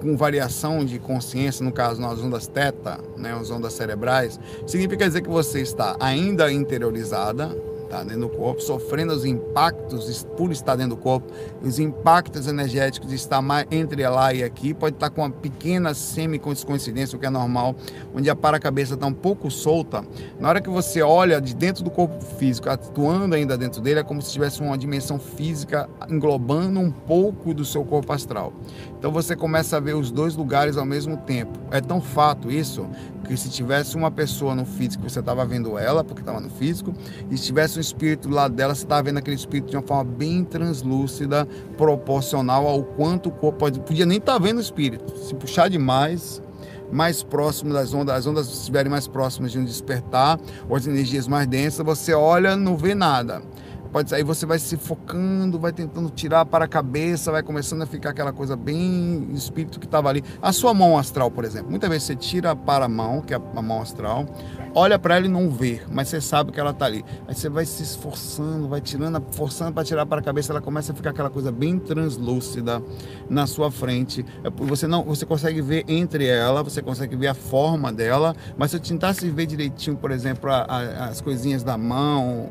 com 0.00 0.16
variação 0.16 0.84
de 0.84 0.98
consciência, 0.98 1.64
no 1.64 1.72
caso 1.72 2.00
nas 2.00 2.20
ondas 2.20 2.46
teta, 2.46 3.00
né, 3.16 3.32
as 3.32 3.50
ondas 3.50 3.72
cerebrais, 3.72 4.38
significa 4.66 5.06
dizer 5.06 5.22
que 5.22 5.28
você 5.28 5.60
está 5.60 5.96
ainda 6.00 6.50
interiorizada, 6.52 7.54
está 7.88 8.04
dentro 8.04 8.20
do 8.20 8.28
corpo, 8.28 8.60
sofrendo 8.60 9.12
os 9.12 9.24
impactos 9.24 10.26
por 10.36 10.52
estar 10.52 10.76
dentro 10.76 10.94
do 10.94 11.02
corpo, 11.02 11.32
os 11.62 11.78
impactos 11.78 12.46
energéticos 12.46 13.08
de 13.08 13.16
estar 13.16 13.40
mais 13.40 13.66
entre 13.70 14.06
lá 14.06 14.32
e 14.32 14.44
aqui, 14.44 14.74
pode 14.74 14.96
estar 14.96 15.10
com 15.10 15.22
uma 15.22 15.30
pequena 15.30 15.94
semi-coincidência, 15.94 17.16
o 17.16 17.18
que 17.18 17.26
é 17.26 17.30
normal, 17.30 17.74
onde 18.14 18.28
a 18.28 18.36
para-cabeça 18.36 18.94
está 18.94 19.06
um 19.06 19.12
pouco 19.12 19.50
solta. 19.50 20.04
Na 20.38 20.48
hora 20.48 20.60
que 20.60 20.68
você 20.68 21.02
olha 21.02 21.40
de 21.40 21.54
dentro 21.54 21.82
do 21.82 21.90
corpo 21.90 22.22
físico, 22.36 22.68
atuando 22.68 23.34
ainda 23.34 23.56
dentro 23.56 23.80
dele, 23.80 24.00
é 24.00 24.04
como 24.04 24.20
se 24.20 24.30
tivesse 24.30 24.60
uma 24.60 24.76
dimensão 24.76 25.18
física 25.18 25.88
englobando 26.08 26.78
um 26.78 26.90
pouco 26.90 27.54
do 27.54 27.64
seu 27.64 27.84
corpo 27.84 28.12
astral. 28.12 28.52
Então 28.98 29.12
você 29.12 29.36
começa 29.36 29.76
a 29.76 29.80
ver 29.80 29.94
os 29.94 30.10
dois 30.10 30.34
lugares 30.34 30.76
ao 30.76 30.84
mesmo 30.84 31.16
tempo. 31.18 31.56
É 31.70 31.80
tão 31.80 32.00
fato 32.00 32.50
isso 32.50 32.86
que 33.24 33.36
se 33.36 33.48
tivesse 33.48 33.96
uma 33.96 34.10
pessoa 34.10 34.54
no 34.54 34.64
físico, 34.64 35.08
você 35.08 35.20
estava 35.20 35.44
vendo 35.44 35.78
ela, 35.78 36.02
porque 36.02 36.20
estava 36.20 36.40
no 36.40 36.50
físico, 36.50 36.92
e 37.30 37.36
se 37.36 37.44
tivesse 37.44 37.78
um 37.78 37.80
espírito 37.80 38.28
lá 38.28 38.48
dela, 38.48 38.74
você 38.74 38.84
estava 38.84 39.02
vendo 39.02 39.18
aquele 39.18 39.36
espírito 39.36 39.70
de 39.70 39.76
uma 39.76 39.82
forma 39.82 40.04
bem 40.04 40.42
translúcida, 40.42 41.46
proporcional 41.76 42.66
ao 42.66 42.82
quanto 42.82 43.28
o 43.28 43.32
corpo 43.32 43.58
pode. 43.58 43.80
Podia 43.80 44.06
nem 44.06 44.18
estar 44.18 44.32
tá 44.32 44.38
vendo 44.38 44.58
o 44.58 44.60
espírito. 44.60 45.16
Se 45.16 45.34
puxar 45.34 45.68
demais, 45.68 46.42
mais 46.90 47.22
próximo 47.22 47.72
das 47.72 47.92
ondas, 47.92 48.16
as 48.16 48.26
ondas 48.26 48.48
estiverem 48.48 48.90
mais 48.90 49.06
próximas 49.06 49.52
de 49.52 49.58
um 49.58 49.64
despertar, 49.64 50.40
ou 50.68 50.74
as 50.74 50.86
energias 50.86 51.28
mais 51.28 51.46
densas, 51.46 51.84
você 51.84 52.14
olha, 52.14 52.56
não 52.56 52.76
vê 52.76 52.94
nada. 52.94 53.42
Pode 53.92 54.14
aí 54.14 54.22
você 54.22 54.44
vai 54.44 54.58
se 54.58 54.76
focando, 54.76 55.58
vai 55.58 55.72
tentando 55.72 56.10
tirar 56.10 56.44
para 56.44 56.66
a 56.66 56.68
cabeça, 56.68 57.32
vai 57.32 57.42
começando 57.42 57.82
a 57.82 57.86
ficar 57.86 58.10
aquela 58.10 58.32
coisa 58.32 58.56
bem 58.56 59.28
espírito 59.32 59.80
que 59.80 59.86
estava 59.86 60.08
ali. 60.08 60.22
A 60.42 60.52
sua 60.52 60.74
mão 60.74 60.98
astral, 60.98 61.30
por 61.30 61.44
exemplo, 61.44 61.70
muitas 61.70 61.88
vezes 61.88 62.04
você 62.04 62.16
tira 62.16 62.54
para 62.54 62.84
a 62.84 62.88
mão, 62.88 63.22
que 63.22 63.32
é 63.32 63.36
a 63.36 63.62
mão 63.62 63.80
astral, 63.80 64.26
olha 64.74 64.98
para 64.98 65.16
ela 65.16 65.26
e 65.26 65.28
não 65.28 65.50
vê, 65.50 65.80
mas 65.90 66.08
você 66.08 66.20
sabe 66.20 66.52
que 66.52 66.60
ela 66.60 66.70
está 66.70 66.84
ali. 66.84 67.04
Aí 67.26 67.34
você 67.34 67.48
vai 67.48 67.64
se 67.64 67.82
esforçando, 67.82 68.68
vai 68.68 68.80
tirando, 68.80 69.22
forçando 69.32 69.72
para 69.72 69.84
tirar 69.84 70.04
para 70.04 70.20
a 70.20 70.22
cabeça, 70.22 70.52
ela 70.52 70.60
começa 70.60 70.92
a 70.92 70.94
ficar 70.94 71.10
aquela 71.10 71.30
coisa 71.30 71.50
bem 71.50 71.78
translúcida 71.78 72.82
na 73.28 73.46
sua 73.46 73.70
frente. 73.70 74.24
É 74.44 74.50
você 74.50 74.86
não, 74.86 75.04
você 75.04 75.24
consegue 75.24 75.62
ver 75.62 75.84
entre 75.88 76.26
ela, 76.26 76.62
você 76.62 76.82
consegue 76.82 77.16
ver 77.16 77.28
a 77.28 77.34
forma 77.34 77.92
dela, 77.92 78.34
mas 78.56 78.70
se 78.70 78.76
eu 78.76 78.80
tentasse 78.80 79.30
ver 79.30 79.46
direitinho, 79.46 79.96
por 79.96 80.10
exemplo, 80.10 80.50
a, 80.50 80.62
a, 80.62 81.04
as 81.06 81.20
coisinhas 81.20 81.62
da 81.62 81.78
mão, 81.78 82.48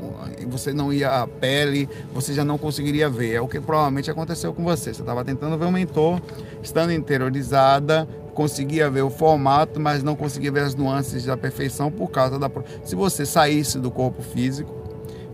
você 0.50 0.74
não 0.74 0.92
ia 0.92 1.27
pele, 1.28 1.90
você 2.14 2.34
já 2.34 2.44
não 2.44 2.58
conseguiria 2.58 3.10
ver. 3.10 3.34
É 3.34 3.42
o 3.42 3.48
que 3.48 3.60
provavelmente 3.60 4.10
aconteceu 4.10 4.54
com 4.54 4.64
você. 4.64 4.94
Você 4.94 5.02
estava 5.02 5.24
tentando 5.24 5.58
ver 5.58 5.66
o 5.66 5.72
mentor, 5.72 6.22
estando 6.62 6.92
interiorizada, 6.92 8.08
conseguia 8.34 8.90
ver 8.90 9.02
o 9.02 9.10
formato, 9.10 9.80
mas 9.80 10.04
não 10.04 10.16
conseguia 10.16 10.52
ver 10.52 10.62
as 10.62 10.76
nuances 10.76 11.26
da 11.26 11.36
perfeição 11.36 11.92
por 11.92 12.10
causa 12.10 12.38
da. 12.38 12.50
Se 12.84 12.96
você 12.96 13.26
saísse 13.26 13.80
do 13.80 13.90
corpo 13.90 14.22
físico, 14.22 14.74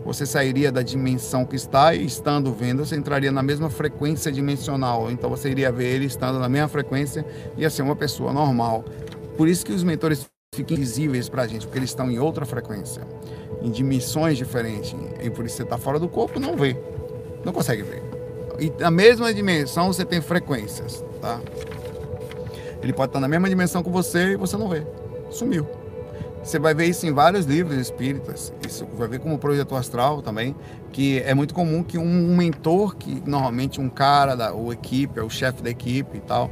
você 0.04 0.26
sairia 0.26 0.70
da 0.70 0.82
dimensão 0.82 1.46
que 1.46 1.56
está 1.56 1.94
e 1.94 2.04
estando 2.04 2.52
vendo, 2.52 2.84
você 2.84 2.94
entraria 2.94 3.32
na 3.32 3.42
mesma 3.42 3.70
frequência 3.70 4.30
dimensional. 4.30 5.10
Então 5.10 5.30
você 5.30 5.48
iria 5.50 5.72
ver 5.72 5.86
ele 5.86 6.04
estando 6.04 6.38
na 6.38 6.48
mesma 6.48 6.68
frequência 6.68 7.24
e 7.56 7.68
ser 7.70 7.82
uma 7.82 7.96
pessoa 7.96 8.32
normal. 8.32 8.84
Por 9.36 9.48
isso 9.48 9.64
que 9.64 9.72
os 9.72 9.82
mentores 9.82 10.26
ficam 10.54 10.76
invisíveis 10.76 11.28
para 11.28 11.42
a 11.42 11.46
gente, 11.46 11.66
porque 11.66 11.78
eles 11.78 11.90
estão 11.90 12.10
em 12.10 12.18
outra 12.18 12.46
frequência, 12.46 13.02
em 13.60 13.70
dimensões 13.70 14.38
diferentes. 14.38 14.94
E 15.22 15.30
por 15.30 15.44
isso 15.44 15.56
você 15.56 15.62
está 15.62 15.76
fora 15.76 15.98
do 15.98 16.08
corpo, 16.08 16.40
não 16.40 16.56
vê, 16.56 16.76
não 17.44 17.52
consegue 17.52 17.82
ver. 17.82 18.02
E 18.58 18.72
na 18.80 18.90
mesma 18.90 19.32
dimensão 19.34 19.92
você 19.92 20.04
tem 20.04 20.20
frequências, 20.20 21.04
tá? 21.20 21.40
Ele 22.82 22.92
pode 22.92 23.10
estar 23.10 23.20
na 23.20 23.28
mesma 23.28 23.48
dimensão 23.48 23.82
que 23.82 23.90
você 23.90 24.32
e 24.32 24.36
você 24.36 24.56
não 24.56 24.68
vê. 24.68 24.86
Sumiu. 25.30 25.66
Você 26.44 26.58
vai 26.58 26.74
ver 26.74 26.84
isso 26.84 27.06
em 27.06 27.12
vários 27.12 27.46
livros 27.46 27.78
espíritas. 27.78 28.52
Isso 28.68 28.86
vai 28.98 29.08
ver 29.08 29.18
como 29.18 29.38
projeto 29.38 29.74
astral 29.74 30.20
também, 30.20 30.54
que 30.92 31.18
é 31.20 31.32
muito 31.32 31.54
comum 31.54 31.82
que 31.82 31.96
um 31.96 32.36
mentor, 32.36 32.94
que 32.96 33.22
normalmente 33.26 33.80
um 33.80 33.88
cara 33.88 34.34
da 34.34 34.52
ou 34.52 34.70
equipe, 34.70 35.18
é 35.18 35.22
o 35.22 35.30
chefe 35.30 35.62
da 35.62 35.70
equipe 35.70 36.18
e 36.18 36.20
tal, 36.20 36.50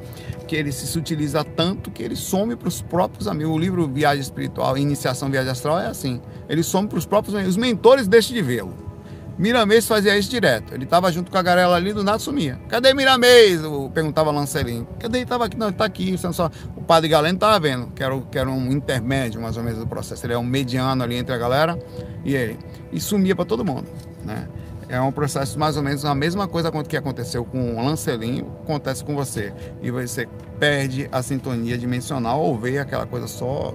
que 0.49 0.57
ele 0.57 0.73
se 0.73 0.99
utiliza 0.99 1.45
tanto 1.45 1.91
que 1.91 2.03
ele 2.03 2.17
some 2.17 2.57
para 2.57 2.69
os 2.69 2.81
próprios 2.81 3.29
amigos. 3.29 3.55
O 3.55 3.59
livro 3.59 3.87
Viagem 3.87 4.23
Espiritual, 4.23 4.79
Iniciação 4.79 5.31
Viagem 5.31 5.51
Astral 5.51 5.79
é 5.79 5.89
assim. 5.89 6.23
Ele 6.49 6.63
some 6.63 6.89
para 6.89 6.99
os 6.99 7.05
próprios 7.05 7.35
amigos. 7.35 7.55
Os 7.55 7.61
mentores 7.61 8.09
deixam 8.09 8.35
de 8.35 8.41
vê-lo. 8.41 8.92
Miramês 9.39 9.87
fazia 9.87 10.17
isso 10.17 10.31
direto. 10.31 10.75
Ele 10.75 10.85
estava 10.85 11.11
junto 11.11 11.31
com 11.31 11.39
a 11.39 11.43
garela 11.43 11.77
ali, 11.77 11.93
do 11.93 12.05
nada 12.05 12.19
sumia. 12.19 12.61
Cadê 12.69 12.95
Miramês? 12.95 13.61
Perguntava 13.93 14.31
Lancelinho. 14.31 14.87
Cadê 14.99 15.19
ele? 15.19 15.25
Estava 15.25 15.47
aqui, 15.47 15.57
não, 15.57 15.67
ele 15.67 15.75
está 15.75 15.85
aqui. 15.85 16.17
Só... 16.19 16.51
O 16.77 16.83
padre 16.83 17.09
Galeno 17.09 17.37
estava 17.37 17.59
vendo, 17.59 17.89
que 17.89 18.03
era, 18.03 18.21
que 18.21 18.39
era 18.39 18.51
um 18.51 18.71
intermédio, 18.73 19.41
mais 19.41 19.57
ou 19.57 19.63
menos, 19.63 19.79
do 19.79 19.87
processo. 19.87 20.27
Ele 20.27 20.35
é 20.35 20.39
um 20.39 20.45
mediano 20.45 21.03
ali 21.03 21.17
entre 21.17 21.35
a 21.35 21.39
galera 21.39 21.79
e 22.25 22.35
ele. 22.35 22.59
E 22.93 23.01
sumia 23.01 23.35
para 23.35 23.45
todo 23.45 23.65
mundo, 23.65 23.87
né? 24.25 24.49
É 24.89 25.01
um 25.01 25.11
processo 25.11 25.59
mais 25.59 25.77
ou 25.79 25.83
menos 25.83 26.05
a 26.05 26.15
mesma 26.15 26.47
coisa 26.47 26.71
que 26.87 26.97
aconteceu 26.97 27.45
com 27.47 27.77
o 27.77 27.83
Lancelinho, 27.83 28.53
acontece 28.63 29.03
com 29.03 29.15
você. 29.15 29.53
E 29.81 29.91
você 29.91 30.29
perde 30.61 31.09
a 31.11 31.23
sintonia 31.23 31.79
dimensional 31.79 32.43
ou 32.43 32.59
vê 32.59 32.79
aquela 32.79 33.07
coisa 33.07 33.27
só 33.27 33.73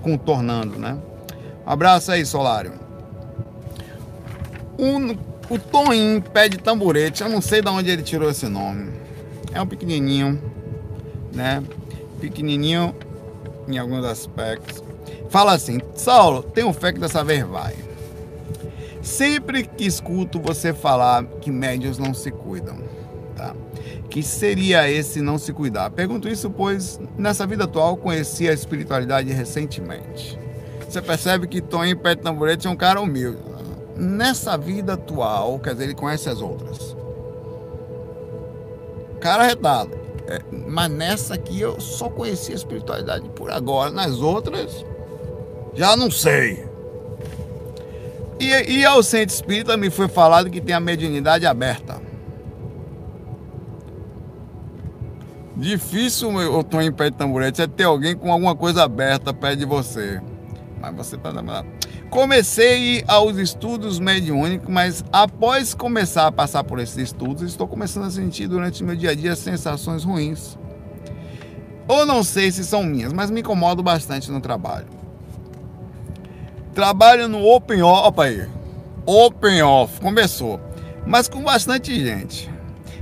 contornando, 0.00 0.78
né? 0.78 0.96
Um 1.66 1.70
abraço 1.70 2.12
aí, 2.12 2.24
Solário. 2.24 2.87
Um, 4.78 5.16
o 5.50 5.58
Toninho 5.58 6.22
pé 6.22 6.48
de 6.48 6.56
tamborete, 6.56 7.22
eu 7.22 7.28
não 7.28 7.40
sei 7.40 7.60
de 7.60 7.68
onde 7.68 7.90
ele 7.90 8.02
tirou 8.02 8.30
esse 8.30 8.46
nome. 8.46 8.92
É 9.52 9.60
um 9.60 9.66
pequenininho, 9.66 10.40
né? 11.34 11.62
Pequenininho 12.20 12.94
em 13.66 13.76
alguns 13.76 14.04
aspectos. 14.04 14.82
Fala 15.30 15.54
assim, 15.54 15.80
Saulo, 15.94 16.42
tenho 16.42 16.72
fé 16.72 16.92
que 16.92 17.00
dessa 17.00 17.24
vez 17.24 17.44
vai. 17.44 17.74
Sempre 19.02 19.64
que 19.64 19.84
escuto 19.84 20.38
você 20.38 20.72
falar 20.72 21.24
que 21.40 21.50
médios 21.50 21.98
não 21.98 22.14
se 22.14 22.30
cuidam, 22.30 22.78
tá? 23.34 23.54
Que 24.08 24.22
seria 24.22 24.88
esse 24.88 25.20
não 25.20 25.38
se 25.38 25.52
cuidar? 25.52 25.90
Pergunto 25.90 26.28
isso 26.28 26.50
pois 26.50 27.00
nessa 27.16 27.46
vida 27.46 27.64
atual 27.64 27.96
conheci 27.96 28.48
a 28.48 28.52
espiritualidade 28.52 29.32
recentemente. 29.32 30.38
Você 30.88 31.02
percebe 31.02 31.48
que 31.48 31.60
Toninho 31.60 31.98
Pé 31.98 32.14
de 32.14 32.22
Tamborete 32.22 32.66
é 32.66 32.70
um 32.70 32.76
cara 32.76 33.00
humilde 33.00 33.47
nessa 33.98 34.56
vida 34.56 34.94
atual, 34.94 35.58
quer 35.58 35.72
dizer, 35.72 35.84
ele 35.84 35.94
conhece 35.94 36.28
as 36.28 36.40
outras. 36.40 36.96
Cara 39.20 39.42
retado. 39.42 39.98
É, 40.26 40.40
mas 40.52 40.90
nessa 40.90 41.34
aqui 41.34 41.60
eu 41.60 41.80
só 41.80 42.08
conheci 42.08 42.52
a 42.52 42.54
espiritualidade 42.54 43.28
por 43.30 43.50
agora. 43.50 43.90
Nas 43.90 44.20
outras, 44.20 44.84
já 45.74 45.96
não 45.96 46.10
sei. 46.10 46.68
E, 48.38 48.46
e 48.46 48.84
ao 48.84 49.02
centro 49.02 49.34
espírita 49.34 49.76
me 49.76 49.90
foi 49.90 50.06
falado 50.06 50.48
que 50.48 50.60
tem 50.60 50.74
a 50.74 50.80
mediunidade 50.80 51.44
aberta. 51.44 52.00
Difícil, 55.56 56.40
eu 56.40 56.60
estou 56.60 56.80
em 56.80 56.92
pé 56.92 57.10
de 57.10 57.16
tamborete, 57.16 57.60
é 57.60 57.66
ter 57.66 57.82
alguém 57.82 58.14
com 58.14 58.30
alguma 58.30 58.54
coisa 58.54 58.84
aberta 58.84 59.34
perto 59.34 59.58
de 59.58 59.64
você. 59.64 60.20
Mas 60.80 60.94
você 60.94 61.16
tá 61.16 61.32
Comecei 62.10 63.04
aos 63.06 63.36
estudos 63.36 63.98
mediúnicos, 63.98 64.66
mas 64.70 65.04
após 65.12 65.74
começar 65.74 66.26
a 66.26 66.32
passar 66.32 66.64
por 66.64 66.78
esses 66.78 66.96
estudos, 66.96 67.42
estou 67.42 67.68
começando 67.68 68.06
a 68.06 68.10
sentir 68.10 68.48
durante 68.48 68.82
meu 68.82 68.96
dia 68.96 69.10
a 69.10 69.14
dia 69.14 69.36
sensações 69.36 70.04
ruins. 70.04 70.58
Ou 71.86 72.06
não 72.06 72.24
sei 72.24 72.50
se 72.50 72.64
são 72.64 72.82
minhas, 72.82 73.12
mas 73.12 73.30
me 73.30 73.40
incomodo 73.40 73.82
bastante 73.82 74.30
no 74.30 74.40
trabalho. 74.40 74.86
Trabalho 76.74 77.28
no 77.28 77.44
Open 77.44 77.82
opa 77.82 78.24
aí. 78.24 78.48
Open 79.04 79.62
Off, 79.62 80.00
começou. 80.00 80.58
Mas 81.06 81.28
com 81.28 81.42
bastante 81.42 81.94
gente. 81.94 82.50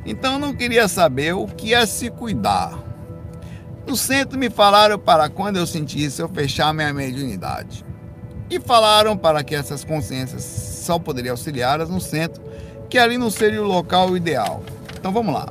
Então 0.05 0.35
eu 0.35 0.39
não 0.41 0.53
queria 0.53 0.89
saber 0.89 1.33
o 1.33 1.47
que 1.47 1.73
é 1.73 1.87
se 1.87 2.11
cuidar. 2.11 2.77
No 3.87 3.97
centro 3.97 4.37
me 4.37 4.51
falaram 4.51 4.99
para 4.99 5.29
quando 5.29 5.59
eu 5.59 5.67
sentisse 5.67 6.21
eu 6.21 6.29
fechar 6.29 6.75
minha 6.75 6.93
mediunidade 6.93 7.86
e 8.51 8.61
falaram 8.61 9.17
para 9.17 9.43
que 9.43 9.55
essas 9.55 9.85
consciências 9.85 10.43
só 10.45 10.99
poderiam 10.99 11.33
auxiliá-las 11.33 11.89
no 11.91 12.01
centro, 12.01 12.43
que 12.89 12.99
ali 12.99 13.19
não 13.19 13.31
seria 13.31 13.63
o 13.63 13.67
local 13.67 14.17
ideal. 14.17 14.63
Então 14.99 15.13
vamos 15.13 15.35
lá. 15.35 15.49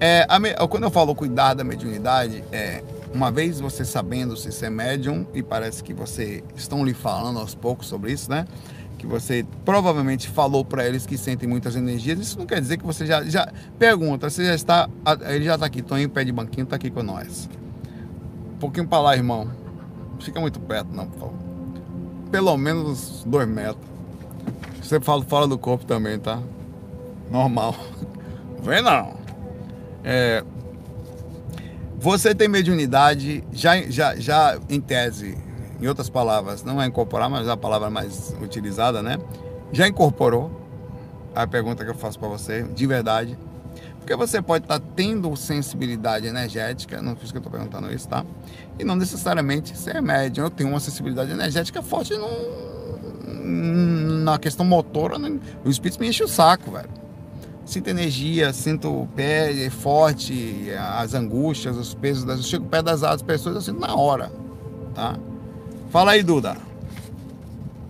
É, 0.00 0.26
a, 0.28 0.66
quando 0.66 0.84
eu 0.84 0.90
falo 0.90 1.14
cuidar 1.14 1.54
da 1.54 1.64
mediunidade, 1.64 2.42
é 2.50 2.82
uma 3.12 3.30
vez 3.30 3.60
você 3.60 3.84
sabendo 3.84 4.36
se 4.36 4.50
você 4.50 4.66
é 4.66 4.70
médium, 4.70 5.26
e 5.34 5.42
parece 5.42 5.82
que 5.82 5.92
você 5.92 6.42
estão 6.56 6.84
lhe 6.84 6.94
falando 6.94 7.38
aos 7.38 7.54
poucos 7.54 7.86
sobre 7.86 8.12
isso, 8.12 8.30
né? 8.30 8.46
Que 8.96 9.06
você 9.06 9.46
provavelmente 9.64 10.28
falou 10.28 10.64
para 10.64 10.86
eles 10.86 11.06
que 11.06 11.16
sentem 11.16 11.48
muitas 11.48 11.76
energias. 11.76 12.18
Isso 12.18 12.38
não 12.38 12.46
quer 12.46 12.60
dizer 12.60 12.78
que 12.78 12.84
você 12.84 13.06
já, 13.06 13.22
já 13.24 13.48
pergunta, 13.78 14.28
você 14.28 14.44
já 14.44 14.54
está. 14.54 14.88
Ele 15.28 15.44
já 15.44 15.54
está 15.54 15.66
aqui, 15.66 15.82
tô 15.82 15.96
em 15.96 16.08
pé 16.08 16.24
de 16.24 16.32
banquinho, 16.32 16.64
está 16.64 16.76
aqui 16.76 16.90
com 16.90 17.02
nós. 17.02 17.48
Um 18.54 18.58
pouquinho 18.58 18.88
para 18.88 19.00
lá, 19.00 19.16
irmão. 19.16 19.48
Fica 20.18 20.40
muito 20.40 20.58
perto, 20.58 20.92
não, 20.92 21.06
por 21.06 21.20
favor 21.20 21.47
pelo 22.30 22.56
menos 22.56 23.22
dois 23.26 23.48
metros. 23.48 23.84
Você 24.82 25.00
fala 25.00 25.22
fora 25.24 25.46
do 25.46 25.58
corpo 25.58 25.84
também, 25.84 26.18
tá? 26.18 26.40
Normal. 27.30 27.74
Vem 28.62 28.82
não. 28.82 29.14
É, 30.02 30.42
você 32.00 32.34
tem 32.34 32.48
mediunidade, 32.48 33.42
já, 33.52 33.76
já, 33.82 34.14
já 34.14 34.56
em 34.68 34.80
tese, 34.80 35.36
em 35.80 35.86
outras 35.88 36.08
palavras, 36.08 36.62
não 36.62 36.80
é 36.80 36.86
incorporar, 36.86 37.28
mas 37.28 37.48
é 37.48 37.50
a 37.50 37.56
palavra 37.56 37.90
mais 37.90 38.34
utilizada, 38.40 39.02
né? 39.02 39.18
Já 39.72 39.88
incorporou 39.88 40.50
a 41.34 41.46
pergunta 41.46 41.84
que 41.84 41.90
eu 41.90 41.94
faço 41.94 42.18
para 42.18 42.28
você, 42.28 42.62
de 42.62 42.86
verdade. 42.86 43.36
Porque 43.98 44.14
você 44.14 44.40
pode 44.40 44.64
estar 44.64 44.78
tá 44.78 44.86
tendo 44.94 45.34
sensibilidade 45.36 46.26
energética, 46.26 47.02
não 47.02 47.16
fiz 47.16 47.30
que 47.30 47.36
eu 47.36 47.40
estou 47.40 47.52
perguntando 47.52 47.92
isso, 47.92 48.08
tá? 48.08 48.24
E 48.78 48.84
não 48.84 48.94
necessariamente 48.94 49.76
ser 49.76 49.96
é 49.96 50.00
médium. 50.00 50.44
Eu 50.44 50.50
tenho 50.50 50.70
uma 50.70 50.80
sensibilidade 50.80 51.32
energética 51.32 51.82
forte 51.82 52.14
no, 52.14 52.28
na 54.24 54.38
questão 54.38 54.64
motora. 54.64 55.18
Né? 55.18 55.38
O 55.64 55.70
espírito 55.70 56.00
me 56.00 56.08
enche 56.08 56.22
o 56.22 56.28
saco, 56.28 56.70
velho. 56.70 56.88
Sinto 57.64 57.88
energia, 57.88 58.52
sinto 58.52 59.02
o 59.02 59.06
pé 59.08 59.68
forte, 59.68 60.70
as 60.98 61.12
angústias, 61.12 61.76
os 61.76 61.92
pesos. 61.92 62.24
Das, 62.24 62.38
eu 62.38 62.44
chego 62.44 62.64
perto 62.64 62.96
das 62.96 63.20
pessoas, 63.20 63.56
eu 63.56 63.60
sinto 63.60 63.78
na 63.80 63.94
hora, 63.94 64.32
tá? 64.94 65.16
Fala 65.90 66.12
aí, 66.12 66.22
Duda. 66.22 66.56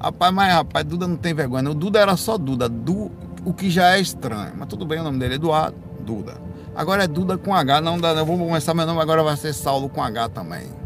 Rapaz, 0.01 0.35
mas 0.35 0.53
rapaz, 0.53 0.85
Duda 0.85 1.07
não 1.07 1.17
tem 1.17 1.33
vergonha. 1.33 1.71
O 1.71 1.75
Duda 1.75 2.01
era 2.01 2.17
só 2.17 2.37
Duda. 2.37 2.69
Du, 2.69 3.13
o 3.45 3.53
que 3.53 3.71
já 3.71 3.97
é 3.97 4.01
estranho. 4.01 4.53
Mas 4.57 4.67
tudo 4.69 4.85
bem, 4.85 4.99
o 4.99 5.05
nome 5.05 5.19
dele 5.19 5.35
é 5.35 5.37
Eduardo. 5.37 5.77
Duda. 6.01 6.35
Agora 6.75 7.05
é 7.05 7.09
Duda 7.09 7.37
com 7.37 7.55
H, 7.55 7.81
não 7.81 7.99
dá, 7.99 8.11
eu 8.11 8.25
vou 8.25 8.39
começar 8.39 8.73
meu 8.73 8.87
nome, 8.87 9.01
agora 9.01 9.23
vai 9.23 9.37
ser 9.37 9.53
Saulo 9.53 9.89
com 9.89 10.03
H 10.03 10.29
também. 10.29 10.78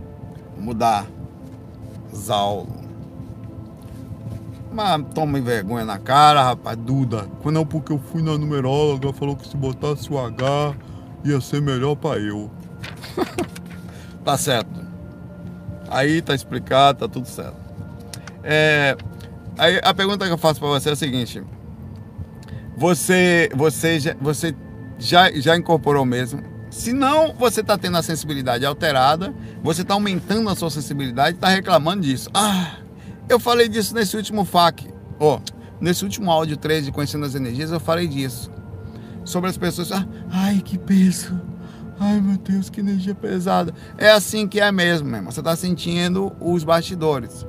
Mudar. 0.63 1.07
Saulo. 2.13 2.83
Mas 4.73 5.05
tome 5.15 5.41
vergonha 5.41 5.85
na 5.85 5.99
cara, 5.99 6.43
rapaz, 6.43 6.77
Duda. 6.79 7.27
Quando 7.43 7.57
não, 7.57 7.67
porque 7.67 7.93
eu 7.93 7.99
fui 7.99 8.23
na 8.23 8.39
numeróloga, 8.39 9.13
falou 9.13 9.37
que 9.37 9.47
se 9.47 9.57
botasse 9.57 10.11
o 10.11 10.19
H 10.19 10.75
ia 11.25 11.41
ser 11.41 11.61
melhor 11.61 11.97
para 11.97 12.19
eu. 12.21 12.51
tá 14.25 14.37
certo. 14.39 14.81
Aí 15.91 16.23
tá 16.23 16.35
explicado, 16.35 17.01
tá 17.01 17.09
tudo 17.09 17.27
certo. 17.27 17.61
É, 18.43 18.97
aí 19.59 19.81
a 19.83 19.93
pergunta 19.93 20.27
que 20.27 20.33
eu 20.33 20.39
faço 20.39 20.59
para 20.59 20.69
você 20.69 20.91
é 20.91 20.93
a 20.93 20.97
seguinte: 20.97 21.43
você, 22.77 23.51
você, 23.55 24.17
você 24.21 24.55
já, 24.99 25.31
já 25.33 25.57
incorporou 25.57 26.05
mesmo. 26.05 26.43
Se 26.71 26.95
não, 26.95 27.35
você 27.35 27.61
está 27.61 27.77
tendo 27.77 27.99
a 27.99 28.03
sensibilidade 28.03 28.65
alterada, 28.65 29.35
você 29.63 29.83
está 29.83 29.95
aumentando 29.95 30.49
a 30.49 30.55
sua 30.55 30.71
sensibilidade, 30.71 31.37
está 31.37 31.49
reclamando 31.49 32.03
disso. 32.03 32.29
Ah, 32.35 32.77
eu 33.29 33.39
falei 33.39 33.69
disso 33.69 33.95
nesse 33.95 34.17
último 34.17 34.45
FAQ. 34.45 34.93
Oh, 35.19 35.39
nesse 35.81 36.05
último 36.05 36.31
áudio 36.31 36.57
13 36.57 36.87
de 36.87 36.93
Conhecendo 36.93 37.25
as 37.25 37.35
Energias, 37.35 37.71
eu 37.71 37.81
falei 37.81 38.07
disso. 38.07 38.51
Sobre 39.25 39.49
as 39.49 39.57
pessoas. 39.57 39.93
Ah, 39.93 40.07
ai, 40.31 40.61
que 40.65 40.77
peso. 40.77 41.41
Ai, 42.01 42.21
meu 42.21 42.37
Deus, 42.39 42.69
que 42.69 42.81
energia 42.81 43.15
pesada. 43.15 43.73
É 43.97 44.11
assim 44.11 44.49
que 44.49 44.61
é 44.61 44.73
mesmo, 44.73 45.09
mesmo. 45.09 45.31
Você 45.31 45.41
está 45.41 45.55
sentindo 45.55 46.33
os 46.41 46.65
bastidores. 46.65 47.47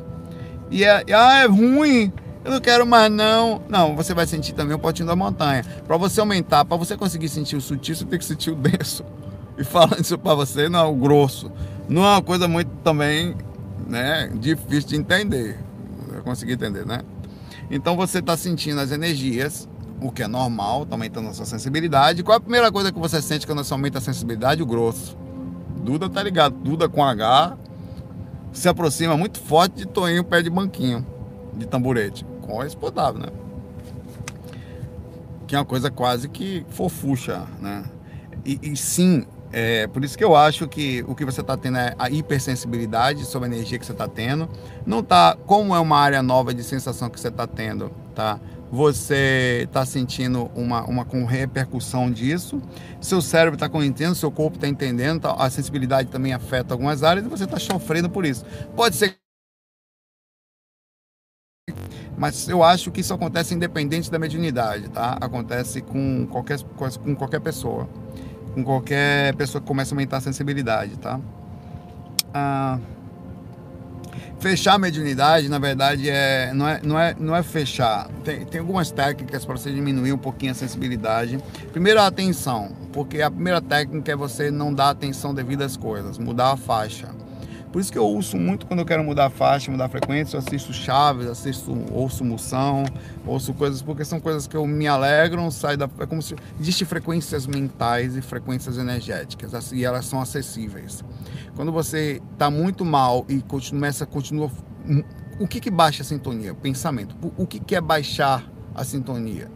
E 0.69 0.83
é, 0.83 1.03
ah, 1.13 1.43
é 1.43 1.47
ruim 1.47 2.13
eu 2.43 2.51
não 2.51 2.59
quero 2.59 2.85
mais 2.85 3.09
não. 3.09 3.61
Não, 3.69 3.95
você 3.95 4.13
vai 4.13 4.27
sentir 4.27 4.53
também 4.53 4.75
o 4.75 4.79
potinho 4.79 5.07
da 5.07 5.15
montanha. 5.15 5.63
Para 5.87 5.95
você 5.95 6.19
aumentar, 6.19 6.65
para 6.65 6.75
você 6.75 6.97
conseguir 6.97 7.29
sentir 7.29 7.55
o 7.55 7.61
sutil, 7.61 7.95
você 7.95 8.05
tem 8.05 8.19
que 8.19 8.25
sentir 8.25 8.51
o 8.51 8.55
denso. 8.55 9.05
E 9.57 9.63
falando 9.63 10.01
isso 10.01 10.17
para 10.17 10.35
você, 10.35 10.67
não 10.67 10.79
é 10.79 10.83
o 10.83 10.95
grosso. 10.95 11.51
Não 11.87 12.03
é 12.03 12.11
uma 12.11 12.21
coisa 12.21 12.47
muito 12.47 12.69
também, 12.83 13.35
né, 13.87 14.31
difícil 14.35 14.89
de 14.89 14.95
entender. 14.95 15.59
Eu 16.13 16.23
consegui 16.23 16.53
entender, 16.53 16.85
né? 16.85 17.01
Então 17.69 17.95
você 17.95 18.19
está 18.19 18.37
sentindo 18.37 18.79
as 18.79 18.91
energias, 18.91 19.67
o 20.01 20.11
que 20.11 20.23
é 20.23 20.27
normal, 20.27 20.83
está 20.83 20.95
aumentando 20.95 21.29
a 21.29 21.33
sua 21.33 21.45
sensibilidade. 21.45 22.23
Qual 22.23 22.35
é 22.35 22.37
a 22.37 22.41
primeira 22.41 22.71
coisa 22.71 22.91
que 22.91 22.99
você 22.99 23.21
sente 23.21 23.45
quando 23.45 23.63
você 23.63 23.73
aumenta 23.73 23.97
a 23.97 24.01
sensibilidade? 24.01 24.61
O 24.61 24.65
grosso. 24.65 25.17
Duda 25.83 26.09
tá 26.09 26.23
ligado, 26.23 26.55
Duda 26.55 26.87
com 26.87 27.03
H 27.03 27.57
se 28.53 28.69
aproxima 28.69 29.17
muito 29.17 29.39
forte 29.39 29.77
de 29.77 29.87
Toinho 29.87 30.23
pé 30.23 30.41
de 30.41 30.49
banquinho, 30.49 31.05
de 31.55 31.65
tamborete 31.65 32.23
com 32.41 32.61
a 32.61 32.67
expodável, 32.67 33.21
né? 33.21 33.27
Que 35.47 35.55
é 35.55 35.59
uma 35.59 35.65
coisa 35.65 35.89
quase 35.89 36.29
que 36.29 36.65
fofucha, 36.69 37.43
né? 37.59 37.83
E, 38.45 38.59
e 38.61 38.77
sim, 38.77 39.25
é 39.53 39.87
por 39.87 40.03
isso 40.03 40.17
que 40.17 40.23
eu 40.23 40.35
acho 40.35 40.67
que 40.67 41.05
o 41.07 41.13
que 41.13 41.23
você 41.23 41.41
está 41.41 41.55
tendo 41.55 41.77
é 41.77 41.93
a 41.99 42.09
hipersensibilidade 42.09 43.23
sobre 43.25 43.47
a 43.47 43.53
energia 43.53 43.77
que 43.77 43.85
você 43.85 43.91
está 43.91 44.07
tendo. 44.07 44.49
Não 44.83 45.03
tá, 45.03 45.37
como 45.45 45.75
é 45.75 45.79
uma 45.79 45.97
área 45.97 46.23
nova 46.23 46.53
de 46.53 46.63
sensação 46.63 47.07
que 47.07 47.19
você 47.19 47.27
está 47.27 47.45
tendo, 47.45 47.91
tá? 48.15 48.39
Você 48.71 49.65
está 49.65 49.85
sentindo 49.85 50.49
uma, 50.55 50.83
uma 50.85 51.05
com 51.05 51.23
repercussão 51.25 52.09
disso. 52.11 52.59
Seu 52.99 53.21
cérebro 53.21 53.55
está 53.55 53.67
entendendo, 53.67 54.15
seu 54.15 54.31
corpo 54.31 54.57
está 54.57 54.67
entendendo, 54.67 55.21
tá? 55.21 55.33
a 55.33 55.47
sensibilidade 55.51 56.09
também 56.09 56.33
afeta 56.33 56.73
algumas 56.73 57.03
áreas 57.03 57.23
e 57.23 57.29
você 57.29 57.43
está 57.43 57.59
sofrendo 57.59 58.09
por 58.09 58.25
isso. 58.25 58.43
Pode 58.75 58.95
ser 58.95 59.15
mas 62.17 62.47
eu 62.47 62.63
acho 62.63 62.91
que 62.91 63.01
isso 63.01 63.13
acontece 63.13 63.53
independente 63.53 64.09
da 64.09 64.19
mediunidade, 64.19 64.89
tá? 64.89 65.17
Acontece 65.19 65.81
com 65.81 66.27
qualquer, 66.27 66.59
com 67.03 67.15
qualquer 67.15 67.41
pessoa. 67.41 67.89
Com 68.53 68.63
qualquer 68.63 69.35
pessoa 69.35 69.61
que 69.61 69.67
começa 69.67 69.93
a 69.93 69.95
aumentar 69.95 70.17
a 70.17 70.21
sensibilidade, 70.21 70.97
tá? 70.97 71.19
Ah, 72.33 72.79
fechar 74.39 74.73
a 74.73 74.77
mediunidade, 74.77 75.47
na 75.47 75.57
verdade, 75.57 76.09
é, 76.09 76.51
não, 76.53 76.67
é, 76.67 76.81
não, 76.83 76.99
é, 76.99 77.15
não 77.17 77.35
é 77.35 77.41
fechar. 77.41 78.09
Tem, 78.23 78.45
tem 78.45 78.59
algumas 78.59 78.91
técnicas 78.91 79.45
para 79.45 79.57
você 79.57 79.71
diminuir 79.71 80.11
um 80.11 80.17
pouquinho 80.17 80.51
a 80.51 80.55
sensibilidade. 80.55 81.39
Primeiro, 81.71 82.01
a 82.01 82.07
atenção, 82.07 82.71
porque 82.91 83.21
a 83.21 83.31
primeira 83.31 83.61
técnica 83.61 84.11
é 84.11 84.15
você 84.15 84.51
não 84.51 84.73
dar 84.73 84.89
atenção 84.89 85.33
devido 85.33 85.61
às 85.61 85.77
coisas, 85.77 86.17
mudar 86.17 86.51
a 86.51 86.57
faixa. 86.57 87.07
Por 87.73 87.81
isso 87.81 87.91
que 87.91 87.97
eu 87.97 88.05
ouço 88.05 88.37
muito 88.37 88.67
quando 88.67 88.81
eu 88.81 88.85
quero 88.85 89.03
mudar 89.03 89.25
a 89.25 89.29
faixa, 89.31 89.71
mudar 89.71 89.85
a 89.85 89.89
frequência, 89.89 90.35
eu 90.35 90.39
assisto 90.39 90.71
Chaves, 90.71 91.25
assisto, 91.25 91.75
ouço 91.91 92.23
Moção, 92.23 92.85
ouço 93.25 93.51
coisas, 93.55 93.81
porque 93.81 94.05
são 94.05 94.19
coisas 94.19 94.45
que 94.45 94.55
eu 94.55 94.67
me 94.67 94.85
alegram, 94.85 95.49
sai 95.49 95.75
da. 95.75 95.89
É 95.97 96.05
como 96.05 96.21
se. 96.21 96.35
Existem 96.59 96.85
frequências 96.85 97.47
mentais 97.47 98.15
e 98.15 98.21
frequências 98.21 98.77
energéticas, 98.77 99.55
assim, 99.55 99.77
e 99.77 99.83
elas 99.83 100.05
são 100.05 100.21
acessíveis. 100.21 101.03
Quando 101.55 101.71
você 101.71 102.21
está 102.33 102.51
muito 102.51 102.85
mal 102.85 103.25
e 103.27 103.41
começa, 103.41 104.05
continua. 104.05 104.51
O 105.39 105.47
que, 105.47 105.59
que 105.59 105.71
baixa 105.71 106.03
a 106.03 106.05
sintonia? 106.05 106.53
Pensamento. 106.53 107.15
O 107.35 107.47
que, 107.47 107.59
que 107.59 107.75
é 107.75 107.81
baixar 107.81 108.47
a 108.75 108.83
sintonia? 108.83 109.49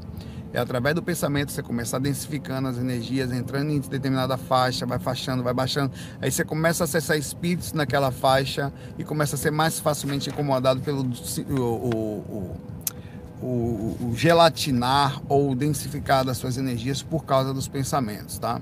É 0.53 0.59
através 0.59 0.95
do 0.95 1.03
pensamento 1.03 1.51
você 1.51 1.61
começa 1.61 1.99
densificando 1.99 2.67
as 2.67 2.77
energias, 2.77 3.31
entrando 3.31 3.71
em 3.71 3.79
determinada 3.79 4.37
faixa, 4.37 4.85
vai 4.85 4.99
faixando, 4.99 5.43
vai 5.43 5.53
baixando. 5.53 5.91
Aí 6.21 6.31
você 6.31 6.43
começa 6.43 6.83
a 6.83 6.85
acessar 6.85 7.17
espíritos 7.17 7.73
naquela 7.73 8.11
faixa 8.11 8.71
e 8.97 9.03
começa 9.03 9.35
a 9.35 9.37
ser 9.37 9.51
mais 9.51 9.79
facilmente 9.79 10.29
incomodado 10.29 10.79
pelo 10.81 11.01
o, 11.49 11.61
o, 11.61 12.57
o, 13.41 13.97
o 14.01 14.13
gelatinar 14.15 15.21
ou 15.27 15.53
densificar 15.53 16.25
das 16.25 16.37
suas 16.37 16.57
energias 16.57 17.03
por 17.03 17.25
causa 17.25 17.53
dos 17.53 17.67
pensamentos, 17.67 18.39
tá? 18.39 18.61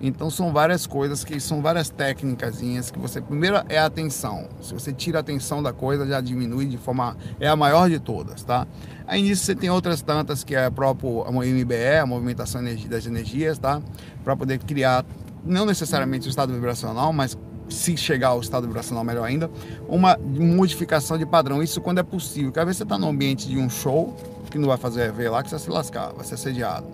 Então 0.00 0.28
são 0.28 0.52
várias 0.52 0.86
coisas 0.86 1.24
que 1.24 1.40
são 1.40 1.62
várias 1.62 1.88
técnicas 1.88 2.58
que 2.92 2.98
você 2.98 3.20
primeiro 3.20 3.62
é 3.68 3.78
a 3.78 3.86
atenção. 3.86 4.46
Se 4.60 4.74
você 4.74 4.92
tira 4.92 5.18
a 5.18 5.20
atenção 5.20 5.62
da 5.62 5.72
coisa, 5.72 6.06
já 6.06 6.20
diminui 6.20 6.66
de 6.66 6.76
forma 6.76 7.16
é 7.40 7.48
a 7.48 7.56
maior 7.56 7.88
de 7.88 7.98
todas, 7.98 8.42
tá? 8.42 8.66
Aí 9.06 9.22
nisso 9.22 9.44
você 9.44 9.54
tem 9.54 9.70
outras 9.70 10.02
tantas 10.02 10.42
que 10.42 10.54
é 10.54 10.68
próprio 10.68 11.22
a 11.22 11.30
MBE, 11.30 11.98
a 12.00 12.06
movimentação 12.06 12.62
das 12.88 13.06
energias, 13.06 13.58
tá? 13.58 13.80
Para 14.24 14.36
poder 14.36 14.58
criar 14.58 15.04
não 15.44 15.64
necessariamente 15.64 16.26
o 16.26 16.30
estado 16.30 16.52
vibracional, 16.52 17.12
mas 17.12 17.38
se 17.68 17.96
chegar 17.96 18.28
ao 18.28 18.40
estado 18.40 18.66
vibracional 18.66 19.04
melhor 19.04 19.24
ainda, 19.24 19.50
uma 19.88 20.18
modificação 20.18 21.18
de 21.18 21.26
padrão. 21.26 21.62
Isso 21.62 21.80
quando 21.80 21.98
é 21.98 22.02
possível. 22.02 22.50
Porque 22.50 22.60
às 22.60 22.66
vezes 22.66 22.78
você 22.78 22.82
está 22.84 22.98
no 22.98 23.08
ambiente 23.08 23.48
de 23.48 23.58
um 23.58 23.68
show, 23.68 24.16
que 24.50 24.58
não 24.58 24.68
vai 24.68 24.76
fazer 24.76 25.12
ver 25.12 25.28
lá, 25.28 25.42
que 25.42 25.50
você 25.50 25.56
vai 25.56 25.64
se 25.64 25.70
lascar, 25.70 26.12
vai 26.12 26.24
ser 26.24 26.34
assediado. 26.34 26.86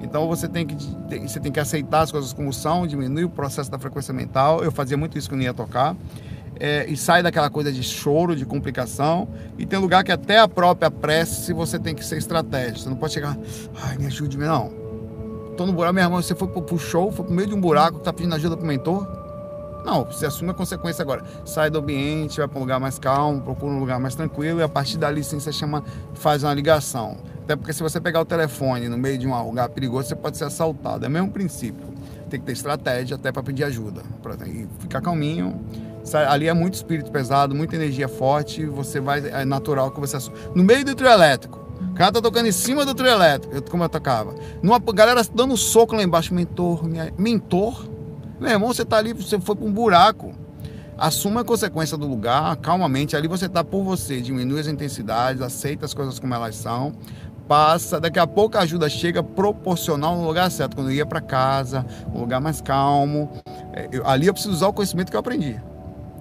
Então 0.00 0.28
você 0.28 0.48
tem 0.48 0.66
que 0.66 0.76
você 1.26 1.40
tem 1.40 1.50
que 1.50 1.58
aceitar 1.58 2.02
as 2.02 2.12
coisas 2.12 2.32
como 2.32 2.52
são, 2.52 2.86
diminuir 2.86 3.24
o 3.24 3.30
processo 3.30 3.70
da 3.70 3.78
frequência 3.78 4.14
mental. 4.14 4.62
Eu 4.62 4.70
fazia 4.70 4.96
muito 4.96 5.18
isso 5.18 5.28
quando 5.28 5.42
ia 5.42 5.54
tocar. 5.54 5.96
É, 6.60 6.86
e 6.88 6.96
sai 6.96 7.22
daquela 7.22 7.48
coisa 7.48 7.72
de 7.72 7.82
choro, 7.82 8.34
de 8.34 8.44
complicação. 8.44 9.28
E 9.56 9.64
tem 9.64 9.78
lugar 9.78 10.02
que 10.02 10.12
até 10.12 10.38
a 10.38 10.48
própria 10.48 10.90
prece 10.90 11.52
você 11.52 11.78
tem 11.78 11.94
que 11.94 12.04
ser 12.04 12.18
estratégico. 12.18 12.80
Você 12.80 12.88
não 12.88 12.96
pode 12.96 13.12
chegar, 13.12 13.36
ai, 13.82 13.98
me 13.98 14.06
ajude, 14.06 14.36
não. 14.36 14.70
Tô 15.56 15.66
no 15.66 15.72
buraco, 15.72 15.94
meu 15.94 16.04
irmão, 16.04 16.22
você 16.22 16.34
foi 16.34 16.48
pro 16.48 16.78
show, 16.78 17.10
foi 17.10 17.24
pro 17.24 17.34
meio 17.34 17.48
de 17.48 17.54
um 17.54 17.60
buraco, 17.60 17.98
tá 17.98 18.12
pedindo 18.12 18.34
ajuda 18.34 18.56
pro 18.56 18.66
mentor. 18.66 19.06
Não, 19.84 20.04
você 20.04 20.26
assume 20.26 20.50
a 20.50 20.54
consequência 20.54 21.02
agora. 21.02 21.24
Sai 21.44 21.70
do 21.70 21.78
ambiente, 21.78 22.38
vai 22.38 22.46
para 22.46 22.58
um 22.58 22.60
lugar 22.60 22.78
mais 22.78 22.98
calmo, 22.98 23.40
procura 23.40 23.72
um 23.72 23.78
lugar 23.78 23.98
mais 23.98 24.14
tranquilo 24.14 24.60
e 24.60 24.62
a 24.62 24.68
partir 24.68 24.98
dali 24.98 25.24
sim 25.24 25.40
você 25.40 25.52
chama, 25.52 25.82
faz 26.14 26.42
uma 26.42 26.52
ligação. 26.52 27.16
Até 27.42 27.56
porque 27.56 27.72
se 27.72 27.82
você 27.82 27.98
pegar 27.98 28.20
o 28.20 28.24
telefone 28.24 28.88
no 28.88 28.98
meio 28.98 29.16
de 29.16 29.26
um 29.26 29.42
lugar 29.42 29.68
perigoso, 29.70 30.08
você 30.08 30.14
pode 30.14 30.36
ser 30.36 30.44
assaltado. 30.44 31.06
É 31.06 31.08
o 31.08 31.10
mesmo 31.10 31.30
princípio. 31.30 31.86
Tem 32.28 32.38
que 32.38 32.44
ter 32.44 32.52
estratégia 32.52 33.16
até 33.16 33.32
para 33.32 33.42
pedir 33.42 33.64
ajuda. 33.64 34.02
Pra 34.22 34.36
ficar 34.78 35.00
calminho. 35.00 35.58
Ali 36.16 36.48
é 36.48 36.54
muito 36.54 36.74
espírito 36.74 37.10
pesado, 37.10 37.54
muita 37.54 37.76
energia 37.76 38.08
forte. 38.08 38.64
Você 38.66 39.00
vai. 39.00 39.20
É 39.28 39.44
natural 39.44 39.90
que 39.90 40.00
você. 40.00 40.16
No 40.54 40.64
meio 40.64 40.84
do 40.84 40.94
trio 40.94 41.10
elétrico. 41.10 41.66
O 41.90 41.94
cara 41.94 42.12
tá 42.12 42.20
tocando 42.20 42.46
em 42.46 42.52
cima 42.52 42.84
do 42.84 42.94
trio 42.94 43.10
elétrico, 43.10 43.70
como 43.70 43.82
eu 43.82 43.88
tocava. 43.88 44.34
Numa 44.62 44.78
galera 44.78 45.22
dando 45.34 45.56
soco 45.56 45.96
lá 45.96 46.02
embaixo. 46.02 46.32
Mentor, 46.32 46.84
minha... 46.86 47.12
mentor? 47.18 47.88
Meu 48.40 48.50
irmão, 48.50 48.68
você 48.68 48.84
tá 48.84 48.98
ali, 48.98 49.12
você 49.12 49.40
foi 49.40 49.56
para 49.56 49.66
um 49.66 49.72
buraco. 49.72 50.32
Assuma 50.96 51.40
a 51.40 51.44
consequência 51.44 51.96
do 51.96 52.06
lugar, 52.06 52.56
calmamente. 52.56 53.16
Ali 53.16 53.26
você 53.26 53.48
tá 53.48 53.64
por 53.64 53.82
você. 53.82 54.20
Diminui 54.20 54.60
as 54.60 54.66
intensidades, 54.66 55.42
aceita 55.42 55.86
as 55.86 55.94
coisas 55.94 56.18
como 56.18 56.34
elas 56.34 56.54
são 56.56 56.92
passa, 57.48 57.98
daqui 57.98 58.18
a 58.18 58.26
pouco 58.26 58.58
a 58.58 58.60
ajuda 58.60 58.88
chega 58.90 59.22
proporcional 59.22 60.14
no 60.16 60.26
lugar 60.26 60.50
certo. 60.50 60.76
Quando 60.76 60.90
eu 60.90 60.96
ia 60.96 61.06
para 61.06 61.20
casa, 61.20 61.84
um 62.14 62.20
lugar 62.20 62.40
mais 62.40 62.60
calmo, 62.60 63.30
é, 63.72 63.88
eu, 63.90 64.06
ali 64.06 64.26
eu 64.26 64.34
preciso 64.34 64.54
usar 64.54 64.68
o 64.68 64.72
conhecimento 64.72 65.10
que 65.10 65.16
eu 65.16 65.20
aprendi. 65.20 65.58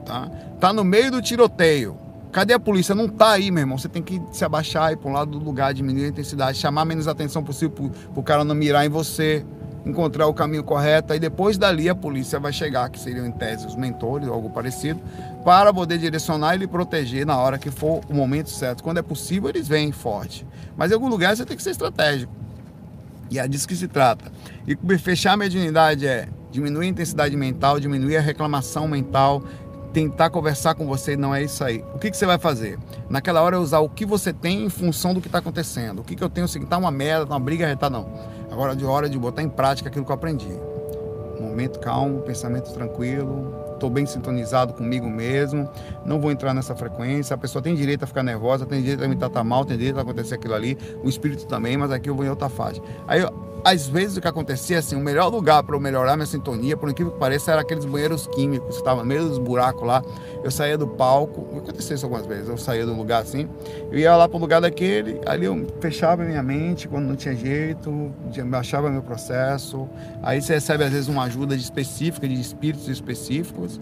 Tá? 0.08 0.32
tá 0.58 0.72
no 0.72 0.86
meio 0.86 1.12
do 1.12 1.22
tiroteio. 1.22 1.98
Cadê 2.32 2.54
a 2.54 2.60
polícia? 2.60 2.96
Não 2.96 3.10
tá 3.10 3.32
aí, 3.32 3.52
meu 3.52 3.62
irmão. 3.62 3.78
Você 3.78 3.90
tem 3.90 4.02
que 4.02 4.22
se 4.32 4.46
abaixar 4.46 4.92
e 4.92 4.94
ir 4.94 4.98
para 4.98 5.10
um 5.10 5.14
lado 5.14 5.32
do 5.32 5.40
lugar, 5.40 5.74
diminuir 5.74 6.06
a 6.06 6.08
intensidade, 6.08 6.58
chamar 6.58 6.86
menos 6.86 7.08
atenção 7.08 7.44
possível 7.44 7.92
para 8.14 8.20
o 8.20 8.24
cara 8.24 8.46
não 8.46 8.56
mirar 8.56 8.86
em 8.86 8.90
você 8.90 9.46
encontrar 9.86 10.28
o 10.28 10.34
caminho 10.34 10.64
correto, 10.64 11.14
e 11.14 11.20
depois 11.20 11.58
dali 11.58 11.90
a 11.90 11.96
polícia 11.96 12.40
vai 12.40 12.52
chegar, 12.52 12.90
que 12.90 13.00
seriam 13.00 13.26
em 13.26 13.32
tese 13.32 13.66
os 13.66 13.76
mentores 13.76 14.28
ou 14.28 14.34
algo 14.34 14.50
parecido, 14.50 15.00
para 15.46 15.74
poder 15.74 15.98
direcionar 15.98 16.56
e 16.56 16.58
lhe 16.58 16.68
proteger 16.68 17.26
na 17.26 17.38
hora 17.38 17.58
que 17.58 17.72
for 17.72 18.02
o 18.10 18.14
momento 18.14 18.50
certo. 18.50 18.84
Quando 18.84 18.98
é 18.98 19.02
possível, 19.02 19.50
eles 19.50 19.68
vêm 19.68 19.92
forte. 19.92 20.46
Mas 20.76 20.92
em 20.92 20.94
algum 20.94 21.08
lugar 21.08 21.36
você 21.36 21.46
tem 21.46 21.56
que 21.56 21.64
ser 21.64 21.72
estratégico. 21.72 22.34
E 23.30 23.40
é 23.40 23.48
disso 23.48 23.68
que 23.68 23.76
se 23.76 23.88
trata. 23.88 24.32
E 24.68 24.98
fechar 24.98 25.34
a 25.34 25.38
mediunidade 25.38 26.06
é 26.06 26.28
diminuir 26.52 26.88
a 26.88 26.90
intensidade 26.90 27.36
mental, 27.36 27.80
diminuir 27.80 28.18
a 28.18 28.22
reclamação 28.22 28.88
mental, 28.88 29.44
tentar 29.98 30.30
conversar 30.30 30.76
com 30.76 30.86
você, 30.86 31.18
não 31.18 31.34
é 31.34 31.42
isso 31.42 31.64
aí. 31.64 31.84
O 31.96 31.98
que, 31.98 32.12
que 32.12 32.16
você 32.16 32.28
vai 32.28 32.38
fazer? 32.38 32.78
Naquela 33.10 33.42
hora 33.42 33.56
é 33.56 33.60
usar 33.60 33.80
o 33.80 33.90
que 33.90 34.06
você 34.06 34.32
tem 34.32 34.64
em 34.66 34.70
função 34.70 35.12
do 35.12 35.20
que 35.20 35.28
está 35.28 35.40
acontecendo. 35.40 36.02
O 36.02 36.04
que, 36.04 36.16
que 36.16 36.24
eu 36.24 36.30
tenho, 36.30 36.46
assim, 36.46 36.64
tá 36.68 36.78
uma 36.78 36.92
merda, 36.92 37.26
tá 37.26 37.34
uma 37.34 37.40
briga, 37.40 37.76
tá 37.76 37.90
não. 37.90 38.08
Agora 38.52 38.76
de 38.76 38.86
hora 38.86 39.10
de 39.10 39.18
botar 39.18 39.42
em 39.42 39.50
prática 39.50 39.90
aquilo 39.90 40.06
que 40.06 40.12
eu 40.12 40.16
aprendi. 40.16 40.54
Momento 41.42 41.80
calmo, 41.80 42.22
pensamento 42.22 42.72
tranquilo, 42.72 43.52
estou 43.74 43.90
bem 43.90 44.06
sintonizado 44.06 44.74
comigo 44.74 45.10
mesmo, 45.10 45.68
não 46.06 46.22
vou 46.22 46.32
entrar 46.32 46.54
nessa 46.54 46.76
frequência. 46.76 47.34
A 47.34 47.38
pessoa 47.38 47.60
tem 47.60 47.74
direito 47.74 48.04
a 48.04 48.08
ficar 48.08 48.22
nervosa, 48.22 48.68
tem 48.68 48.84
direito 48.84 49.04
a 49.04 49.08
me 49.08 49.16
tratar 49.16 49.44
mal, 49.44 49.66
tem 49.66 49.80
direito 49.80 49.98
a 49.98 50.04
acontecer 50.04 50.36
aquilo 50.36 50.54
ali, 50.54 50.78
o 51.04 51.10
espírito 51.10 51.48
também, 51.48 51.76
mas 51.76 51.90
aqui 51.90 52.08
eu 52.08 52.16
vou 52.16 52.24
em 52.24 52.30
outra 52.30 52.50
fase. 52.50 52.80
Aí 53.08 53.26
às 53.68 53.86
vezes 53.86 54.16
o 54.16 54.22
que 54.22 54.28
acontecia, 54.30 54.80
assim, 54.80 54.96
o 54.96 55.00
melhor 55.02 55.28
lugar 55.28 55.62
para 55.62 55.76
eu 55.76 55.80
melhorar 55.82 56.16
minha 56.16 56.26
sintonia, 56.26 56.78
por 56.78 56.90
incrível 56.90 57.12
que 57.12 57.20
pareça, 57.20 57.52
era 57.52 57.60
aqueles 57.60 57.84
banheiros 57.84 58.26
químicos, 58.28 58.78
estavam 58.78 59.04
no 59.04 59.10
meio 59.10 59.28
dos 59.28 59.38
buracos 59.38 59.86
lá. 59.86 60.02
Eu 60.42 60.50
saía 60.50 60.78
do 60.78 60.88
palco, 60.88 61.46
aconteceu 61.58 61.98
isso 61.98 62.06
algumas 62.06 62.26
vezes, 62.26 62.48
eu 62.48 62.58
saía 62.58 62.86
do 62.86 62.94
lugar 62.94 63.24
assim, 63.24 63.50
eu 63.92 64.00
ia 64.00 64.16
lá 64.16 64.30
para 64.30 64.38
o 64.38 64.40
lugar 64.40 64.62
daquele, 64.62 65.20
ali 65.26 65.48
eu 65.48 65.68
fechava 65.82 66.24
minha 66.24 66.42
mente 66.42 66.88
quando 66.88 67.08
não 67.08 67.18
tinha 67.18 67.36
jeito, 67.36 68.10
baixava 68.46 68.90
meu 68.90 69.02
processo. 69.02 69.90
Aí 70.24 70.42
você 70.42 70.54
recebe 70.54 70.86
às 70.86 70.92
vezes 70.94 71.10
uma 71.10 71.24
ajuda 71.26 71.54
específica, 71.54 72.26
de 72.26 72.40
espíritos 72.40 72.88
específicos, 72.88 73.82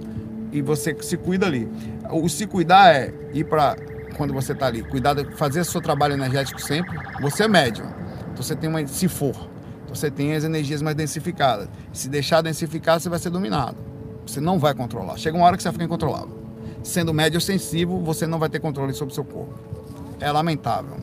e 0.52 0.64
você 0.64 0.98
se 1.00 1.16
cuida 1.16 1.46
ali. 1.46 1.70
O 2.10 2.28
se 2.28 2.48
cuidar 2.48 2.92
é 2.92 3.14
ir 3.34 3.44
para 3.44 3.76
quando 4.18 4.34
você 4.34 4.54
está 4.54 4.66
ali, 4.66 4.82
cuidar 4.82 5.14
de 5.14 5.26
fazer 5.36 5.64
seu 5.64 5.80
trabalho 5.80 6.16
energético 6.16 6.60
sempre. 6.60 6.98
Você 7.22 7.44
é 7.44 7.48
médium, 7.48 7.86
então 8.32 8.42
você 8.42 8.56
tem 8.56 8.68
uma, 8.68 8.88
se 8.88 9.08
for, 9.08 9.54
você 9.96 10.12
tem 10.12 10.34
as 10.34 10.43
energias 10.43 10.82
mais 10.82 10.96
densificadas. 10.96 11.70
Se 11.93 12.10
deixar 12.10 12.41
densificar, 12.41 13.00
você 13.00 13.10
vai 13.10 13.20
ser 13.20 13.30
dominado. 13.30 13.78
Você 14.26 14.39
não 14.39 14.60
vai 14.60 14.74
controlar. 14.74 15.18
Chega 15.18 15.38
uma 15.38 15.46
hora 15.46 15.58
que 15.58 15.64
você 15.64 15.70
vai 15.70 15.74
ficar 15.74 15.86
incontrolável. 15.86 16.43
Sendo 16.84 17.14
médio 17.14 17.39
sensível, 17.41 18.00
você 18.00 18.28
não 18.28 18.39
vai 18.39 18.50
ter 18.50 18.60
controle 18.60 18.93
sobre 18.93 19.12
o 19.12 19.16
seu 19.16 19.24
corpo. 19.24 19.54
É 20.20 20.32
lamentável. 20.32 20.98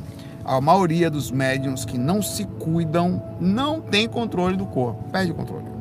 A 0.44 0.60
maioria 0.60 1.10
dos 1.10 1.30
médiums 1.30 1.84
que 1.84 1.96
não 1.96 2.20
se 2.20 2.44
cuidam 2.44 3.22
não 3.40 3.80
tem 3.80 4.08
controle 4.08 4.56
do 4.56 4.66
corpo, 4.66 5.08
perde 5.10 5.30
o 5.30 5.34
controle 5.34 5.71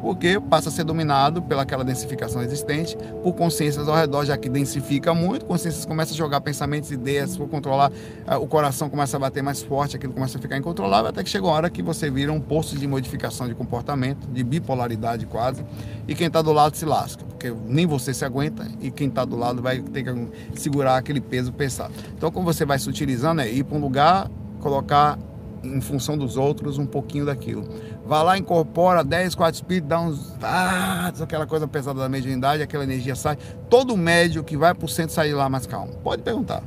porque 0.00 0.40
passa 0.40 0.68
a 0.68 0.72
ser 0.72 0.84
dominado 0.84 1.42
pelaquela 1.42 1.84
densificação 1.84 2.42
existente, 2.42 2.96
por 3.22 3.34
consciências 3.34 3.88
ao 3.88 3.94
redor, 3.94 4.24
já 4.24 4.36
que 4.36 4.48
densifica 4.48 5.14
muito, 5.14 5.44
consciências 5.44 5.84
começam 5.84 6.14
a 6.14 6.18
jogar 6.18 6.40
pensamentos, 6.40 6.90
ideias, 6.90 7.36
por 7.36 7.48
controlar, 7.48 7.92
eh, 8.26 8.36
o 8.36 8.46
coração 8.46 8.88
começa 8.88 9.16
a 9.16 9.20
bater 9.20 9.42
mais 9.42 9.62
forte, 9.62 9.96
aquilo 9.96 10.12
começa 10.12 10.38
a 10.38 10.40
ficar 10.40 10.56
incontrolável, 10.56 11.10
até 11.10 11.22
que 11.22 11.28
chega 11.28 11.44
uma 11.44 11.52
hora 11.52 11.70
que 11.70 11.82
você 11.82 12.10
vira 12.10 12.32
um 12.32 12.40
posto 12.40 12.76
de 12.76 12.86
modificação 12.86 13.46
de 13.46 13.54
comportamento, 13.54 14.26
de 14.26 14.42
bipolaridade 14.42 15.26
quase, 15.26 15.64
e 16.08 16.14
quem 16.14 16.26
está 16.26 16.40
do 16.40 16.52
lado 16.52 16.76
se 16.76 16.84
lasca, 16.84 17.24
porque 17.24 17.52
nem 17.66 17.86
você 17.86 18.14
se 18.14 18.24
aguenta 18.24 18.66
e 18.80 18.90
quem 18.90 19.08
está 19.08 19.24
do 19.24 19.36
lado 19.36 19.60
vai 19.62 19.80
ter 19.80 20.04
que 20.04 20.60
segurar 20.60 20.96
aquele 20.96 21.20
peso 21.20 21.52
pesado. 21.52 21.92
Então, 22.16 22.30
como 22.30 22.44
você 22.44 22.64
vai 22.64 22.78
se 22.78 22.88
utilizando, 22.88 23.40
é 23.40 23.50
ir 23.50 23.64
para 23.64 23.76
um 23.76 23.80
lugar, 23.80 24.30
colocar 24.60 25.18
em 25.62 25.80
função 25.80 26.16
dos 26.16 26.36
outros 26.36 26.78
um 26.78 26.86
pouquinho 26.86 27.26
daquilo. 27.26 27.68
Vá 28.10 28.24
lá, 28.24 28.36
incorpora 28.36 29.04
10, 29.04 29.36
4 29.36 29.54
espíritos, 29.54 29.88
dá 29.88 30.00
uns. 30.00 30.34
Ah, 30.42 31.12
aquela 31.20 31.46
coisa 31.46 31.68
pesada 31.68 32.00
da 32.00 32.08
mediunidade, 32.08 32.60
aquela 32.60 32.82
energia 32.82 33.14
sai. 33.14 33.38
Todo 33.68 33.96
médio 33.96 34.42
que 34.42 34.56
vai 34.56 34.74
para 34.74 34.84
o 34.84 34.88
centro 34.88 35.14
sai 35.14 35.32
lá 35.32 35.48
mais 35.48 35.64
calmo. 35.64 35.92
Pode 36.02 36.20
perguntar. 36.20 36.60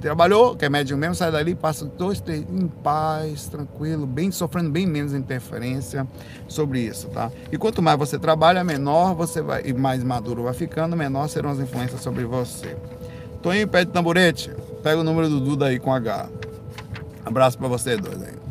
Trabalhou, 0.00 0.56
que 0.56 0.64
é 0.64 0.68
médium 0.68 0.98
mesmo, 0.98 1.14
sai 1.14 1.30
dali, 1.30 1.54
passa 1.54 1.84
dois, 1.84 2.20
três, 2.20 2.40
em 2.40 2.66
paz, 2.66 3.46
tranquilo, 3.46 4.04
bem 4.04 4.32
sofrendo 4.32 4.68
bem 4.68 4.84
menos 4.84 5.14
interferência 5.14 6.08
sobre 6.48 6.80
isso, 6.80 7.06
tá? 7.06 7.30
E 7.52 7.56
quanto 7.56 7.80
mais 7.80 7.96
você 7.96 8.18
trabalha, 8.18 8.64
menor 8.64 9.14
você 9.14 9.40
vai, 9.40 9.62
e 9.64 9.72
mais 9.72 10.02
maduro 10.02 10.42
vai 10.42 10.54
ficando, 10.54 10.96
menor 10.96 11.28
serão 11.28 11.50
as 11.50 11.60
influências 11.60 12.00
sobre 12.00 12.24
você. 12.24 12.76
Toninho, 13.40 13.68
pede 13.68 13.92
tamborete, 13.92 14.50
pega 14.82 15.00
o 15.00 15.04
número 15.04 15.28
do 15.28 15.38
Duda 15.38 15.66
aí 15.66 15.78
com 15.78 15.94
H. 15.94 16.28
Abraço 17.24 17.56
para 17.56 17.68
você 17.68 17.96
dois 17.96 18.20
aí. 18.20 18.43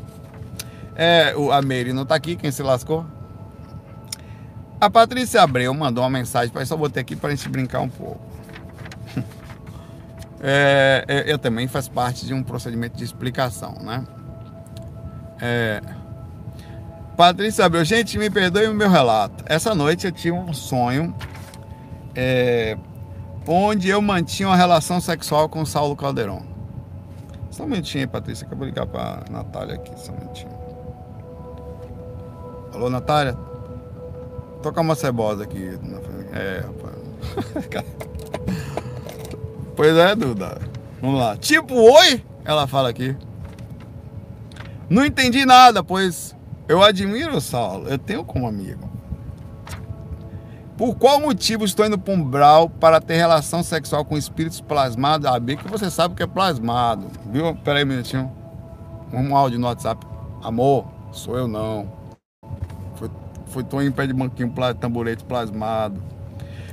É, 0.95 1.35
o, 1.35 1.51
a 1.51 1.61
Meire 1.61 1.93
não 1.93 2.05
tá 2.05 2.15
aqui, 2.15 2.35
quem 2.35 2.51
se 2.51 2.61
lascou? 2.61 3.05
A 4.79 4.89
Patrícia 4.89 5.41
Abreu 5.41 5.73
mandou 5.73 6.03
uma 6.03 6.09
mensagem, 6.09 6.53
só 6.65 6.75
botei 6.75 7.01
aqui 7.01 7.15
para 7.15 7.29
a 7.29 7.35
gente 7.35 7.47
brincar 7.49 7.81
um 7.81 7.89
pouco. 7.89 8.21
É, 10.45 11.05
é, 11.07 11.31
eu 11.31 11.37
também 11.37 11.69
faço 11.69 11.89
parte 11.89 12.25
de 12.25 12.33
um 12.33 12.43
procedimento 12.43 12.97
de 12.97 13.05
explicação, 13.05 13.75
né? 13.81 14.03
É, 15.39 15.81
Patrícia 17.15 17.63
Abreu, 17.63 17.85
gente, 17.85 18.17
me 18.17 18.29
perdoe 18.29 18.67
o 18.67 18.73
meu 18.73 18.89
relato. 18.89 19.41
Essa 19.47 19.73
noite 19.73 20.05
eu 20.05 20.11
tive 20.11 20.33
um 20.33 20.51
sonho 20.51 21.15
é, 22.13 22.77
onde 23.47 23.87
eu 23.87 24.01
mantinha 24.01 24.49
uma 24.49 24.57
relação 24.57 24.99
sexual 24.99 25.47
com 25.47 25.61
o 25.61 25.65
Saulo 25.65 25.95
Caldeirão. 25.95 26.45
Só 27.49 27.63
um 27.63 27.67
minutinho 27.67 28.03
aí, 28.03 28.07
Patrícia, 28.07 28.47
que 28.47 28.53
eu 28.53 28.57
vou 28.57 28.65
ligar 28.65 28.85
pra 28.85 29.23
Natália 29.29 29.75
aqui, 29.75 29.91
só 29.97 30.11
um 30.11 30.17
minutinho. 30.17 30.52
Alô, 32.73 32.89
Natália? 32.89 33.37
Toca 34.63 34.81
uma 34.81 34.95
cebosa 34.95 35.43
aqui. 35.43 35.77
É, 36.31 36.63
rapaz. 36.65 37.85
pois 39.75 39.95
é, 39.95 40.15
Duda. 40.15 40.59
Vamos 40.99 41.19
lá. 41.19 41.37
Tipo, 41.37 41.75
oi? 41.75 42.23
Ela 42.43 42.65
fala 42.65 42.89
aqui. 42.89 43.15
Não 44.89 45.05
entendi 45.05 45.45
nada, 45.45 45.83
pois 45.83 46.35
eu 46.67 46.81
admiro 46.81 47.37
o 47.37 47.41
Saulo. 47.41 47.87
Eu 47.87 47.99
tenho 47.99 48.25
como 48.25 48.47
amigo. 48.47 48.89
Por 50.75 50.95
qual 50.95 51.19
motivo 51.19 51.65
estou 51.65 51.85
indo 51.85 51.99
para 51.99 52.13
um 52.13 52.23
brau 52.23 52.67
para 52.67 52.99
ter 52.99 53.17
relação 53.17 53.61
sexual 53.61 54.03
com 54.03 54.17
espíritos 54.17 54.59
plasmados? 54.59 55.27
Ah, 55.27 55.39
bem 55.39 55.55
que 55.55 55.67
você 55.67 55.91
sabe 55.91 56.15
que 56.15 56.23
é 56.23 56.27
plasmado. 56.27 57.05
Viu? 57.27 57.55
Pera 57.57 57.77
aí 57.77 57.85
um 57.85 57.87
minutinho. 57.87 58.31
Um 59.13 59.35
áudio 59.35 59.59
no 59.59 59.67
WhatsApp. 59.67 60.05
Amor, 60.41 60.85
sou 61.11 61.37
eu 61.37 61.47
não. 61.47 62.02
Foi, 63.53 63.63
tô 63.63 63.79
em 63.79 63.91
pé 63.91 64.07
de 64.07 64.13
banquinho, 64.13 64.51
tamborete 64.79 65.23
plasmado. 65.23 66.01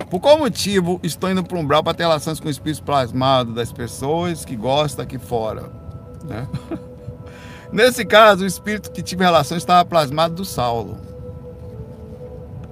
Por 0.08 0.18
qual 0.18 0.38
motivo 0.38 0.98
estou 1.02 1.30
indo 1.30 1.44
para 1.44 1.58
um 1.58 1.66
brau 1.66 1.84
para 1.84 1.92
ter 1.92 2.04
relações 2.04 2.40
com 2.40 2.48
espíritos 2.48 2.80
plasmados 2.80 3.54
das 3.54 3.70
pessoas 3.70 4.46
que 4.46 4.56
gostam 4.56 5.04
aqui 5.04 5.18
fora? 5.18 5.70
Né? 6.24 6.48
Nesse 7.70 8.04
caso, 8.06 8.44
o 8.44 8.46
espírito 8.46 8.90
que 8.90 9.02
tive 9.02 9.22
relações 9.22 9.58
estava 9.58 9.84
plasmado 9.84 10.34
do 10.34 10.44
Saulo. 10.44 10.96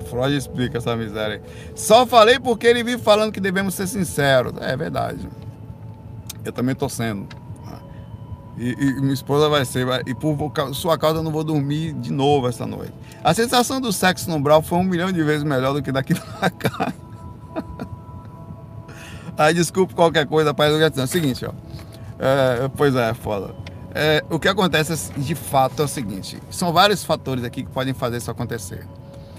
Freud 0.09 0.35
explica 0.35 0.79
essa 0.79 0.97
miséria. 0.97 1.43
Só 1.75 2.07
falei 2.07 2.41
porque 2.41 2.67
ele 2.67 2.83
vive 2.83 3.03
falando 3.03 3.31
que 3.31 3.41
devemos 3.41 3.75
ser 3.75 3.87
sinceros. 3.87 4.55
É 4.61 4.75
verdade. 4.75 5.29
Eu 6.43 6.51
também 6.51 6.73
estou 6.73 6.89
sendo. 6.89 7.29
E, 8.57 8.73
e, 8.73 9.01
minha 9.01 9.15
esposa 9.15 9.49
vai 9.49 9.65
ser. 9.65 9.87
E 10.07 10.15
por 10.15 10.37
sua 10.73 10.99
causa 10.99 11.19
eu 11.19 11.23
não 11.23 11.31
vou 11.31 11.45
dormir 11.45 11.93
de 11.93 12.13
novo 12.13 12.49
essa 12.49 12.67
noite. 12.67 12.95
A 13.29 13.35
sensação 13.35 13.79
do 13.79 13.93
sexo 13.93 14.31
no 14.31 14.41
Brau 14.41 14.62
foi 14.62 14.79
um 14.79 14.83
milhão 14.83 15.12
de 15.12 15.22
vezes 15.22 15.45
melhor 15.45 15.74
do 15.74 15.83
que 15.83 15.93
daqui 15.93 16.14
pra 16.14 16.49
cá. 16.49 16.95
Aí 19.37 19.53
desculpe 19.53 19.95
qualquer 19.95 20.26
coisa, 20.26 20.55
pai. 20.55 20.70
É 20.70 21.03
o 21.03 21.07
seguinte, 21.07 21.45
ó. 21.45 21.53
É, 22.18 22.70
pois 22.74 22.97
é, 22.97 23.12
foda. 23.12 23.55
É, 23.95 24.24
o 24.31 24.39
que 24.39 24.49
acontece 24.49 25.12
de 25.12 25.35
fato 25.35 25.83
é 25.83 25.85
o 25.85 25.89
seguinte: 25.89 26.39
são 26.51 26.72
vários 26.72 27.05
fatores 27.05 27.45
aqui 27.45 27.64
que 27.64 27.70
podem 27.70 27.93
fazer 27.93 28.16
isso 28.16 28.31
acontecer. 28.31 28.87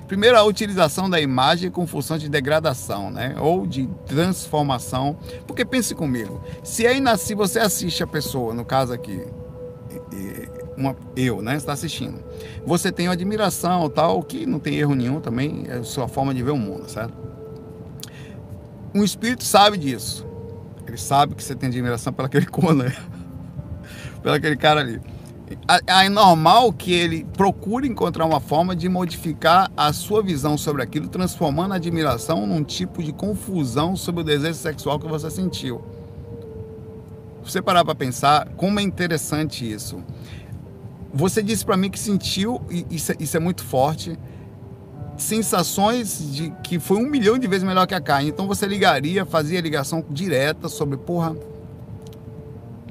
Primeiro, 0.07 0.37
a 0.37 0.43
utilização 0.43 1.09
da 1.09 1.19
imagem 1.19 1.71
com 1.71 1.87
função 1.87 2.15
de 2.15 2.29
degradação, 2.29 3.09
né? 3.09 3.37
Ou 3.39 3.65
de 3.65 3.89
transformação. 4.05 5.17
Porque 5.47 5.65
pense 5.65 5.95
comigo, 5.95 6.43
se 6.63 6.85
aí 6.85 6.99
nasci, 6.99 7.33
você 7.33 7.57
assiste 7.57 8.03
a 8.03 8.07
pessoa, 8.07 8.53
no 8.53 8.63
caso 8.63 8.93
aqui, 8.93 9.25
uma, 10.79 10.95
eu, 11.15 11.41
né? 11.41 11.55
Está 11.55 11.73
assistindo. 11.73 12.23
Você 12.65 12.91
tem 12.91 13.07
uma 13.07 13.13
admiração, 13.13 13.89
tal, 13.89 14.23
que 14.23 14.45
não 14.45 14.59
tem 14.59 14.75
erro 14.75 14.95
nenhum 14.95 15.19
também, 15.19 15.65
é 15.67 15.75
a 15.75 15.83
sua 15.83 16.07
forma 16.07 16.33
de 16.33 16.41
ver 16.41 16.51
o 16.51 16.57
mundo, 16.57 16.89
certo? 16.89 17.13
Um 18.93 19.03
espírito 19.03 19.43
sabe 19.43 19.77
disso. 19.77 20.25
Ele 20.87 20.97
sabe 20.97 21.35
que 21.35 21.43
você 21.43 21.53
tem 21.53 21.69
admiração 21.69 22.11
pelo 22.11 22.25
aquele 22.25 22.45
cona, 22.49 22.91
pelo 24.23 24.35
aquele 24.35 24.55
cara 24.55 24.79
ali 24.79 24.99
é 25.87 26.09
normal 26.09 26.71
que 26.71 26.93
ele 26.93 27.25
procure 27.35 27.87
encontrar 27.87 28.25
uma 28.25 28.39
forma 28.39 28.75
de 28.75 28.87
modificar 28.87 29.71
a 29.75 29.91
sua 29.91 30.21
visão 30.21 30.57
sobre 30.57 30.83
aquilo, 30.83 31.07
transformando 31.07 31.73
a 31.73 31.77
admiração 31.77 32.45
num 32.45 32.63
tipo 32.63 33.01
de 33.01 33.11
confusão 33.11 33.95
sobre 33.95 34.21
o 34.21 34.23
desejo 34.23 34.55
sexual 34.55 34.99
que 34.99 35.07
você 35.07 35.29
sentiu. 35.31 35.83
Você 37.43 37.61
parar 37.61 37.83
para 37.83 37.95
pensar 37.95 38.49
como 38.57 38.79
é 38.79 38.83
interessante 38.83 39.69
isso. 39.69 40.03
Você 41.13 41.41
disse 41.41 41.65
para 41.65 41.75
mim 41.75 41.89
que 41.89 41.99
sentiu, 41.99 42.61
e 42.69 42.85
isso, 42.91 43.11
é, 43.11 43.15
isso 43.19 43.35
é 43.35 43.39
muito 43.39 43.63
forte, 43.63 44.17
sensações 45.17 46.33
de 46.33 46.51
que 46.63 46.79
foi 46.79 46.97
um 46.97 47.09
milhão 47.09 47.37
de 47.37 47.47
vezes 47.47 47.63
melhor 47.63 47.85
que 47.87 47.93
a 47.93 48.01
carne. 48.01 48.29
Então 48.29 48.47
você 48.47 48.67
ligaria, 48.67 49.25
fazia 49.25 49.59
ligação 49.59 50.03
direta 50.09 50.69
sobre, 50.69 50.97
porra. 50.97 51.35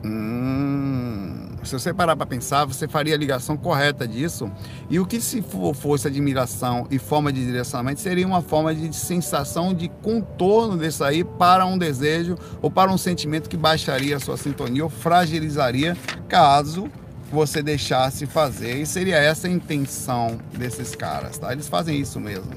Hum, 0.04 1.48
se 1.64 1.72
você 1.72 1.92
parar 1.92 2.16
para 2.16 2.26
pensar, 2.26 2.64
você 2.64 2.86
faria 2.88 3.14
a 3.14 3.18
ligação 3.18 3.56
correta 3.56 4.06
disso. 4.06 4.50
E 4.90 4.98
o 4.98 5.06
que 5.06 5.20
se 5.20 5.42
fosse 5.74 6.08
admiração 6.08 6.86
e 6.90 6.98
forma 6.98 7.32
de 7.32 7.44
direcionamento 7.44 8.00
seria 8.00 8.26
uma 8.26 8.42
forma 8.42 8.74
de 8.74 8.94
sensação 8.94 9.72
de 9.72 9.88
contorno 10.02 10.76
desse 10.76 11.02
aí 11.02 11.24
para 11.24 11.64
um 11.66 11.78
desejo 11.78 12.36
ou 12.60 12.70
para 12.70 12.90
um 12.90 12.98
sentimento 12.98 13.48
que 13.48 13.56
baixaria 13.56 14.16
a 14.16 14.20
sua 14.20 14.36
sintonia 14.36 14.84
ou 14.84 14.90
fragilizaria 14.90 15.96
caso 16.28 16.90
você 17.30 17.62
deixasse 17.62 18.26
fazer. 18.26 18.80
E 18.80 18.86
seria 18.86 19.16
essa 19.16 19.46
a 19.46 19.50
intenção 19.50 20.38
desses 20.56 20.94
caras, 20.94 21.38
tá? 21.38 21.52
Eles 21.52 21.68
fazem 21.68 21.98
isso 21.98 22.18
mesmo. 22.20 22.52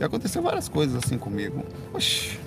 E 0.00 0.04
aconteceu 0.04 0.42
várias 0.42 0.68
coisas 0.68 1.02
assim 1.04 1.18
comigo. 1.18 1.64
Oxi 1.92 2.38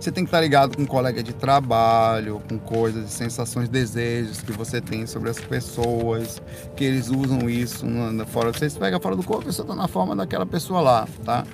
você 0.00 0.10
tem 0.10 0.24
que 0.24 0.28
estar 0.28 0.40
ligado 0.40 0.76
com 0.76 0.82
um 0.82 0.86
colega 0.86 1.22
de 1.22 1.34
trabalho, 1.34 2.40
com 2.48 2.58
coisas, 2.58 3.10
sensações, 3.10 3.68
desejos 3.68 4.40
que 4.40 4.50
você 4.50 4.80
tem 4.80 5.06
sobre 5.06 5.28
as 5.28 5.38
pessoas, 5.38 6.40
que 6.74 6.84
eles 6.84 7.10
usam 7.10 7.50
isso 7.50 7.84
no, 7.84 8.26
fora. 8.26 8.50
Você 8.50 8.70
pega 8.78 8.98
fora 8.98 9.14
do 9.14 9.22
corpo, 9.22 9.52
você 9.52 9.60
está 9.60 9.74
na 9.74 9.86
forma 9.86 10.16
daquela 10.16 10.46
pessoa 10.46 10.80
lá, 10.80 11.08
tá? 11.22 11.44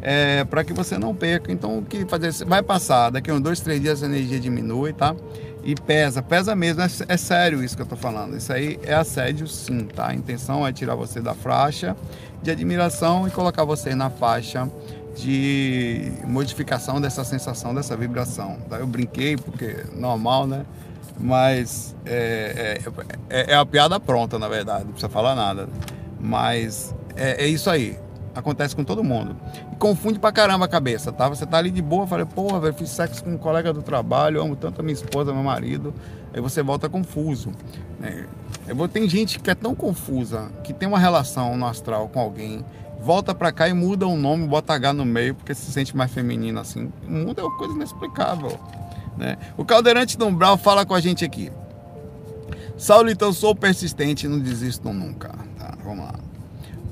É, 0.00 0.44
para 0.44 0.62
que 0.62 0.72
você 0.72 0.96
não 0.96 1.14
perca. 1.14 1.50
Então, 1.50 1.78
o 1.78 1.82
que 1.82 2.06
fazer? 2.06 2.32
Vai 2.44 2.62
passar, 2.62 3.10
daqui 3.10 3.28
a 3.28 3.34
uns 3.34 3.40
dois, 3.40 3.58
três 3.58 3.80
dias 3.80 4.04
a 4.04 4.06
energia 4.06 4.38
diminui, 4.38 4.92
tá? 4.92 5.16
E 5.62 5.74
pesa, 5.74 6.22
pesa 6.22 6.56
mesmo, 6.56 6.82
é, 6.82 6.88
é 7.08 7.16
sério 7.16 7.62
isso 7.62 7.76
que 7.76 7.82
eu 7.82 7.86
tô 7.86 7.96
falando. 7.96 8.36
Isso 8.36 8.52
aí 8.52 8.78
é 8.82 8.94
assédio 8.94 9.46
sim, 9.46 9.84
tá? 9.84 10.08
A 10.08 10.14
intenção 10.14 10.66
é 10.66 10.72
tirar 10.72 10.94
você 10.94 11.20
da 11.20 11.34
faixa 11.34 11.96
de 12.42 12.50
admiração 12.50 13.28
e 13.28 13.30
colocar 13.30 13.64
você 13.64 13.94
na 13.94 14.08
faixa 14.08 14.68
de 15.14 16.12
modificação 16.26 17.00
dessa 17.00 17.24
sensação, 17.24 17.74
dessa 17.74 17.96
vibração. 17.96 18.56
Tá? 18.68 18.78
Eu 18.78 18.86
brinquei, 18.86 19.36
porque 19.36 19.84
normal, 19.94 20.46
né? 20.46 20.64
Mas 21.18 21.94
é, 22.06 22.78
é, 23.28 23.38
é, 23.42 23.52
é, 23.52 23.54
a 23.54 23.66
piada 23.66 24.00
pronta, 24.00 24.38
na 24.38 24.48
verdade, 24.48 24.84
não 24.84 24.92
precisa 24.92 25.10
falar 25.10 25.34
nada. 25.34 25.68
Mas 26.18 26.94
é, 27.14 27.44
é 27.44 27.46
isso 27.46 27.68
aí. 27.68 27.98
Acontece 28.34 28.76
com 28.76 28.84
todo 28.84 29.02
mundo. 29.02 29.36
E 29.72 29.76
confunde 29.76 30.18
pra 30.18 30.30
caramba 30.30 30.64
a 30.66 30.68
cabeça, 30.68 31.10
tá? 31.10 31.28
Você 31.28 31.44
tá 31.44 31.58
ali 31.58 31.70
de 31.70 31.82
boa, 31.82 32.06
falei, 32.06 32.24
porra, 32.24 32.60
velho, 32.60 32.74
fiz 32.74 32.90
sexo 32.90 33.24
com 33.24 33.32
um 33.32 33.38
colega 33.38 33.72
do 33.72 33.82
trabalho, 33.82 34.40
amo 34.40 34.54
tanto 34.54 34.80
a 34.80 34.84
minha 34.84 34.94
esposa, 34.94 35.32
meu 35.32 35.42
marido. 35.42 35.92
Aí 36.32 36.40
você 36.40 36.62
volta 36.62 36.88
confuso. 36.88 37.52
Né? 37.98 38.26
Eu, 38.68 38.88
tem 38.88 39.08
gente 39.08 39.40
que 39.40 39.50
é 39.50 39.54
tão 39.54 39.74
confusa, 39.74 40.50
que 40.62 40.72
tem 40.72 40.88
uma 40.88 40.98
relação 40.98 41.56
no 41.56 41.66
astral 41.66 42.08
com 42.08 42.20
alguém 42.20 42.64
volta 43.00 43.34
para 43.34 43.50
cá 43.50 43.68
e 43.68 43.72
muda 43.72 44.06
o 44.06 44.16
nome, 44.16 44.46
bota 44.46 44.74
H 44.74 44.92
no 44.92 45.04
meio, 45.04 45.34
porque 45.34 45.54
se 45.54 45.72
sente 45.72 45.96
mais 45.96 46.12
feminino 46.12 46.60
assim. 46.60 46.92
Muda 47.08 47.40
é 47.40 47.44
uma 47.44 47.56
coisa 47.56 47.74
inexplicável. 47.74 48.58
Né? 49.16 49.38
O 49.56 49.64
Caldeirante 49.64 50.16
do 50.16 50.26
Umbral 50.26 50.56
fala 50.56 50.84
com 50.84 50.94
a 50.94 51.00
gente 51.00 51.24
aqui. 51.24 51.50
Saulo, 52.76 53.10
então 53.10 53.32
sou 53.32 53.54
persistente, 53.54 54.28
não 54.28 54.38
desisto 54.38 54.92
nunca. 54.92 55.28
Tá, 55.58 55.76
vamos 55.82 56.04
lá. 56.04 56.19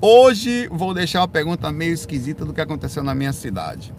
Hoje 0.01 0.68
vou 0.68 0.94
deixar 0.94 1.20
uma 1.20 1.28
pergunta 1.28 1.72
meio 1.72 1.92
esquisita 1.92 2.44
do 2.44 2.53
que 2.53 2.61
aconteceu 2.61 3.03
na 3.03 3.14
minha 3.14 3.32
cidade. 3.32 3.92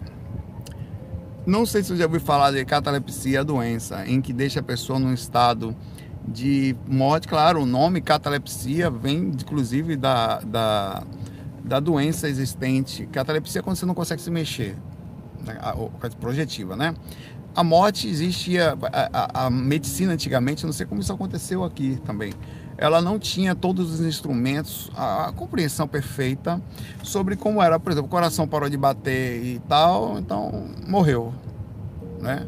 Não 1.46 1.66
sei 1.66 1.82
se 1.82 1.88
você 1.88 1.96
já 1.96 2.04
ouviu 2.04 2.20
falar 2.20 2.52
de 2.52 2.64
catalepsia, 2.64 3.44
doença 3.44 4.06
em 4.06 4.20
que 4.20 4.32
deixa 4.32 4.60
a 4.60 4.62
pessoa 4.62 4.98
num 4.98 5.12
estado 5.12 5.76
de 6.26 6.74
morte. 6.88 7.28
Claro, 7.28 7.62
o 7.62 7.66
nome 7.66 8.00
catalepsia 8.00 8.90
vem 8.90 9.18
inclusive 9.18 9.96
da, 9.96 10.38
da 10.40 11.02
da 11.70 11.78
doença 11.78 12.28
existente. 12.28 13.06
Catalepsia 13.06 13.60
é 13.60 13.62
quando 13.62 13.76
você 13.76 13.86
não 13.86 13.94
consegue 13.94 14.20
se 14.20 14.30
mexer, 14.30 14.76
né? 15.44 15.56
projetiva, 16.18 16.74
né? 16.74 16.94
A 17.54 17.62
morte 17.62 18.08
existia, 18.08 18.76
a, 18.92 19.46
a, 19.46 19.50
medicina 19.50 20.12
antigamente, 20.12 20.64
não 20.64 20.72
sei 20.72 20.86
como 20.86 21.00
isso 21.00 21.12
aconteceu 21.12 21.64
aqui 21.64 22.00
também. 22.04 22.32
Ela 22.80 23.02
não 23.02 23.18
tinha 23.18 23.54
todos 23.54 23.92
os 23.92 24.00
instrumentos, 24.00 24.90
a, 24.96 25.28
a 25.28 25.32
compreensão 25.32 25.86
perfeita 25.86 26.58
sobre 27.02 27.36
como 27.36 27.62
era, 27.62 27.78
por 27.78 27.92
exemplo, 27.92 28.08
o 28.08 28.10
coração 28.10 28.48
parou 28.48 28.70
de 28.70 28.76
bater 28.78 29.44
e 29.44 29.58
tal, 29.68 30.18
então 30.18 30.64
morreu, 30.88 31.34
né? 32.18 32.46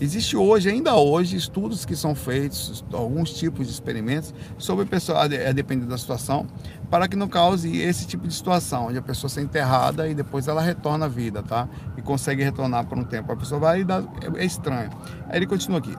Existe 0.00 0.36
hoje, 0.36 0.68
ainda 0.68 0.94
hoje, 0.94 1.36
estudos 1.36 1.84
que 1.84 1.96
são 1.96 2.14
feitos, 2.14 2.84
alguns 2.92 3.32
tipos 3.32 3.66
de 3.66 3.72
experimentos 3.72 4.32
sobre 4.58 4.84
pessoa, 4.84 5.22
a 5.22 5.52
depender 5.52 5.86
da 5.86 5.98
situação, 5.98 6.46
para 6.88 7.08
que 7.08 7.16
não 7.16 7.26
cause 7.26 7.76
esse 7.80 8.06
tipo 8.06 8.28
de 8.28 8.34
situação, 8.34 8.86
onde 8.88 8.98
a 8.98 9.02
pessoa 9.02 9.28
se 9.28 9.40
enterrada 9.40 10.08
e 10.08 10.14
depois 10.14 10.46
ela 10.46 10.60
retorna 10.60 11.06
à 11.06 11.08
vida, 11.08 11.42
tá? 11.42 11.68
E 11.96 12.02
consegue 12.02 12.44
retornar 12.44 12.86
por 12.86 12.96
um 12.96 13.04
tempo. 13.04 13.32
A 13.32 13.36
pessoa 13.36 13.60
vai 13.60 13.80
e 13.80 13.84
dá, 13.84 14.04
é 14.36 14.44
estranho. 14.44 14.90
Aí 15.28 15.38
ele 15.38 15.46
continua 15.46 15.78
aqui. 15.78 15.96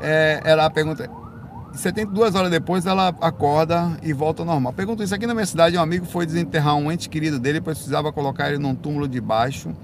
É, 0.00 0.40
ela 0.44 0.68
pergunta, 0.70 1.10
72 1.74 2.34
horas 2.34 2.50
depois 2.50 2.86
ela 2.86 3.08
acorda 3.20 3.96
e 4.02 4.12
volta 4.12 4.42
ao 4.42 4.46
normal. 4.46 4.72
Pergunto 4.72 5.02
isso 5.02 5.14
aqui 5.14 5.26
na 5.26 5.34
minha 5.34 5.46
cidade, 5.46 5.76
um 5.76 5.80
amigo 5.80 6.06
foi 6.06 6.26
desenterrar 6.26 6.76
um 6.76 6.90
ente 6.92 7.08
querido 7.08 7.38
dele, 7.38 7.60
precisava 7.60 8.12
colocar 8.12 8.48
ele 8.48 8.58
num 8.58 8.74
túmulo 8.74 9.08
de 9.08 9.20
baixo 9.20 9.74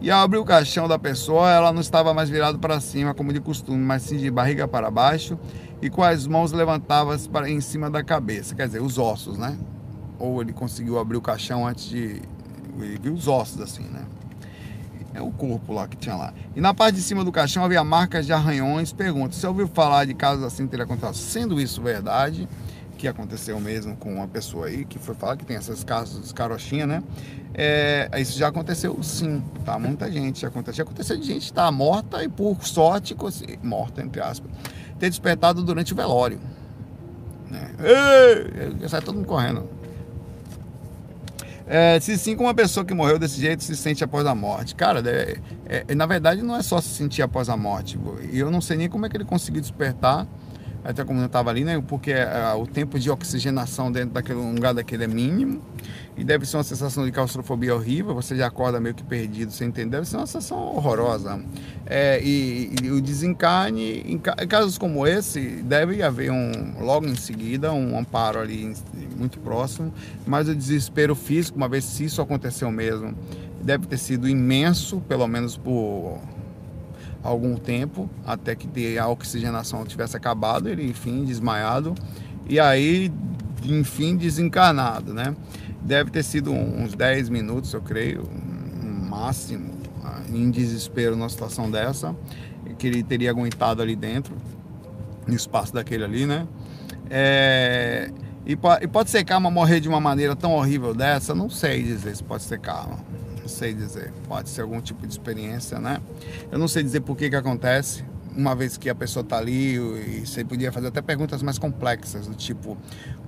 e 0.00 0.10
ao 0.10 0.22
abrir 0.22 0.38
o 0.38 0.44
caixão 0.44 0.86
da 0.86 0.98
pessoa, 0.98 1.50
ela 1.50 1.72
não 1.72 1.80
estava 1.80 2.12
mais 2.12 2.28
virada 2.28 2.58
para 2.58 2.78
cima, 2.78 3.14
como 3.14 3.32
de 3.32 3.40
costume, 3.40 3.78
mas 3.78 4.02
sim 4.02 4.18
de 4.18 4.30
barriga 4.30 4.68
para 4.68 4.90
baixo 4.90 5.38
e 5.80 5.88
com 5.88 6.02
as 6.02 6.26
mãos 6.26 6.52
levantadas 6.52 7.26
para 7.26 7.48
em 7.48 7.60
cima 7.60 7.90
da 7.90 8.02
cabeça, 8.02 8.54
quer 8.54 8.66
dizer, 8.66 8.82
os 8.82 8.98
ossos, 8.98 9.38
né? 9.38 9.56
Ou 10.18 10.42
ele 10.42 10.52
conseguiu 10.52 10.98
abrir 10.98 11.16
o 11.16 11.22
caixão 11.22 11.66
antes 11.66 11.86
de. 11.88 12.20
Ele 12.78 12.98
viu 13.00 13.14
os 13.14 13.28
ossos 13.28 13.60
assim, 13.60 13.84
né? 13.84 14.04
É 15.14 15.22
o 15.22 15.30
corpo 15.30 15.72
lá 15.72 15.86
que 15.86 15.96
tinha 15.96 16.16
lá. 16.16 16.34
E 16.56 16.60
na 16.60 16.74
parte 16.74 16.96
de 16.96 17.02
cima 17.02 17.24
do 17.24 17.30
caixão 17.30 17.64
havia 17.64 17.84
marcas 17.84 18.26
de 18.26 18.32
arranhões. 18.32 18.92
Pergunta: 18.92 19.34
se 19.34 19.46
ouviu 19.46 19.68
falar 19.68 20.04
de 20.04 20.14
casos 20.14 20.44
assim 20.44 20.66
ter 20.66 20.80
acontecido? 20.80 21.14
Sendo 21.14 21.60
isso 21.60 21.80
verdade, 21.80 22.48
que 22.98 23.06
aconteceu 23.06 23.60
mesmo 23.60 23.96
com 23.96 24.14
uma 24.14 24.26
pessoa 24.26 24.66
aí, 24.66 24.84
que 24.84 24.98
foi 24.98 25.14
falar 25.14 25.36
que 25.36 25.44
tem 25.44 25.56
essas 25.56 25.84
casos 25.84 26.28
de 26.28 26.34
carochinha, 26.34 26.86
né? 26.86 27.02
É, 27.52 28.10
isso 28.18 28.36
já 28.36 28.48
aconteceu 28.48 29.00
sim, 29.02 29.42
tá? 29.64 29.78
Muita 29.78 30.10
gente 30.10 30.40
já 30.40 30.48
aconteceu. 30.48 30.78
Já 30.78 30.82
aconteceu 30.82 31.16
de 31.16 31.26
gente 31.26 31.44
estar 31.44 31.66
tá 31.66 31.72
morta 31.72 32.24
e 32.24 32.28
por 32.28 32.64
sorte, 32.66 33.16
morta 33.62 34.02
entre 34.02 34.20
aspas, 34.20 34.50
ter 34.98 35.10
despertado 35.10 35.62
durante 35.62 35.92
o 35.92 35.96
velório. 35.96 36.40
Né? 37.48 37.70
Ei, 38.80 38.88
sai 38.88 39.00
todo 39.00 39.14
mundo 39.14 39.26
correndo. 39.26 39.68
É, 41.66 41.98
se 41.98 42.18
sim, 42.18 42.36
com 42.36 42.44
uma 42.44 42.54
pessoa 42.54 42.84
que 42.84 42.92
morreu 42.92 43.18
desse 43.18 43.40
jeito 43.40 43.64
se 43.64 43.74
sente 43.76 44.04
após 44.04 44.26
a 44.26 44.34
morte. 44.34 44.74
Cara, 44.74 45.02
é, 45.08 45.84
é, 45.88 45.94
na 45.94 46.06
verdade 46.06 46.42
não 46.42 46.56
é 46.56 46.62
só 46.62 46.80
se 46.80 46.88
sentir 46.88 47.22
após 47.22 47.48
a 47.48 47.56
morte. 47.56 47.98
E 48.30 48.38
eu 48.38 48.50
não 48.50 48.60
sei 48.60 48.76
nem 48.76 48.88
como 48.88 49.06
é 49.06 49.08
que 49.08 49.16
ele 49.16 49.24
conseguiu 49.24 49.60
despertar 49.60 50.26
até 50.84 51.02
como 51.02 51.18
eu 51.20 51.26
estava 51.26 51.48
ali, 51.48 51.64
né? 51.64 51.82
Porque 51.88 52.12
uh, 52.12 52.60
o 52.60 52.66
tempo 52.66 52.98
de 52.98 53.10
oxigenação 53.10 53.90
dentro 53.90 54.10
daquele 54.10 54.38
lugar 54.38 54.74
daquele 54.74 55.04
é 55.04 55.06
mínimo 55.06 55.62
e 56.16 56.22
deve 56.22 56.44
ser 56.46 56.58
uma 56.58 56.62
sensação 56.62 57.06
de 57.06 57.10
claustrofobia 57.10 57.74
horrível. 57.74 58.14
Você 58.14 58.36
já 58.36 58.46
acorda 58.46 58.78
meio 58.78 58.94
que 58.94 59.02
perdido, 59.02 59.50
sem 59.50 59.68
entender. 59.68 59.96
Deve 59.96 60.06
ser 60.06 60.18
uma 60.18 60.26
sensação 60.26 60.58
horrorosa. 60.76 61.42
É, 61.86 62.20
e, 62.22 62.74
e, 62.82 62.90
o 62.90 63.00
desencarne, 63.00 64.00
em, 64.06 64.18
casos 64.18 64.76
como 64.76 65.06
esse, 65.06 65.40
deve 65.62 66.02
haver 66.02 66.30
um 66.30 66.74
logo 66.80 67.06
em 67.06 67.16
seguida 67.16 67.72
um 67.72 67.98
amparo 67.98 68.38
ali 68.38 68.74
muito 69.16 69.38
próximo. 69.40 69.92
Mas 70.26 70.48
o 70.48 70.54
desespero 70.54 71.14
físico, 71.14 71.56
uma 71.56 71.68
vez 71.68 71.84
se 71.84 72.04
isso 72.04 72.20
aconteceu 72.20 72.70
mesmo, 72.70 73.14
deve 73.62 73.86
ter 73.86 73.96
sido 73.96 74.28
imenso, 74.28 75.00
pelo 75.08 75.26
menos 75.26 75.56
por 75.56 76.20
algum 77.24 77.56
tempo, 77.56 78.08
até 78.26 78.54
que 78.54 78.98
a 78.98 79.08
oxigenação 79.08 79.84
tivesse 79.86 80.14
acabado, 80.14 80.68
ele 80.68 80.86
enfim 80.86 81.24
desmaiado 81.24 81.94
e 82.46 82.60
aí 82.60 83.10
enfim 83.64 84.14
desencarnado, 84.14 85.14
né? 85.14 85.34
Deve 85.80 86.10
ter 86.10 86.22
sido 86.22 86.52
uns 86.52 86.94
10 86.94 87.30
minutos, 87.30 87.72
eu 87.72 87.80
creio, 87.80 88.28
máximo, 89.08 89.72
em 90.30 90.50
desespero 90.50 91.16
numa 91.16 91.28
situação 91.28 91.70
dessa, 91.70 92.14
que 92.78 92.86
ele 92.86 93.02
teria 93.02 93.30
aguentado 93.30 93.80
ali 93.80 93.96
dentro, 93.96 94.36
no 95.26 95.34
espaço 95.34 95.72
daquele 95.72 96.04
ali, 96.04 96.26
né? 96.26 96.46
É, 97.08 98.10
e, 98.46 98.52
e 98.52 98.86
pode 98.86 99.10
ser 99.10 99.24
calma 99.24 99.50
morrer 99.50 99.80
de 99.80 99.88
uma 99.88 100.00
maneira 100.00 100.36
tão 100.36 100.52
horrível 100.52 100.94
dessa? 100.94 101.34
Não 101.34 101.48
sei 101.48 101.82
dizer 101.82 102.14
se 102.16 102.22
pode 102.22 102.42
ser 102.42 102.58
calma 102.58 102.98
não 103.44 103.48
sei 103.48 103.74
dizer. 103.74 104.10
Pode 104.26 104.48
ser 104.48 104.62
algum 104.62 104.80
tipo 104.80 105.06
de 105.06 105.12
experiência, 105.12 105.78
né? 105.78 106.00
Eu 106.50 106.58
não 106.58 106.66
sei 106.66 106.82
dizer 106.82 107.00
por 107.00 107.14
que 107.14 107.28
que 107.28 107.36
acontece, 107.36 108.02
uma 108.34 108.54
vez 108.54 108.78
que 108.78 108.88
a 108.88 108.94
pessoa 108.94 109.22
está 109.22 109.36
ali 109.36 109.76
e 109.76 110.26
você 110.26 110.42
podia 110.44 110.72
fazer 110.72 110.88
até 110.88 111.02
perguntas 111.02 111.42
mais 111.42 111.58
complexas, 111.58 112.26
do 112.26 112.34
tipo, 112.34 112.76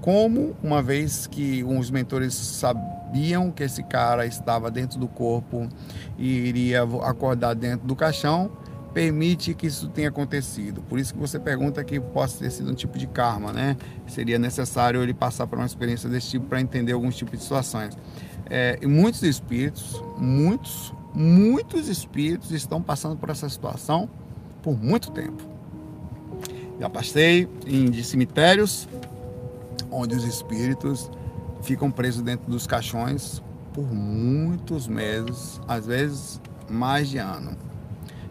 como 0.01 0.57
uma 0.62 0.83
vez 0.83 1.27
que 1.27 1.62
os 1.62 1.91
mentores 1.91 2.35
sabiam 2.35 3.51
que 3.51 3.62
esse 3.62 3.83
cara 3.83 4.27
estava 4.27 4.71
dentro 4.71 4.99
do 4.99 5.07
corpo 5.07 5.69
e 6.19 6.27
iria 6.27 6.83
acordar 6.83 7.55
dentro 7.55 7.87
do 7.87 7.95
caixão, 7.95 8.51
permite 8.95 9.53
que 9.53 9.67
isso 9.67 9.89
tenha 9.89 10.09
acontecido. 10.09 10.81
Por 10.81 10.99
isso 10.99 11.12
que 11.12 11.21
você 11.21 11.39
pergunta 11.39 11.85
que 11.85 12.01
possa 12.01 12.39
ter 12.39 12.51
sido 12.51 12.71
um 12.73 12.75
tipo 12.75 12.97
de 12.99 13.07
karma, 13.07 13.53
né? 13.53 13.77
Seria 14.07 14.39
necessário 14.39 15.03
ele 15.03 15.12
passar 15.12 15.47
por 15.47 15.59
uma 15.59 15.67
experiência 15.67 16.09
desse 16.09 16.31
tipo 16.31 16.47
para 16.47 16.59
entender 16.59 16.93
alguns 16.93 17.14
tipos 17.14 17.39
de 17.39 17.43
situações. 17.43 17.97
É, 18.49 18.79
e 18.81 18.87
muitos 18.87 19.23
espíritos, 19.23 20.03
muitos, 20.17 20.95
muitos 21.15 21.89
espíritos 21.89 22.53
estão 22.53 22.81
passando 22.81 23.17
por 23.17 23.31
essa 23.31 23.49
situação 23.49 24.09
por 24.63 24.77
muito 24.77 25.11
tempo. 25.11 25.43
Já 26.79 26.91
passei 26.91 27.49
em 27.67 27.91
de 27.91 28.05
cemitérios 28.05 28.89
onde 29.91 30.15
os 30.15 30.25
espíritos 30.25 31.11
ficam 31.63 31.91
presos 31.91 32.23
dentro 32.23 32.51
dos 32.51 32.67
caixões 32.67 33.43
por 33.73 33.85
muitos 33.93 34.87
meses, 34.87 35.61
às 35.67 35.87
vezes 35.87 36.41
mais 36.69 37.09
de 37.09 37.19
ano, 37.19 37.57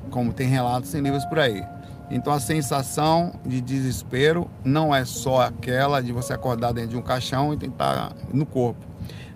como 0.09 0.33
tem 0.33 0.47
relatos 0.47 0.93
em 0.93 1.01
livros 1.01 1.25
por 1.25 1.39
aí. 1.39 1.63
Então 2.09 2.31
a 2.31 2.39
sensação 2.39 3.33
de 3.45 3.59
desespero 3.61 4.49
não 4.63 4.93
é 4.93 5.05
só 5.05 5.41
aquela 5.41 6.01
de 6.01 6.11
você 6.11 6.33
acordar 6.33 6.71
dentro 6.71 6.91
de 6.91 6.97
um 6.97 7.01
caixão 7.01 7.53
e 7.53 7.57
tentar 7.57 8.13
no 8.31 8.45
corpo 8.45 8.94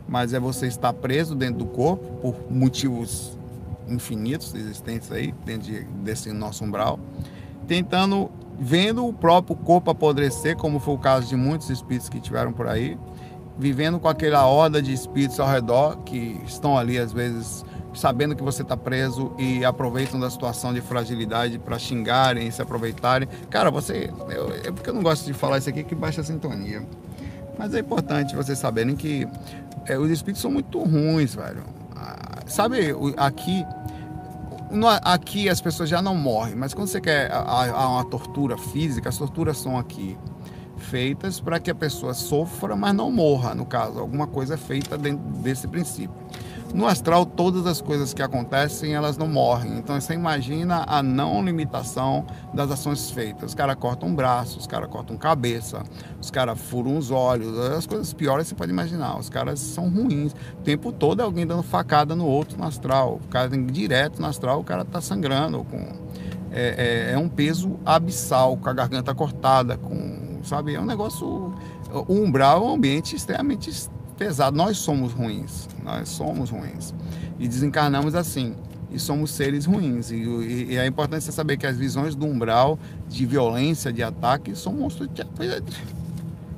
mas 0.10 0.34
é 0.34 0.40
você 0.40 0.68
estar 0.68 0.92
preso 0.94 1.36
dentro 1.36 1.60
do 1.60 1.66
corpo 1.66 2.06
por 2.22 2.52
motivos 2.52 3.38
infinitos 3.88 4.54
existentes 4.54 5.12
aí 5.12 5.34
dentro 5.46 5.72
de, 5.72 5.84
desse 5.84 6.32
nosso 6.32 6.64
umbral, 6.64 7.00
tentando 7.68 8.32
vendo 8.60 9.06
o 9.06 9.14
próprio 9.14 9.56
corpo 9.56 9.90
apodrecer, 9.90 10.58
como 10.58 10.80
foi 10.80 10.94
o 10.94 10.98
caso 10.98 11.28
de 11.28 11.36
muitos 11.36 11.70
espíritos 11.70 12.10
que 12.10 12.20
tiveram 12.20 12.52
por 12.52 12.68
aí, 12.68 12.98
vivendo 13.58 14.00
com 14.00 14.08
aquela 14.08 14.46
horda 14.46 14.82
de 14.82 14.94
espíritos 14.94 15.40
ao 15.40 15.48
redor 15.48 15.98
que 16.04 16.42
estão 16.46 16.78
ali 16.78 16.98
às 16.98 17.14
vezes 17.14 17.64
sabendo 17.94 18.36
que 18.36 18.44
você 18.44 18.62
está 18.62 18.78
preso 18.78 19.34
e 19.38 19.66
aproveitam 19.66 20.20
da 20.20 20.30
situação 20.30 20.74
de 20.74 20.82
fragilidade 20.82 21.58
para 21.58 21.78
xingarem 21.80 22.50
se 22.52 22.62
aproveitarem. 22.62 23.28
Cara, 23.50 23.72
você. 23.72 24.12
Eu, 24.30 24.54
é 24.54 24.72
porque 24.72 24.90
eu 24.90 24.94
não 24.94 25.02
gosto 25.02 25.26
de 25.26 25.34
falar 25.34 25.58
isso 25.58 25.70
aqui 25.70 25.84
que 25.84 25.96
baixa 25.96 26.22
a 26.22 26.24
sintonia. 26.24 26.86
Mas 27.60 27.74
é 27.74 27.80
importante 27.80 28.34
vocês 28.38 28.58
saberem 28.58 28.96
que 28.96 29.28
é, 29.86 30.00
os 30.00 30.10
espíritos 30.10 30.42
são 30.42 30.50
muito 30.50 30.82
ruins, 30.82 31.36
velho. 31.36 31.62
Ah, 31.94 32.40
sabe, 32.48 32.96
aqui. 33.18 33.66
Aqui 35.04 35.50
as 35.50 35.60
pessoas 35.60 35.90
já 35.90 36.02
não 36.02 36.16
morrem, 36.16 36.56
mas 36.56 36.74
quando 36.76 36.88
você 36.88 37.02
quer 37.02 37.32
a, 37.32 37.72
a 37.72 37.90
uma 37.90 38.06
tortura 38.06 38.56
física, 38.56 39.10
as 39.10 39.18
torturas 39.18 39.58
são 39.58 39.78
aqui 39.78 40.16
feitas 40.78 41.40
para 41.40 41.60
que 41.60 41.72
a 41.72 41.76
pessoa 41.76 42.14
sofra, 42.14 42.76
mas 42.76 42.94
não 42.94 43.12
morra, 43.12 43.54
no 43.54 43.66
caso. 43.66 44.00
Alguma 44.00 44.28
coisa 44.28 44.54
é 44.54 44.58
feita 44.58 44.98
dentro 44.98 45.26
desse 45.42 45.68
princípio. 45.68 46.16
No 46.74 46.86
astral, 46.86 47.26
todas 47.26 47.66
as 47.66 47.82
coisas 47.82 48.14
que 48.14 48.22
acontecem, 48.22 48.94
elas 48.94 49.18
não 49.18 49.28
morrem. 49.28 49.80
Então 49.80 50.00
você 50.00 50.14
imagina 50.14 50.84
a 50.88 51.02
não 51.02 51.44
limitação 51.44 52.26
das 52.54 52.70
ações 52.70 53.10
feitas. 53.10 53.50
Os 53.50 53.56
caras 53.56 53.76
cortam 53.76 54.10
um 54.10 54.16
braço, 54.16 54.60
os 54.60 54.68
caras 54.68 54.88
cortam 54.88 55.18
cabeça, 55.18 55.84
os 56.22 56.30
caras 56.30 56.60
furam 56.60 56.96
os 56.96 57.10
olhos, 57.10 57.58
as 57.58 57.88
coisas 57.88 58.14
piores 58.14 58.48
você 58.48 58.56
pode 58.56 58.72
imaginar. 58.72 59.18
Os 59.18 59.30
caras 59.30 59.60
são 59.60 59.90
ruins. 59.90 60.34
O 60.60 60.64
tempo 60.64 60.92
todo 60.92 61.22
é 61.22 61.26
alguém 61.26 61.46
dando 61.46 61.64
facada 61.64 62.16
no 62.16 62.28
outro 62.28 62.58
no 62.58 62.66
astral. 62.66 63.20
O 63.24 63.28
cara 63.28 63.50
direto 63.50 64.22
no 64.22 64.28
astral, 64.28 64.60
o 64.60 64.64
cara 64.64 64.86
tá 64.86 65.02
sangrando 65.02 65.64
com. 65.64 65.78
É, 66.52 67.12
é, 67.12 67.14
é 67.14 67.18
um 67.18 67.30
peso 67.30 67.80
abissal, 67.86 68.58
com 68.58 68.70
a 68.70 68.74
garganta 68.74 69.14
cortada, 69.16 69.76
com. 69.76 70.40
Sabe? 70.44 70.76
É 70.76 70.80
um 70.80 70.86
negócio. 70.86 71.54
O 71.92 72.14
umbral 72.14 72.64
é 72.64 72.68
um 72.68 72.74
ambiente 72.76 73.16
extremamente 73.16 73.72
pesado. 74.20 74.56
Nós 74.56 74.78
somos 74.78 75.14
ruins, 75.14 75.70
nós 75.82 76.10
somos 76.10 76.50
ruins. 76.50 76.94
E 77.40 77.48
desencarnamos 77.48 78.14
assim. 78.14 78.54
E 78.92 79.00
somos 79.00 79.32
seres 79.32 79.66
ruins. 79.66 80.12
E, 80.12 80.16
e, 80.16 80.74
e 80.74 80.78
é 80.78 80.86
importante 80.86 81.24
você 81.24 81.32
saber 81.32 81.58
que 81.58 81.66
as 81.66 81.78
visões 81.78 82.14
do 82.14 82.26
umbral 82.26 82.78
de 83.08 83.26
violência, 83.26 83.94
de 83.94 84.04
ataque, 84.04 84.56
são 84.56 84.74
monstros. 84.74 85.10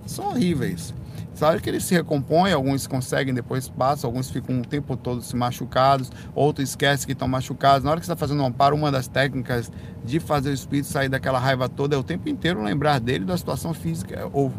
São 0.08 0.28
horríveis. 0.30 0.94
Sabe 1.34 1.62
que 1.62 1.70
eles 1.70 1.86
se 1.86 1.96
recompõem, 1.96 2.52
alguns 2.52 2.86
conseguem, 2.86 3.34
depois 3.34 3.70
passam, 3.70 4.10
alguns 4.10 4.30
ficam 4.30 4.60
o 4.60 4.62
tempo 4.62 4.98
todo 4.98 5.22
se 5.22 5.36
machucados, 5.36 6.12
outros 6.36 6.70
esquecem 6.70 7.06
que 7.06 7.14
estão 7.14 7.28
machucados. 7.28 7.86
Na 7.86 7.92
hora 7.92 8.00
que 8.00 8.06
você 8.06 8.12
está 8.12 8.20
fazendo 8.20 8.44
um 8.44 8.46
amparo, 8.46 8.76
uma 8.76 8.92
das 8.92 9.08
técnicas 9.08 9.72
de 10.04 10.20
fazer 10.20 10.50
o 10.50 10.54
espírito 10.54 10.88
sair 10.88 11.08
daquela 11.08 11.40
raiva 11.40 11.70
toda 11.70 11.96
é 11.96 11.98
o 11.98 12.04
tempo 12.04 12.28
inteiro 12.28 12.62
lembrar 12.62 13.00
dele 13.00 13.26
da 13.26 13.38
situação 13.38 13.74
física 13.74 14.30
ou 14.34 14.52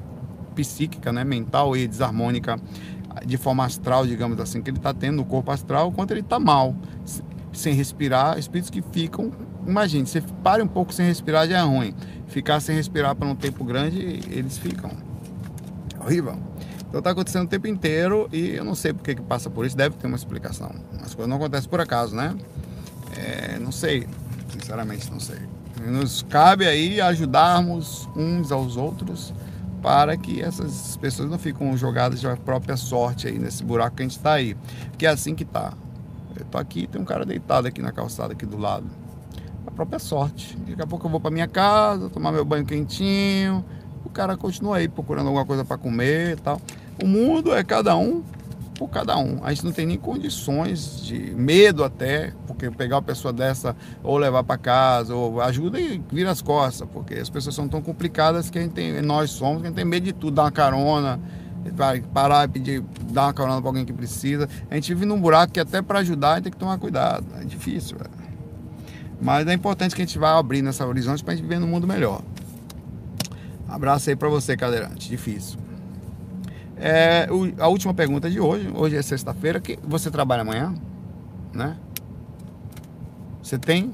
psíquica, 0.53 1.12
né, 1.12 1.24
mental 1.24 1.76
e 1.76 1.86
desarmônica 1.86 2.59
de 3.26 3.36
forma 3.36 3.64
astral, 3.64 4.07
digamos 4.07 4.40
assim, 4.40 4.62
que 4.62 4.70
ele 4.70 4.78
está 4.78 4.94
tendo 4.94 5.16
no 5.16 5.24
corpo 5.24 5.50
astral, 5.50 5.92
quanto 5.92 6.12
ele 6.12 6.20
está 6.20 6.38
mal, 6.38 6.74
sem 7.53 7.74
respirar, 7.74 8.38
espíritos 8.38 8.70
que 8.70 8.82
ficam, 8.82 9.30
imagine, 9.66 10.07
você 10.07 10.22
pare 10.42 10.62
um 10.62 10.68
pouco 10.68 10.92
sem 10.92 11.07
respirar 11.07 11.46
já 11.46 11.59
é 11.59 11.62
ruim, 11.62 11.94
ficar 12.26 12.61
sem 12.61 12.74
respirar 12.74 13.14
por 13.14 13.26
um 13.26 13.34
tempo 13.34 13.64
grande, 13.64 14.20
eles 14.30 14.59
ficam. 14.59 14.90
Horrível. 16.00 16.36
Então 16.88 16.98
está 16.98 17.11
acontecendo 17.11 17.44
o 17.44 17.48
tempo 17.48 17.66
inteiro 17.66 18.28
e 18.32 18.50
eu 18.50 18.64
não 18.64 18.74
sei 18.74 18.92
por 18.92 19.03
que, 19.03 19.14
passa 19.16 19.48
por 19.48 19.64
isso, 19.64 19.76
deve 19.76 19.96
ter 19.96 20.07
uma 20.07 20.16
explicação. 20.16 20.70
As 21.03 21.14
coisas 21.14 21.28
não 21.28 21.36
acontecem 21.36 21.68
por 21.68 21.80
acaso, 21.80 22.14
né? 22.14 22.34
É, 23.16 23.59
não 23.59 23.72
sei, 23.72 24.07
sinceramente 24.48 25.11
não 25.11 25.20
sei. 25.20 25.38
Nos 25.86 26.22
cabe 26.22 26.66
aí 26.66 27.00
ajudarmos 27.00 28.09
uns 28.14 28.53
aos 28.53 28.76
outros 28.76 29.32
para 29.83 30.16
que 30.16 30.41
essas 30.41 30.97
pessoas 30.97 31.28
não 31.28 31.39
ficam 31.39 31.76
jogadas 31.76 32.20
de 32.20 32.37
própria 32.37 32.76
sorte 32.76 33.26
aí 33.26 33.39
nesse 33.39 33.64
buraco 33.64 33.97
que 33.97 34.03
a 34.03 34.07
gente 34.07 34.16
está 34.16 34.35
aí. 34.35 34.57
Porque 34.91 35.05
é 35.05 35.11
assim 35.11 35.35
que 35.35 35.45
tá. 35.45 35.74
Eu 36.39 36.47
tô 36.47 36.57
aqui, 36.57 36.87
tem 36.87 37.03
um 37.03 37.05
cara 37.05 37.26
deitado 37.26 37.66
aqui 37.66 37.83
na 37.83 37.91
calçada 37.91 38.33
aqui 38.33 38.47
do 38.47 38.57
lado. 38.57 38.87
A 39.66 39.70
própria 39.70 39.99
sorte. 39.99 40.57
Daqui 40.57 40.80
a 40.80 40.87
pouco 40.87 41.07
eu 41.07 41.11
vou 41.11 41.20
para 41.20 41.30
minha 41.30 41.49
casa, 41.49 42.09
tomar 42.09 42.30
meu 42.30 42.45
banho 42.45 42.64
quentinho. 42.64 43.64
O 44.05 44.09
cara 44.09 44.37
continua 44.37 44.76
aí 44.76 44.89
procurando 44.89 45.26
alguma 45.26 45.45
coisa 45.45 45.64
para 45.64 45.76
comer 45.76 46.39
e 46.39 46.41
tal. 46.41 46.61
O 47.03 47.07
mundo 47.07 47.53
é 47.53 47.64
cada 47.64 47.97
um 47.97 48.22
por 48.75 48.89
cada 48.89 49.16
um. 49.18 49.45
A 49.45 49.53
gente 49.53 49.64
não 49.64 49.73
tem 49.73 49.87
nem 49.87 49.99
condições 49.99 51.03
de 51.03 51.18
medo 51.35 51.85
até, 51.85 52.33
porque 52.47 52.70
pegar 52.70 52.97
uma 52.97 53.03
pessoa 53.03 53.33
dessa 53.33 53.77
ou 54.03 54.16
levar 54.18 54.45
para 54.45 54.59
casa, 54.59 55.14
ou 55.14 55.41
ajuda 55.41 55.81
e 55.81 56.03
vira 56.11 56.31
as 56.31 56.43
costas, 56.43 56.89
porque 56.93 57.14
as 57.14 57.29
pessoas 57.29 57.55
são 57.55 57.68
tão 57.68 57.81
complicadas 57.83 58.51
que 58.51 58.59
a 58.59 58.62
gente 58.62 58.73
tem, 58.73 59.01
nós 59.03 59.31
somos, 59.31 59.61
que 59.61 59.66
a 59.66 59.70
gente 59.70 59.77
tem 59.77 59.85
medo 59.85 60.05
de 60.05 60.12
tudo, 60.12 60.35
dar 60.35 60.45
uma 60.45 60.53
carona, 60.53 61.20
parar 62.12 62.45
e 62.45 62.49
pedir, 62.49 62.83
dar 63.11 63.27
uma 63.27 63.35
carona 63.35 63.61
para 63.61 63.68
alguém 63.68 63.85
que 63.85 63.93
precisa. 63.93 64.49
A 64.70 64.75
gente 64.75 64.93
vive 64.95 65.07
num 65.07 65.20
buraco 65.20 65.53
que 65.53 65.61
até 65.61 65.81
para 65.81 66.01
ajudar 66.01 66.33
a 66.33 66.35
gente 66.37 66.45
tem 66.45 66.53
que 66.53 66.59
tomar 66.59 66.79
cuidado. 66.79 67.27
É 67.41 67.45
difícil, 67.45 67.99
velho. 67.99 68.11
Mas 69.20 69.47
é 69.47 69.53
importante 69.53 69.95
que 69.95 70.03
a 70.03 70.05
gente 70.05 70.18
vá 70.18 70.37
abrindo 70.37 70.68
essa 70.68 70.85
horizonte 70.85 71.23
para 71.23 71.33
a 71.33 71.37
gente 71.37 71.45
viver 71.45 71.61
num 71.61 71.68
mundo 71.68 71.87
melhor. 71.87 72.23
Abraço 73.68 74.11
aí 74.11 74.16
para 74.16 74.29
você, 74.29 74.57
cadeirante. 74.57 75.09
Difícil. 75.09 75.59
É, 76.77 77.29
o, 77.31 77.53
a 77.62 77.68
última 77.68 77.95
pergunta 77.95 78.31
de 78.31 78.41
hoje. 78.41 78.70
Hoje 78.75 78.97
é 78.97 79.03
sexta-feira. 79.03 79.61
Que 79.61 79.79
você 79.83 80.11
trabalha 80.11 80.43
amanhã, 80.43 80.75
né? 81.53 81.77
Você 83.43 83.59
tem? 83.59 83.93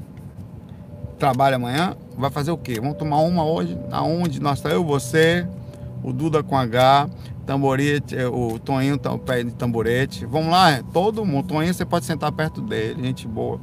Trabalha 1.18 1.56
amanhã? 1.56 1.96
Vai 2.16 2.30
fazer 2.30 2.50
o 2.50 2.58
quê? 2.58 2.80
Vamos 2.80 2.96
tomar 2.96 3.18
uma 3.18 3.44
hoje? 3.44 3.78
Aonde? 3.90 4.40
Nós 4.40 4.60
tá 4.60 4.70
eu, 4.70 4.84
você, 4.84 5.46
o 6.02 6.12
Duda 6.12 6.42
com 6.42 6.56
H, 6.56 7.08
Tamborete, 7.48 8.14
é, 8.14 8.28
o 8.28 8.58
Toninho 8.58 9.00
o 9.02 9.18
pé 9.18 9.42
de 9.42 9.52
tamborete. 9.52 10.26
Vamos 10.26 10.50
lá, 10.50 10.82
todo 10.92 11.24
mundo. 11.24 11.48
Toninho, 11.48 11.72
você 11.72 11.82
pode 11.82 12.04
sentar 12.04 12.30
perto 12.30 12.60
dele, 12.60 13.02
gente 13.02 13.26
boa. 13.26 13.58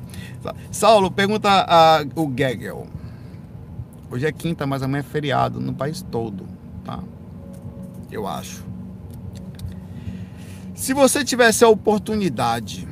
Saulo, 0.71 1.11
pergunta 1.11 1.47
a, 1.49 2.03
o 2.15 2.33
Gegel. 2.35 2.87
Hoje 4.09 4.25
é 4.25 4.31
quinta, 4.31 4.65
mas 4.65 4.81
amanhã 4.81 5.01
é 5.01 5.03
feriado 5.03 5.59
no 5.59 5.71
país 5.71 6.01
todo, 6.01 6.45
tá? 6.83 6.99
Eu 8.11 8.27
acho. 8.27 8.64
Se 10.75 10.93
você 10.93 11.25
tivesse 11.25 11.63
a 11.63 11.69
oportunidade 11.69 12.87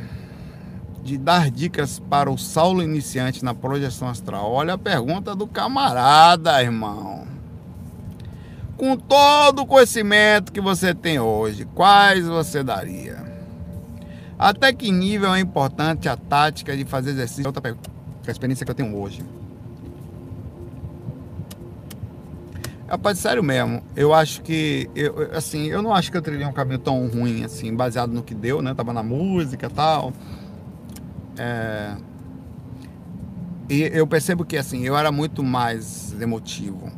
de 1.04 1.18
dar 1.18 1.52
dicas 1.52 2.00
para 2.00 2.32
o 2.32 2.38
Saulo 2.38 2.82
iniciante 2.82 3.44
na 3.44 3.54
projeção 3.54 4.08
astral, 4.08 4.52
olha 4.52 4.74
a 4.74 4.78
pergunta 4.78 5.36
do 5.36 5.46
camarada, 5.46 6.64
irmão 6.64 7.24
com 8.84 8.98
todo 8.98 9.62
o 9.62 9.66
conhecimento 9.66 10.52
que 10.52 10.60
você 10.60 10.94
tem 10.94 11.18
hoje, 11.18 11.66
quais 11.74 12.26
você 12.26 12.62
daria? 12.64 13.24
Até 14.38 14.74
que 14.74 14.92
nível 14.92 15.34
é 15.34 15.40
importante 15.40 16.10
a 16.10 16.18
tática 16.18 16.76
de 16.76 16.84
fazer 16.84 17.12
exercício? 17.12 17.46
Outra 17.46 17.62
pergunta, 17.62 17.90
a 18.28 18.32
experiência 18.32 18.66
que 18.66 18.72
eu 18.72 18.76
tenho 18.76 18.94
hoje. 18.98 19.24
Rapaz, 22.94 23.18
sério 23.18 23.42
mesmo, 23.42 23.82
eu 23.96 24.14
acho 24.14 24.44
que, 24.44 24.88
eu, 24.96 25.32
assim, 25.36 25.66
eu 25.66 25.82
não 25.82 25.96
acho 25.96 26.12
que 26.12 26.18
eu 26.18 26.22
trilhei 26.22 26.46
um 26.46 26.54
caminho 26.54 26.78
tão 26.78 27.08
ruim, 27.08 27.44
assim, 27.44 27.76
baseado 27.76 28.12
no 28.12 28.22
que 28.22 28.36
deu, 28.36 28.62
né? 28.62 28.72
Tava 28.76 28.94
na 28.94 29.02
música 29.02 29.66
e 29.66 29.70
tal. 29.70 30.14
É... 31.36 31.96
E 33.68 33.82
eu 33.82 34.06
percebo 34.06 34.46
que, 34.46 34.56
assim, 34.56 34.86
eu 34.86 34.96
era 34.96 35.12
muito 35.12 35.42
mais 35.42 36.14
emotivo 36.22 36.92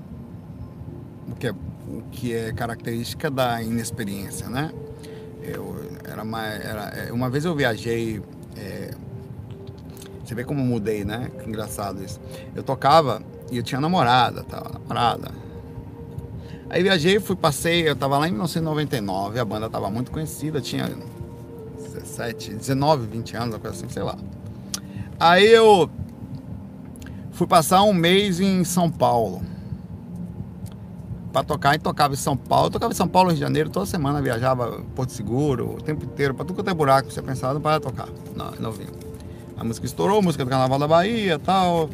o 1.29 1.33
que 1.33 1.47
é, 1.47 1.51
o 1.51 2.01
que 2.11 2.33
é 2.33 2.51
característica 2.51 3.31
da 3.31 3.63
inexperiência, 3.63 4.49
né? 4.49 4.73
Eu 5.41 5.77
era 6.03 6.25
mais, 6.25 6.59
era, 6.59 6.81
é, 6.89 7.13
uma 7.13 7.29
vez 7.29 7.45
eu 7.45 7.55
viajei, 7.55 8.21
é, 8.57 8.93
você 10.25 10.35
vê 10.35 10.43
como 10.43 10.59
mudei, 10.59 11.05
né? 11.05 11.31
Que 11.41 11.47
engraçado 11.47 12.03
isso. 12.03 12.19
Eu 12.53 12.63
tocava 12.63 13.23
e 13.49 13.55
eu 13.55 13.63
tinha 13.63 13.79
namorada, 13.79 14.43
tava 14.43 14.73
namorada. 14.73 15.44
Aí 16.69 16.81
viajei, 16.81 17.19
fui, 17.19 17.35
passei, 17.35 17.87
eu 17.87 17.95
tava 17.95 18.17
lá 18.17 18.27
em 18.27 18.31
1999, 18.31 19.39
a 19.39 19.45
banda 19.45 19.69
tava 19.69 19.89
muito 19.89 20.11
conhecida, 20.11 20.59
tinha 20.59 20.89
17, 21.93 22.53
19, 22.53 23.07
20 23.07 23.37
anos, 23.37 23.57
coisa 23.57 23.75
assim, 23.77 23.89
sei 23.89 24.03
lá. 24.03 24.17
Aí 25.19 25.47
eu 25.47 25.89
fui 27.31 27.47
passar 27.47 27.83
um 27.83 27.93
mês 27.93 28.39
em 28.39 28.63
São 28.63 28.89
Paulo 28.89 29.41
para 31.31 31.43
tocar, 31.43 31.75
e 31.75 31.79
tocava 31.79 32.13
em 32.13 32.17
São 32.17 32.37
Paulo, 32.37 32.69
tocava 32.69 32.93
em 32.93 32.95
São 32.95 33.07
Paulo, 33.07 33.29
Rio 33.29 33.35
de 33.35 33.41
Janeiro, 33.41 33.69
toda 33.69 33.85
semana 33.85 34.21
viajava 34.21 34.81
Porto 34.95 35.11
Seguro, 35.11 35.75
o 35.75 35.81
tempo 35.81 36.05
inteiro, 36.05 36.33
para 36.33 36.45
tudo 36.45 36.55
quanto 36.55 36.69
é 36.69 36.73
buraco, 36.73 37.11
você 37.11 37.21
pensava, 37.21 37.53
não 37.53 37.61
para 37.61 37.79
tocar, 37.79 38.07
não, 38.35 38.51
novinho. 38.51 38.91
A 39.57 39.63
música 39.63 39.85
estourou, 39.85 40.21
música 40.21 40.43
do 40.43 40.49
Carnaval 40.49 40.79
da 40.79 40.87
Bahia 40.87 41.37
tal. 41.39 41.89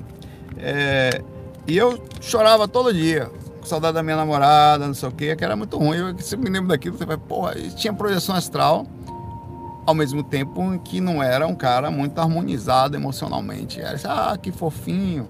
É, 0.57 1.21
e 1.67 1.77
eu 1.77 2.03
chorava 2.19 2.67
todo 2.67 2.93
dia, 2.93 3.29
com 3.61 3.67
saudade 3.67 3.93
da 3.93 4.03
minha 4.03 4.17
namorada, 4.17 4.85
não 4.85 4.93
sei 4.93 5.07
o 5.07 5.11
quê, 5.11 5.35
que 5.35 5.43
era 5.43 5.55
muito 5.55 5.77
ruim. 5.77 5.97
Eu 5.97 6.19
sempre 6.19 6.49
me 6.49 6.53
lembro 6.53 6.69
daquilo, 6.69 6.97
você 6.97 7.05
vai, 7.05 7.17
porra, 7.17 7.53
tinha 7.75 7.93
projeção 7.93 8.35
astral, 8.35 8.85
ao 9.85 9.93
mesmo 9.93 10.23
tempo 10.23 10.79
que 10.79 10.99
não 10.99 11.23
era 11.23 11.47
um 11.47 11.55
cara 11.55 11.89
muito 11.89 12.19
harmonizado 12.19 12.97
emocionalmente. 12.97 13.79
Era 13.79 13.93
assim, 13.95 14.07
ah, 14.09 14.37
que 14.41 14.51
fofinho 14.51 15.27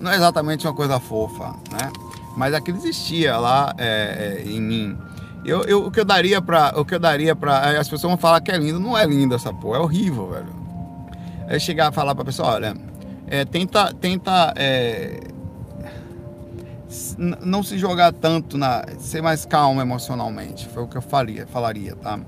não 0.00 0.10
é 0.10 0.16
exatamente 0.16 0.66
uma 0.66 0.74
coisa 0.74 0.98
fofa, 0.98 1.54
né? 1.70 1.90
Mas 2.36 2.52
aquilo 2.54 2.78
existia 2.78 3.36
lá 3.38 3.72
é, 3.78 4.42
é, 4.44 4.50
em 4.50 4.60
mim. 4.60 4.98
Eu, 5.44 5.62
eu, 5.62 5.86
o 5.86 5.90
que 5.90 6.00
eu 6.00 6.04
daria 6.04 6.40
para 6.40 6.78
o 6.78 6.84
que 6.84 6.94
eu 6.94 6.98
daria 6.98 7.34
para 7.36 7.78
as 7.78 7.88
pessoas 7.88 8.10
vão 8.10 8.16
falar 8.16 8.40
que 8.40 8.50
é 8.50 8.56
lindo, 8.56 8.80
não 8.80 8.96
é 8.96 9.06
lindo 9.06 9.34
essa 9.34 9.52
porra, 9.52 9.78
é 9.78 9.80
horrível, 9.80 10.28
velho. 10.28 10.62
É 11.46 11.58
chegar 11.58 11.88
a 11.88 11.92
falar 11.92 12.14
para 12.14 12.24
pessoa, 12.24 12.54
olha, 12.54 12.74
é, 13.26 13.44
tenta, 13.44 13.92
tenta 13.94 14.52
é, 14.56 15.20
não 17.16 17.62
se 17.62 17.78
jogar 17.78 18.12
tanto 18.12 18.58
na, 18.58 18.84
ser 18.98 19.22
mais 19.22 19.44
calmo 19.44 19.80
emocionalmente. 19.80 20.68
Foi 20.68 20.82
o 20.82 20.88
que 20.88 20.96
eu 20.96 21.02
faria, 21.02 21.46
falaria, 21.46 21.96
tá? 21.96 22.20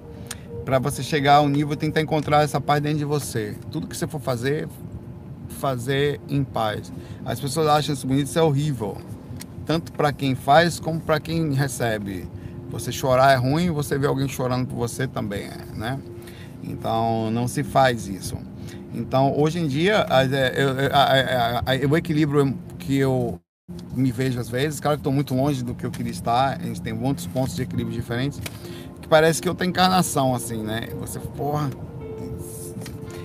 Para 0.64 0.78
você 0.78 1.02
chegar 1.02 1.36
ao 1.36 1.48
nível, 1.48 1.76
tentar 1.76 2.00
encontrar 2.00 2.42
essa 2.42 2.60
paz 2.60 2.82
dentro 2.82 2.98
de 2.98 3.04
você. 3.04 3.54
Tudo 3.70 3.86
que 3.86 3.96
você 3.96 4.06
for 4.06 4.20
fazer, 4.20 4.68
fazer 5.60 6.20
em 6.28 6.42
paz. 6.42 6.92
As 7.24 7.38
pessoas 7.38 7.66
acham 7.66 7.94
isso 7.94 8.06
bonito, 8.06 8.26
isso 8.26 8.38
é 8.38 8.42
horrível. 8.42 8.96
Tanto 9.66 9.92
para 9.92 10.12
quem 10.12 10.34
faz 10.34 10.80
como 10.80 11.00
para 11.00 11.20
quem 11.20 11.52
recebe. 11.52 12.28
Você 12.70 12.90
chorar 12.90 13.32
é 13.32 13.36
ruim, 13.36 13.70
você 13.70 13.98
ver 13.98 14.08
alguém 14.08 14.28
chorando 14.28 14.66
por 14.66 14.76
você 14.76 15.06
também 15.06 15.44
é, 15.44 15.76
né? 15.76 16.00
Então 16.62 17.30
não 17.30 17.46
se 17.46 17.62
faz 17.62 18.08
isso. 18.08 18.36
Então 18.92 19.38
hoje 19.38 19.58
em 19.58 19.66
dia 19.66 20.06
o 21.88 21.96
equilíbrio 21.96 22.58
que 22.78 22.96
eu 22.96 23.38
me 23.96 24.10
vejo 24.12 24.38
às 24.38 24.48
vezes, 24.48 24.80
claro 24.80 24.98
que 24.98 25.00
estou 25.00 25.12
muito 25.12 25.34
longe 25.34 25.62
do 25.62 25.74
que 25.74 25.86
eu 25.86 25.90
queria 25.90 26.12
estar, 26.12 26.58
a 26.60 26.62
gente 26.62 26.82
tem 26.82 26.92
muitos 26.92 27.26
pontos 27.26 27.54
de 27.54 27.62
equilíbrio 27.62 27.96
diferentes, 27.96 28.40
que 29.00 29.08
parece 29.08 29.40
que 29.40 29.48
eu 29.48 29.54
tenho 29.54 29.70
encarnação 29.70 30.34
assim, 30.34 30.62
né? 30.62 30.88
Você, 31.00 31.18
porra, 31.18 31.70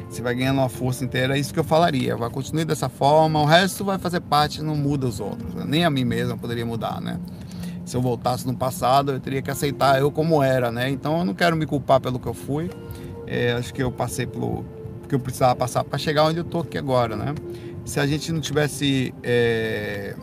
você 0.09 0.21
vai 0.21 0.35
ganhando 0.35 0.59
uma 0.59 0.69
força 0.69 1.03
inteira, 1.03 1.35
é 1.35 1.39
isso 1.39 1.53
que 1.53 1.59
eu 1.59 1.63
falaria. 1.63 2.15
Vai 2.15 2.29
continuar 2.29 2.65
dessa 2.65 2.89
forma, 2.89 3.41
o 3.41 3.45
resto 3.45 3.83
vai 3.83 3.97
fazer 3.97 4.21
parte, 4.21 4.61
não 4.61 4.75
muda 4.75 5.07
os 5.07 5.19
outros. 5.19 5.53
Né? 5.53 5.65
Nem 5.67 5.85
a 5.85 5.89
mim 5.89 6.03
mesmo 6.05 6.37
poderia 6.37 6.65
mudar, 6.65 6.99
né? 6.99 7.19
Se 7.85 7.95
eu 7.95 8.01
voltasse 8.01 8.45
no 8.45 8.55
passado, 8.55 9.13
eu 9.13 9.19
teria 9.19 9.41
que 9.41 9.49
aceitar 9.49 9.99
eu 9.99 10.11
como 10.11 10.43
era, 10.43 10.71
né? 10.71 10.89
Então 10.89 11.19
eu 11.19 11.25
não 11.25 11.33
quero 11.33 11.55
me 11.55 11.65
culpar 11.65 11.99
pelo 11.99 12.19
que 12.19 12.27
eu 12.27 12.33
fui. 12.33 12.69
É, 13.25 13.53
acho 13.53 13.73
que 13.73 13.81
eu 13.81 13.91
passei 13.91 14.25
pelo 14.25 14.65
que 15.07 15.15
eu 15.15 15.19
precisava 15.19 15.55
passar 15.55 15.83
para 15.83 15.97
chegar 15.97 16.25
onde 16.25 16.39
eu 16.39 16.43
tô 16.43 16.59
aqui 16.59 16.77
agora, 16.77 17.15
né? 17.15 17.33
Se 17.85 17.99
a 17.99 18.05
gente 18.05 18.31
não 18.31 18.39
tivesse 18.39 19.13
é, 19.23 20.15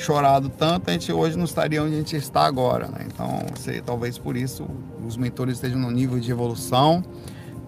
chorado 0.00 0.48
tanto, 0.48 0.88
a 0.88 0.92
gente 0.92 1.12
hoje 1.12 1.36
não 1.36 1.44
estaria 1.44 1.82
onde 1.82 1.94
a 1.94 1.98
gente 1.98 2.16
está 2.16 2.44
agora, 2.44 2.88
né? 2.88 3.06
Então, 3.06 3.44
sei, 3.56 3.80
talvez 3.80 4.18
por 4.18 4.36
isso 4.36 4.66
os 5.06 5.16
mentores 5.16 5.54
estejam 5.54 5.78
no 5.78 5.90
nível 5.90 6.18
de 6.18 6.30
evolução 6.30 7.04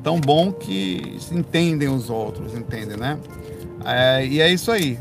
tão 0.02 0.20
bom 0.20 0.52
que 0.52 1.18
entendem 1.30 1.88
os 1.88 2.10
outros, 2.10 2.54
entendem, 2.54 2.96
né? 2.96 3.18
É, 3.84 4.26
e 4.26 4.40
é 4.40 4.52
isso 4.52 4.70
aí. 4.70 4.98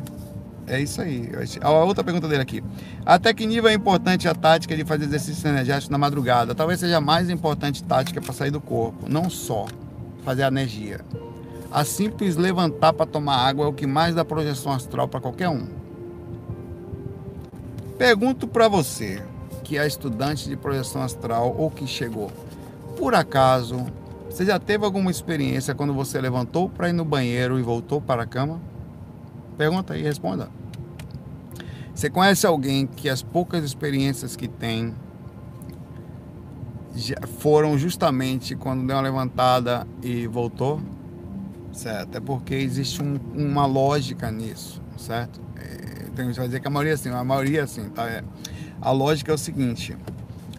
É 0.68 0.80
isso 0.80 1.02
aí. 1.02 1.30
A 1.60 1.72
outra 1.72 2.04
pergunta 2.04 2.28
dele 2.28 2.42
aqui. 2.42 2.64
Até 3.06 3.34
que 3.34 3.46
nível 3.46 3.70
é 3.70 3.74
importante 3.74 4.28
a 4.28 4.36
tática 4.36 4.76
de 4.76 4.86
fazer 4.86 5.06
exercício 5.06 5.48
energético 5.50 5.92
na 5.92 5.98
madrugada? 5.98 6.54
Talvez 6.54 6.80
seja 6.80 6.98
a 6.98 7.02
mais 7.02 7.30
importante 7.30 7.84
tática 7.84 8.22
para 8.22 8.32
sair 8.32 8.52
do 8.52 8.62
corpo. 8.62 9.10
Não 9.10 9.30
só 9.30 9.66
fazer 10.24 10.44
a 10.44 10.48
energia. 10.48 11.02
A 11.72 11.84
simples 11.84 12.36
levantar 12.36 12.94
para 12.94 13.06
tomar 13.06 13.38
água 13.38 13.66
é 13.66 13.68
o 13.68 13.74
que 13.74 13.88
mais 13.88 14.14
dá 14.14 14.24
projeção 14.24 14.72
astral 14.72 15.08
para 15.08 15.20
qualquer 15.20 15.50
um. 15.50 15.81
Pergunto 18.02 18.48
para 18.48 18.68
você, 18.68 19.22
que 19.64 19.78
é 19.78 19.86
estudante 19.86 20.50
de 20.50 20.58
projeção 20.58 21.04
astral 21.04 21.56
ou 21.56 21.70
que 21.70 21.86
chegou, 21.86 22.32
por 22.98 23.14
acaso 23.14 23.86
você 24.28 24.44
já 24.44 24.58
teve 24.58 24.84
alguma 24.84 25.12
experiência 25.12 25.76
quando 25.76 25.94
você 25.94 26.20
levantou 26.20 26.68
para 26.68 26.90
ir 26.90 26.94
no 26.94 27.06
banheiro 27.06 27.60
e 27.60 27.62
voltou 27.62 28.02
para 28.02 28.24
a 28.24 28.26
cama? 28.26 28.60
Pergunta 29.56 29.94
aí, 29.94 30.02
responda. 30.02 30.50
Você 31.94 32.10
conhece 32.10 32.48
alguém 32.48 32.88
que 32.88 33.08
as 33.08 33.22
poucas 33.22 33.64
experiências 33.64 34.36
que 34.36 34.48
tem 34.48 34.96
foram 37.38 37.78
justamente 37.78 38.56
quando 38.56 38.88
deu 38.88 38.96
uma 38.96 39.04
levantada 39.04 39.86
e 40.02 40.26
voltou? 40.26 40.82
Certo? 41.72 42.18
É 42.18 42.20
porque 42.20 42.56
existe 42.56 43.04
um, 43.04 43.20
uma 43.36 43.68
lógica 43.68 44.32
nisso, 44.32 44.82
certo? 44.98 45.51
Tem 46.16 46.26
gente 46.26 46.38
vai 46.38 46.48
dizer 46.48 46.60
que 46.60 46.68
a 46.68 46.72
maioria 46.72 46.92
é 46.92 46.96
assim, 46.96 47.10
a 47.10 47.24
maioria 47.24 47.60
é 47.62 47.64
assim, 47.64 47.90
tá? 47.90 48.08
É, 48.10 48.24
a 48.82 48.92
lógica 48.92 49.32
é 49.32 49.36
o 49.36 49.38
seguinte: 49.38 49.96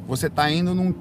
você 0.07 0.26
está 0.26 0.50
indo 0.50 0.74
num, 0.74 0.94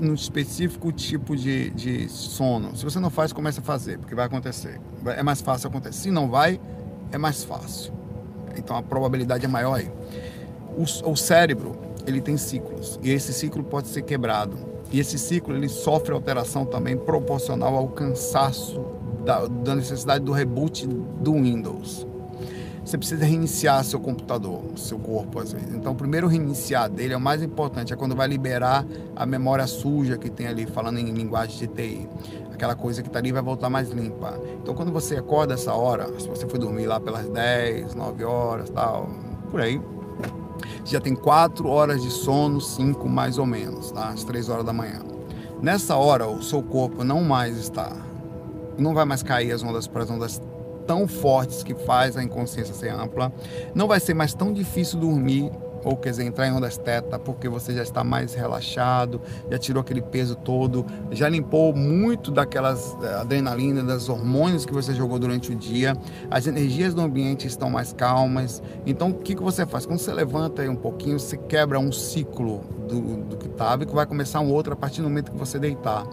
num 0.00 0.14
específico 0.14 0.90
tipo 0.90 1.36
de, 1.36 1.70
de 1.70 2.08
sono. 2.08 2.76
Se 2.76 2.84
você 2.84 2.98
não 2.98 3.10
faz, 3.10 3.32
comece 3.32 3.60
a 3.60 3.62
fazer, 3.62 3.98
porque 3.98 4.14
vai 4.14 4.26
acontecer. 4.26 4.80
É 5.06 5.22
mais 5.22 5.40
fácil 5.40 5.68
acontecer. 5.68 6.02
Se 6.02 6.10
não 6.10 6.28
vai, 6.28 6.60
é 7.12 7.18
mais 7.18 7.44
fácil. 7.44 7.92
Então 8.56 8.76
a 8.76 8.82
probabilidade 8.82 9.44
é 9.44 9.48
maior 9.48 9.74
aí. 9.74 9.90
O, 10.76 11.10
o 11.10 11.16
cérebro, 11.16 11.76
ele 12.06 12.20
tem 12.20 12.36
ciclos, 12.36 12.98
e 13.02 13.10
esse 13.10 13.32
ciclo 13.32 13.62
pode 13.62 13.88
ser 13.88 14.02
quebrado. 14.02 14.56
E 14.92 14.98
esse 14.98 15.18
ciclo 15.18 15.54
ele 15.56 15.68
sofre 15.68 16.12
alteração 16.12 16.64
também 16.64 16.96
proporcional 16.96 17.76
ao 17.76 17.88
cansaço 17.88 18.84
da, 19.24 19.46
da 19.46 19.74
necessidade 19.74 20.24
do 20.24 20.32
reboot 20.32 20.86
do 20.86 21.32
Windows 21.34 22.06
você 22.84 22.98
precisa 22.98 23.24
reiniciar 23.24 23.82
seu 23.82 23.98
computador, 23.98 24.62
seu 24.76 24.98
corpo 24.98 25.38
às 25.38 25.52
vezes. 25.52 25.74
Então, 25.74 25.92
o 25.92 25.94
primeiro 25.94 26.26
reiniciar 26.26 26.90
dele 26.90 27.14
é 27.14 27.16
o 27.16 27.20
mais 27.20 27.42
importante, 27.42 27.92
é 27.92 27.96
quando 27.96 28.14
vai 28.14 28.28
liberar 28.28 28.84
a 29.16 29.24
memória 29.24 29.66
suja 29.66 30.18
que 30.18 30.28
tem 30.28 30.46
ali, 30.46 30.66
falando 30.66 30.98
em 30.98 31.10
linguagem 31.10 31.56
de 31.56 31.66
TI. 31.66 32.08
Aquela 32.52 32.74
coisa 32.74 33.02
que 33.02 33.08
está 33.08 33.18
ali 33.18 33.32
vai 33.32 33.42
voltar 33.42 33.70
mais 33.70 33.90
limpa. 33.90 34.38
Então, 34.62 34.74
quando 34.74 34.92
você 34.92 35.16
acorda 35.16 35.54
essa 35.54 35.72
hora, 35.72 36.06
se 36.20 36.28
você 36.28 36.46
for 36.46 36.58
dormir 36.58 36.86
lá 36.86 37.00
pelas 37.00 37.26
10, 37.26 37.94
9 37.94 38.24
horas, 38.24 38.68
tal, 38.70 39.08
por 39.50 39.60
aí, 39.60 39.80
já 40.84 41.00
tem 41.00 41.14
4 41.14 41.66
horas 41.66 42.02
de 42.02 42.10
sono, 42.10 42.60
5 42.60 43.08
mais 43.08 43.38
ou 43.38 43.46
menos, 43.46 43.90
tá? 43.90 44.08
às 44.08 44.24
3 44.24 44.48
horas 44.50 44.64
da 44.64 44.72
manhã. 44.72 45.00
Nessa 45.62 45.96
hora, 45.96 46.28
o 46.28 46.42
seu 46.42 46.62
corpo 46.62 47.02
não 47.02 47.22
mais 47.22 47.56
está, 47.56 47.90
não 48.76 48.92
vai 48.92 49.06
mais 49.06 49.22
cair 49.22 49.52
as 49.52 49.62
ondas 49.62 49.86
para 49.86 50.02
as 50.02 50.10
ondas 50.10 50.42
tão 50.86 51.06
fortes 51.06 51.62
que 51.62 51.74
faz 51.74 52.16
a 52.16 52.22
inconsciência 52.22 52.74
ser 52.74 52.90
ampla. 52.90 53.32
Não 53.74 53.86
vai 53.86 54.00
ser 54.00 54.14
mais 54.14 54.34
tão 54.34 54.52
difícil 54.52 54.98
dormir 54.98 55.50
ou 55.84 55.96
quer 55.96 56.10
dizer, 56.10 56.24
entrar 56.24 56.48
em 56.48 56.52
ondas 56.52 56.78
teta, 56.78 57.18
porque 57.18 57.48
você 57.48 57.74
já 57.74 57.82
está 57.82 58.02
mais 58.02 58.34
relaxado, 58.34 59.20
já 59.50 59.58
tirou 59.58 59.82
aquele 59.82 60.00
peso 60.00 60.34
todo, 60.34 60.84
já 61.10 61.28
limpou 61.28 61.74
muito 61.74 62.30
daquelas 62.30 62.96
eh, 63.02 63.14
adrenalina, 63.14 63.82
das 63.82 64.08
hormônios 64.08 64.64
que 64.64 64.72
você 64.72 64.94
jogou 64.94 65.18
durante 65.18 65.52
o 65.52 65.54
dia, 65.54 65.94
as 66.30 66.46
energias 66.46 66.94
do 66.94 67.02
ambiente 67.02 67.46
estão 67.46 67.68
mais 67.68 67.92
calmas. 67.92 68.62
Então, 68.86 69.10
o 69.10 69.14
que, 69.14 69.34
que 69.34 69.42
você 69.42 69.66
faz? 69.66 69.84
Quando 69.84 69.98
você 69.98 70.12
levanta 70.12 70.62
aí 70.62 70.68
um 70.68 70.76
pouquinho, 70.76 71.20
você 71.20 71.36
quebra 71.36 71.78
um 71.78 71.92
ciclo 71.92 72.62
do, 72.88 73.00
do 73.16 73.36
que 73.36 73.46
estava 73.46 73.82
e 73.82 73.86
que 73.86 73.94
vai 73.94 74.06
começar 74.06 74.40
um 74.40 74.50
outro 74.50 74.72
a 74.72 74.76
partir 74.76 75.02
do 75.02 75.08
momento 75.08 75.32
que 75.32 75.38
você 75.38 75.58
deitar. 75.58 76.06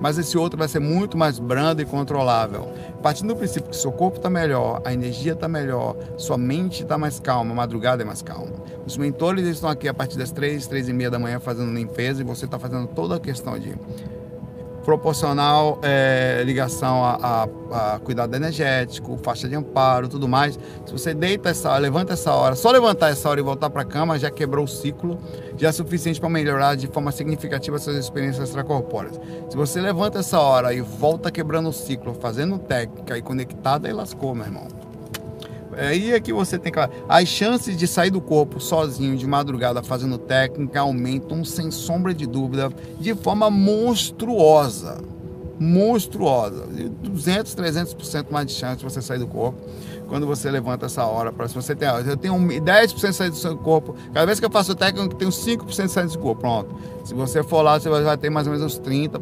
Mas 0.00 0.18
esse 0.18 0.36
outro 0.36 0.58
vai 0.58 0.68
ser 0.68 0.80
muito 0.80 1.16
mais 1.16 1.38
brando 1.38 1.82
e 1.82 1.84
controlável. 1.84 2.68
Partindo 3.02 3.28
do 3.28 3.36
princípio 3.36 3.70
que 3.70 3.76
seu 3.76 3.92
corpo 3.92 4.18
está 4.18 4.28
melhor, 4.28 4.80
a 4.84 4.92
energia 4.92 5.32
está 5.32 5.48
melhor, 5.48 5.96
sua 6.16 6.36
mente 6.36 6.82
está 6.82 6.98
mais 6.98 7.18
calma, 7.20 7.52
a 7.52 7.54
madrugada 7.54 8.02
é 8.02 8.06
mais 8.06 8.22
calma. 8.22 8.52
Os 8.86 8.96
mentores 8.96 9.46
estão 9.46 9.70
aqui 9.70 9.88
a 9.88 9.94
partir 9.94 10.18
das 10.18 10.30
três, 10.30 10.66
três 10.66 10.88
e 10.88 10.92
meia 10.92 11.10
da 11.10 11.18
manhã 11.18 11.40
fazendo 11.40 11.72
limpeza 11.72 12.20
e 12.20 12.24
você 12.24 12.44
está 12.44 12.58
fazendo 12.58 12.86
toda 12.88 13.16
a 13.16 13.20
questão 13.20 13.58
de 13.58 13.74
proporcional 14.86 15.80
é, 15.82 16.40
ligação 16.46 17.04
a, 17.04 17.48
a, 17.72 17.94
a, 17.94 17.98
cuidado 17.98 18.36
energético, 18.36 19.18
faixa 19.20 19.48
de 19.48 19.56
amparo, 19.56 20.08
tudo 20.08 20.28
mais. 20.28 20.56
Se 20.86 20.92
você 20.92 21.12
deita 21.12 21.48
essa 21.48 21.76
levanta 21.76 22.12
essa 22.12 22.32
hora, 22.32 22.54
só 22.54 22.70
levantar 22.70 23.10
essa 23.10 23.28
hora 23.28 23.40
e 23.40 23.42
voltar 23.42 23.68
para 23.68 23.82
a 23.82 23.84
cama 23.84 24.16
já 24.16 24.30
quebrou 24.30 24.64
o 24.64 24.68
ciclo, 24.68 25.18
já 25.56 25.70
é 25.70 25.72
suficiente 25.72 26.20
para 26.20 26.28
melhorar 26.30 26.76
de 26.76 26.86
forma 26.86 27.10
significativa 27.10 27.80
suas 27.80 27.96
experiências 27.96 28.48
extracorpóreas. 28.48 29.20
Se 29.50 29.56
você 29.56 29.80
levanta 29.80 30.20
essa 30.20 30.38
hora 30.38 30.72
e 30.72 30.80
volta 30.80 31.32
quebrando 31.32 31.68
o 31.68 31.72
ciclo, 31.72 32.14
fazendo 32.14 32.56
técnica 32.56 33.18
e 33.18 33.22
conectada, 33.22 33.88
aí 33.88 33.92
lascou, 33.92 34.36
meu 34.36 34.46
irmão. 34.46 34.85
É 35.76 35.88
aí 35.88 36.12
é 36.12 36.20
que 36.20 36.32
você 36.32 36.58
tem 36.58 36.72
que. 36.72 36.78
As 37.08 37.28
chances 37.28 37.76
de 37.76 37.86
sair 37.86 38.10
do 38.10 38.20
corpo 38.20 38.58
sozinho 38.58 39.16
de 39.16 39.26
madrugada 39.26 39.82
fazendo 39.82 40.16
técnica 40.16 40.80
aumentam 40.80 41.44
sem 41.44 41.70
sombra 41.70 42.14
de 42.14 42.26
dúvida 42.26 42.70
de 42.98 43.14
forma 43.14 43.50
monstruosa. 43.50 44.98
Monstruosa. 45.60 46.66
200, 46.66 47.54
300% 47.54 48.26
mais 48.30 48.46
de 48.46 48.52
chance 48.54 48.78
de 48.78 48.84
você 48.84 49.02
sair 49.02 49.18
do 49.18 49.26
corpo 49.26 49.60
quando 50.08 50.26
você 50.26 50.50
levanta 50.50 50.86
essa 50.86 51.04
hora. 51.04 51.30
Para 51.30 51.46
se 51.46 51.54
você 51.54 51.74
tem, 51.74 51.88
eu 51.88 52.16
tenho 52.16 52.34
10% 52.34 52.94
de 52.94 53.12
sair 53.14 53.30
do 53.30 53.36
seu 53.36 53.56
corpo. 53.56 53.94
Cada 54.14 54.24
vez 54.24 54.40
que 54.40 54.46
eu 54.46 54.50
faço 54.50 54.74
técnica, 54.74 55.12
eu 55.12 55.18
tenho 55.18 55.30
5% 55.30 55.86
de 55.86 55.92
sair 55.92 56.08
do 56.08 56.18
corpo. 56.18 56.40
Pronto. 56.40 56.74
Se 57.04 57.12
você 57.12 57.42
for 57.42 57.60
lá, 57.62 57.78
você 57.78 57.88
vai 57.88 58.16
ter 58.16 58.30
mais 58.30 58.46
ou 58.46 58.54
menos 58.54 58.74
uns 58.74 58.80
30%, 58.80 59.20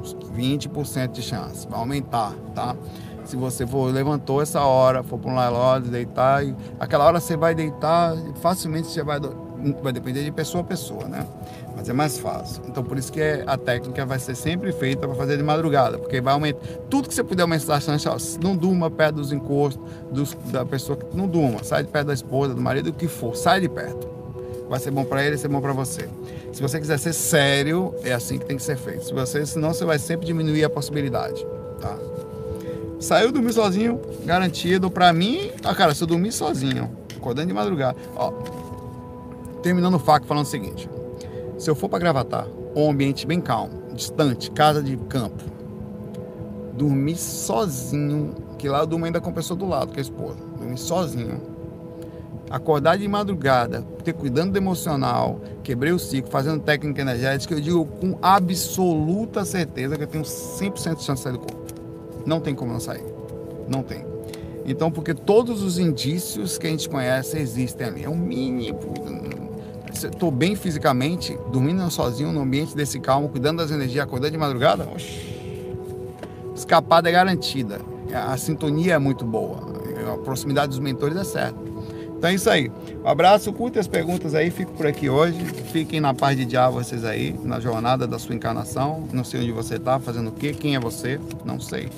uns 0.00 0.14
20% 0.36 1.12
de 1.12 1.22
chance. 1.22 1.66
Vai 1.68 1.80
aumentar, 1.80 2.32
tá? 2.54 2.76
Se 3.28 3.36
você 3.36 3.66
for, 3.66 3.92
levantou 3.92 4.40
essa 4.40 4.62
hora, 4.62 5.02
for 5.02 5.18
para 5.18 5.30
um 5.30 5.38
relógio, 5.38 5.90
deitar, 5.90 6.42
e 6.42 6.56
aquela 6.80 7.04
hora 7.04 7.20
você 7.20 7.36
vai 7.36 7.54
deitar, 7.54 8.16
facilmente 8.40 8.88
você 8.88 9.02
vai. 9.02 9.20
Vai 9.82 9.92
depender 9.92 10.24
de 10.24 10.30
pessoa 10.32 10.62
a 10.62 10.64
pessoa, 10.64 11.04
né? 11.04 11.26
Mas 11.76 11.90
é 11.90 11.92
mais 11.92 12.18
fácil. 12.18 12.62
Então 12.66 12.82
por 12.82 12.96
isso 12.96 13.12
que 13.12 13.20
a 13.46 13.58
técnica 13.58 14.06
vai 14.06 14.18
ser 14.18 14.34
sempre 14.34 14.72
feita 14.72 15.06
para 15.06 15.14
fazer 15.14 15.36
de 15.36 15.42
madrugada, 15.42 15.98
porque 15.98 16.22
vai 16.22 16.32
aumentar. 16.32 16.58
Tudo 16.88 17.06
que 17.06 17.14
você 17.14 17.22
puder 17.22 17.42
aumentar 17.42 17.76
a 17.76 18.16
não 18.42 18.56
durma 18.56 18.90
perto 18.90 19.16
dos 19.16 19.30
encostos 19.30 19.78
dos, 20.10 20.32
da 20.50 20.64
pessoa 20.64 20.96
que 20.96 21.14
não 21.14 21.26
durma, 21.26 21.62
sai 21.62 21.82
de 21.82 21.90
perto 21.90 22.06
da 22.06 22.14
esposa, 22.14 22.54
do 22.54 22.62
marido, 22.62 22.88
o 22.88 22.92
que 22.94 23.08
for, 23.08 23.36
sai 23.36 23.60
de 23.60 23.68
perto. 23.68 24.08
Vai 24.70 24.80
ser 24.80 24.90
bom 24.90 25.04
para 25.04 25.20
ele, 25.20 25.30
vai 25.32 25.38
ser 25.38 25.48
bom 25.48 25.60
para 25.60 25.74
você. 25.74 26.08
Se 26.50 26.62
você 26.62 26.80
quiser 26.80 26.98
ser 26.98 27.12
sério, 27.12 27.94
é 28.04 28.14
assim 28.14 28.38
que 28.38 28.46
tem 28.46 28.56
que 28.56 28.62
ser 28.62 28.78
feito. 28.78 29.04
Se 29.04 29.12
você, 29.12 29.44
senão 29.44 29.74
você 29.74 29.84
vai 29.84 29.98
sempre 29.98 30.26
diminuir 30.26 30.64
a 30.64 30.70
possibilidade, 30.70 31.44
tá? 31.78 32.07
Saiu 33.00 33.30
dormir 33.30 33.52
sozinho, 33.52 34.00
garantido. 34.24 34.90
Pra 34.90 35.12
mim, 35.12 35.50
ah, 35.62 35.74
cara, 35.74 35.94
se 35.94 36.02
eu 36.02 36.06
dormir 36.06 36.32
sozinho, 36.32 36.90
acordando 37.16 37.48
de 37.48 37.54
madrugada. 37.54 37.96
Ó, 38.16 38.32
terminando 39.62 39.94
o 39.94 39.98
faco 39.98 40.26
falando 40.26 40.44
o 40.44 40.48
seguinte: 40.48 40.88
se 41.58 41.70
eu 41.70 41.74
for 41.74 41.88
para 41.88 42.00
Gravatar, 42.00 42.46
um 42.74 42.90
ambiente 42.90 43.26
bem 43.26 43.40
calmo, 43.40 43.92
distante, 43.94 44.50
casa 44.50 44.82
de 44.82 44.96
campo, 44.96 45.44
dormir 46.74 47.16
sozinho, 47.16 48.34
que 48.58 48.68
lá 48.68 48.80
eu 48.80 48.86
durmo 48.86 49.04
ainda 49.04 49.20
com 49.20 49.30
a 49.30 49.32
pessoa 49.32 49.56
do 49.56 49.66
lado, 49.66 49.92
que 49.92 49.98
é 49.98 50.00
a 50.00 50.02
esposa, 50.02 50.38
dormir 50.58 50.78
sozinho. 50.78 51.58
Acordar 52.50 52.96
de 52.96 53.06
madrugada, 53.06 53.82
ter 54.02 54.14
cuidando 54.14 54.52
do 54.52 54.56
emocional, 54.56 55.38
quebrei 55.62 55.92
o 55.92 55.98
ciclo, 55.98 56.30
fazendo 56.30 56.62
técnica 56.62 57.02
energética, 57.02 57.54
eu 57.54 57.60
digo 57.60 57.84
com 57.84 58.18
absoluta 58.22 59.44
certeza 59.44 59.96
que 59.96 60.04
eu 60.04 60.06
tenho 60.06 60.24
100% 60.24 60.72
de 60.72 61.02
chance 61.02 61.04
de 61.04 61.20
sair 61.20 61.32
do 61.32 61.40
corpo. 61.40 61.67
Não 62.26 62.40
tem 62.40 62.54
como 62.54 62.72
não 62.72 62.80
sair. 62.80 63.04
Não 63.68 63.82
tem. 63.82 64.04
Então, 64.64 64.90
porque 64.90 65.14
todos 65.14 65.62
os 65.62 65.78
indícios 65.78 66.58
que 66.58 66.66
a 66.66 66.70
gente 66.70 66.88
conhece 66.88 67.38
existem 67.38 67.86
ali. 67.86 68.04
É 68.04 68.08
um 68.08 68.16
mínimo. 68.16 68.78
Estou 69.92 70.30
bem 70.30 70.54
fisicamente, 70.54 71.38
dormindo 71.50 71.90
sozinho 71.90 72.30
no 72.30 72.42
ambiente 72.42 72.76
desse 72.76 73.00
calmo, 73.00 73.28
cuidando 73.28 73.58
das 73.58 73.70
energias, 73.70 74.04
acordando 74.04 74.32
de 74.32 74.38
madrugada. 74.38 74.86
Oxi. 74.92 75.38
Escapada 76.54 77.08
é 77.08 77.12
garantida. 77.12 77.80
A, 78.12 78.34
a 78.34 78.36
sintonia 78.36 78.94
é 78.94 78.98
muito 78.98 79.24
boa. 79.24 79.58
A 80.12 80.18
proximidade 80.18 80.68
dos 80.68 80.78
mentores 80.78 81.16
é 81.16 81.24
certa. 81.24 81.67
Então 82.18 82.30
é 82.30 82.34
isso 82.34 82.50
aí. 82.50 82.68
Um 83.04 83.08
abraço, 83.08 83.52
curta 83.52 83.78
as 83.78 83.86
perguntas 83.86 84.34
aí, 84.34 84.50
fico 84.50 84.72
por 84.72 84.86
aqui 84.86 85.08
hoje. 85.08 85.38
Fiquem 85.72 86.00
na 86.00 86.12
paz 86.12 86.36
de 86.36 86.44
diabo 86.44 86.74
vocês 86.82 87.04
aí, 87.04 87.32
na 87.44 87.60
jornada 87.60 88.08
da 88.08 88.18
sua 88.18 88.34
encarnação. 88.34 89.04
Não 89.12 89.22
sei 89.22 89.40
onde 89.40 89.52
você 89.52 89.76
está, 89.76 90.00
fazendo 90.00 90.30
o 90.30 90.32
quê, 90.32 90.52
quem 90.52 90.74
é 90.74 90.80
você, 90.80 91.20
não 91.44 91.60
sei. 91.60 91.88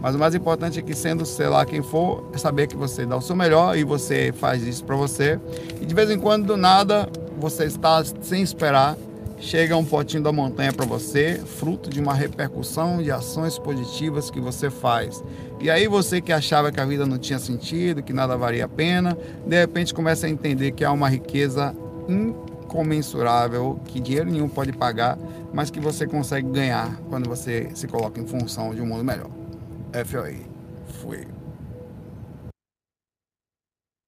Mas 0.00 0.14
o 0.14 0.18
mais 0.18 0.36
importante 0.36 0.78
é 0.78 0.82
que, 0.82 0.94
sendo 0.94 1.26
sei 1.26 1.48
lá 1.48 1.66
quem 1.66 1.82
for, 1.82 2.30
é 2.32 2.38
saber 2.38 2.68
que 2.68 2.76
você 2.76 3.04
dá 3.04 3.16
o 3.16 3.20
seu 3.20 3.34
melhor 3.34 3.76
e 3.76 3.82
você 3.82 4.32
faz 4.32 4.62
isso 4.62 4.84
para 4.84 4.94
você. 4.94 5.38
E 5.80 5.84
de 5.84 5.94
vez 5.94 6.10
em 6.10 6.18
quando, 6.18 6.46
do 6.46 6.56
nada, 6.56 7.08
você 7.36 7.64
está 7.64 8.02
sem 8.22 8.42
esperar, 8.42 8.96
chega 9.40 9.76
um 9.76 9.84
potinho 9.84 10.22
da 10.22 10.30
montanha 10.30 10.72
para 10.72 10.86
você, 10.86 11.40
fruto 11.44 11.90
de 11.90 12.00
uma 12.00 12.14
repercussão 12.14 13.02
de 13.02 13.10
ações 13.10 13.58
positivas 13.58 14.30
que 14.30 14.40
você 14.40 14.70
faz. 14.70 15.22
E 15.60 15.68
aí 15.68 15.86
você 15.86 16.22
que 16.22 16.32
achava 16.32 16.72
que 16.72 16.80
a 16.80 16.86
vida 16.86 17.04
não 17.04 17.18
tinha 17.18 17.38
sentido, 17.38 18.02
que 18.02 18.14
nada 18.14 18.34
valia 18.36 18.64
a 18.64 18.68
pena, 18.68 19.16
de 19.46 19.60
repente 19.60 19.92
começa 19.92 20.26
a 20.26 20.30
entender 20.30 20.72
que 20.72 20.82
há 20.84 20.90
uma 20.90 21.08
riqueza 21.08 21.76
incomensurável, 22.08 23.78
que 23.84 24.00
dinheiro 24.00 24.30
nenhum 24.30 24.48
pode 24.48 24.72
pagar, 24.72 25.18
mas 25.52 25.70
que 25.70 25.78
você 25.78 26.06
consegue 26.06 26.48
ganhar 26.48 26.98
quando 27.10 27.28
você 27.28 27.68
se 27.74 27.86
coloca 27.86 28.18
em 28.18 28.26
função 28.26 28.74
de 28.74 28.80
um 28.80 28.86
mundo 28.86 29.04
melhor. 29.04 29.30
FOI. 30.06 30.38
Fui. 31.02 31.39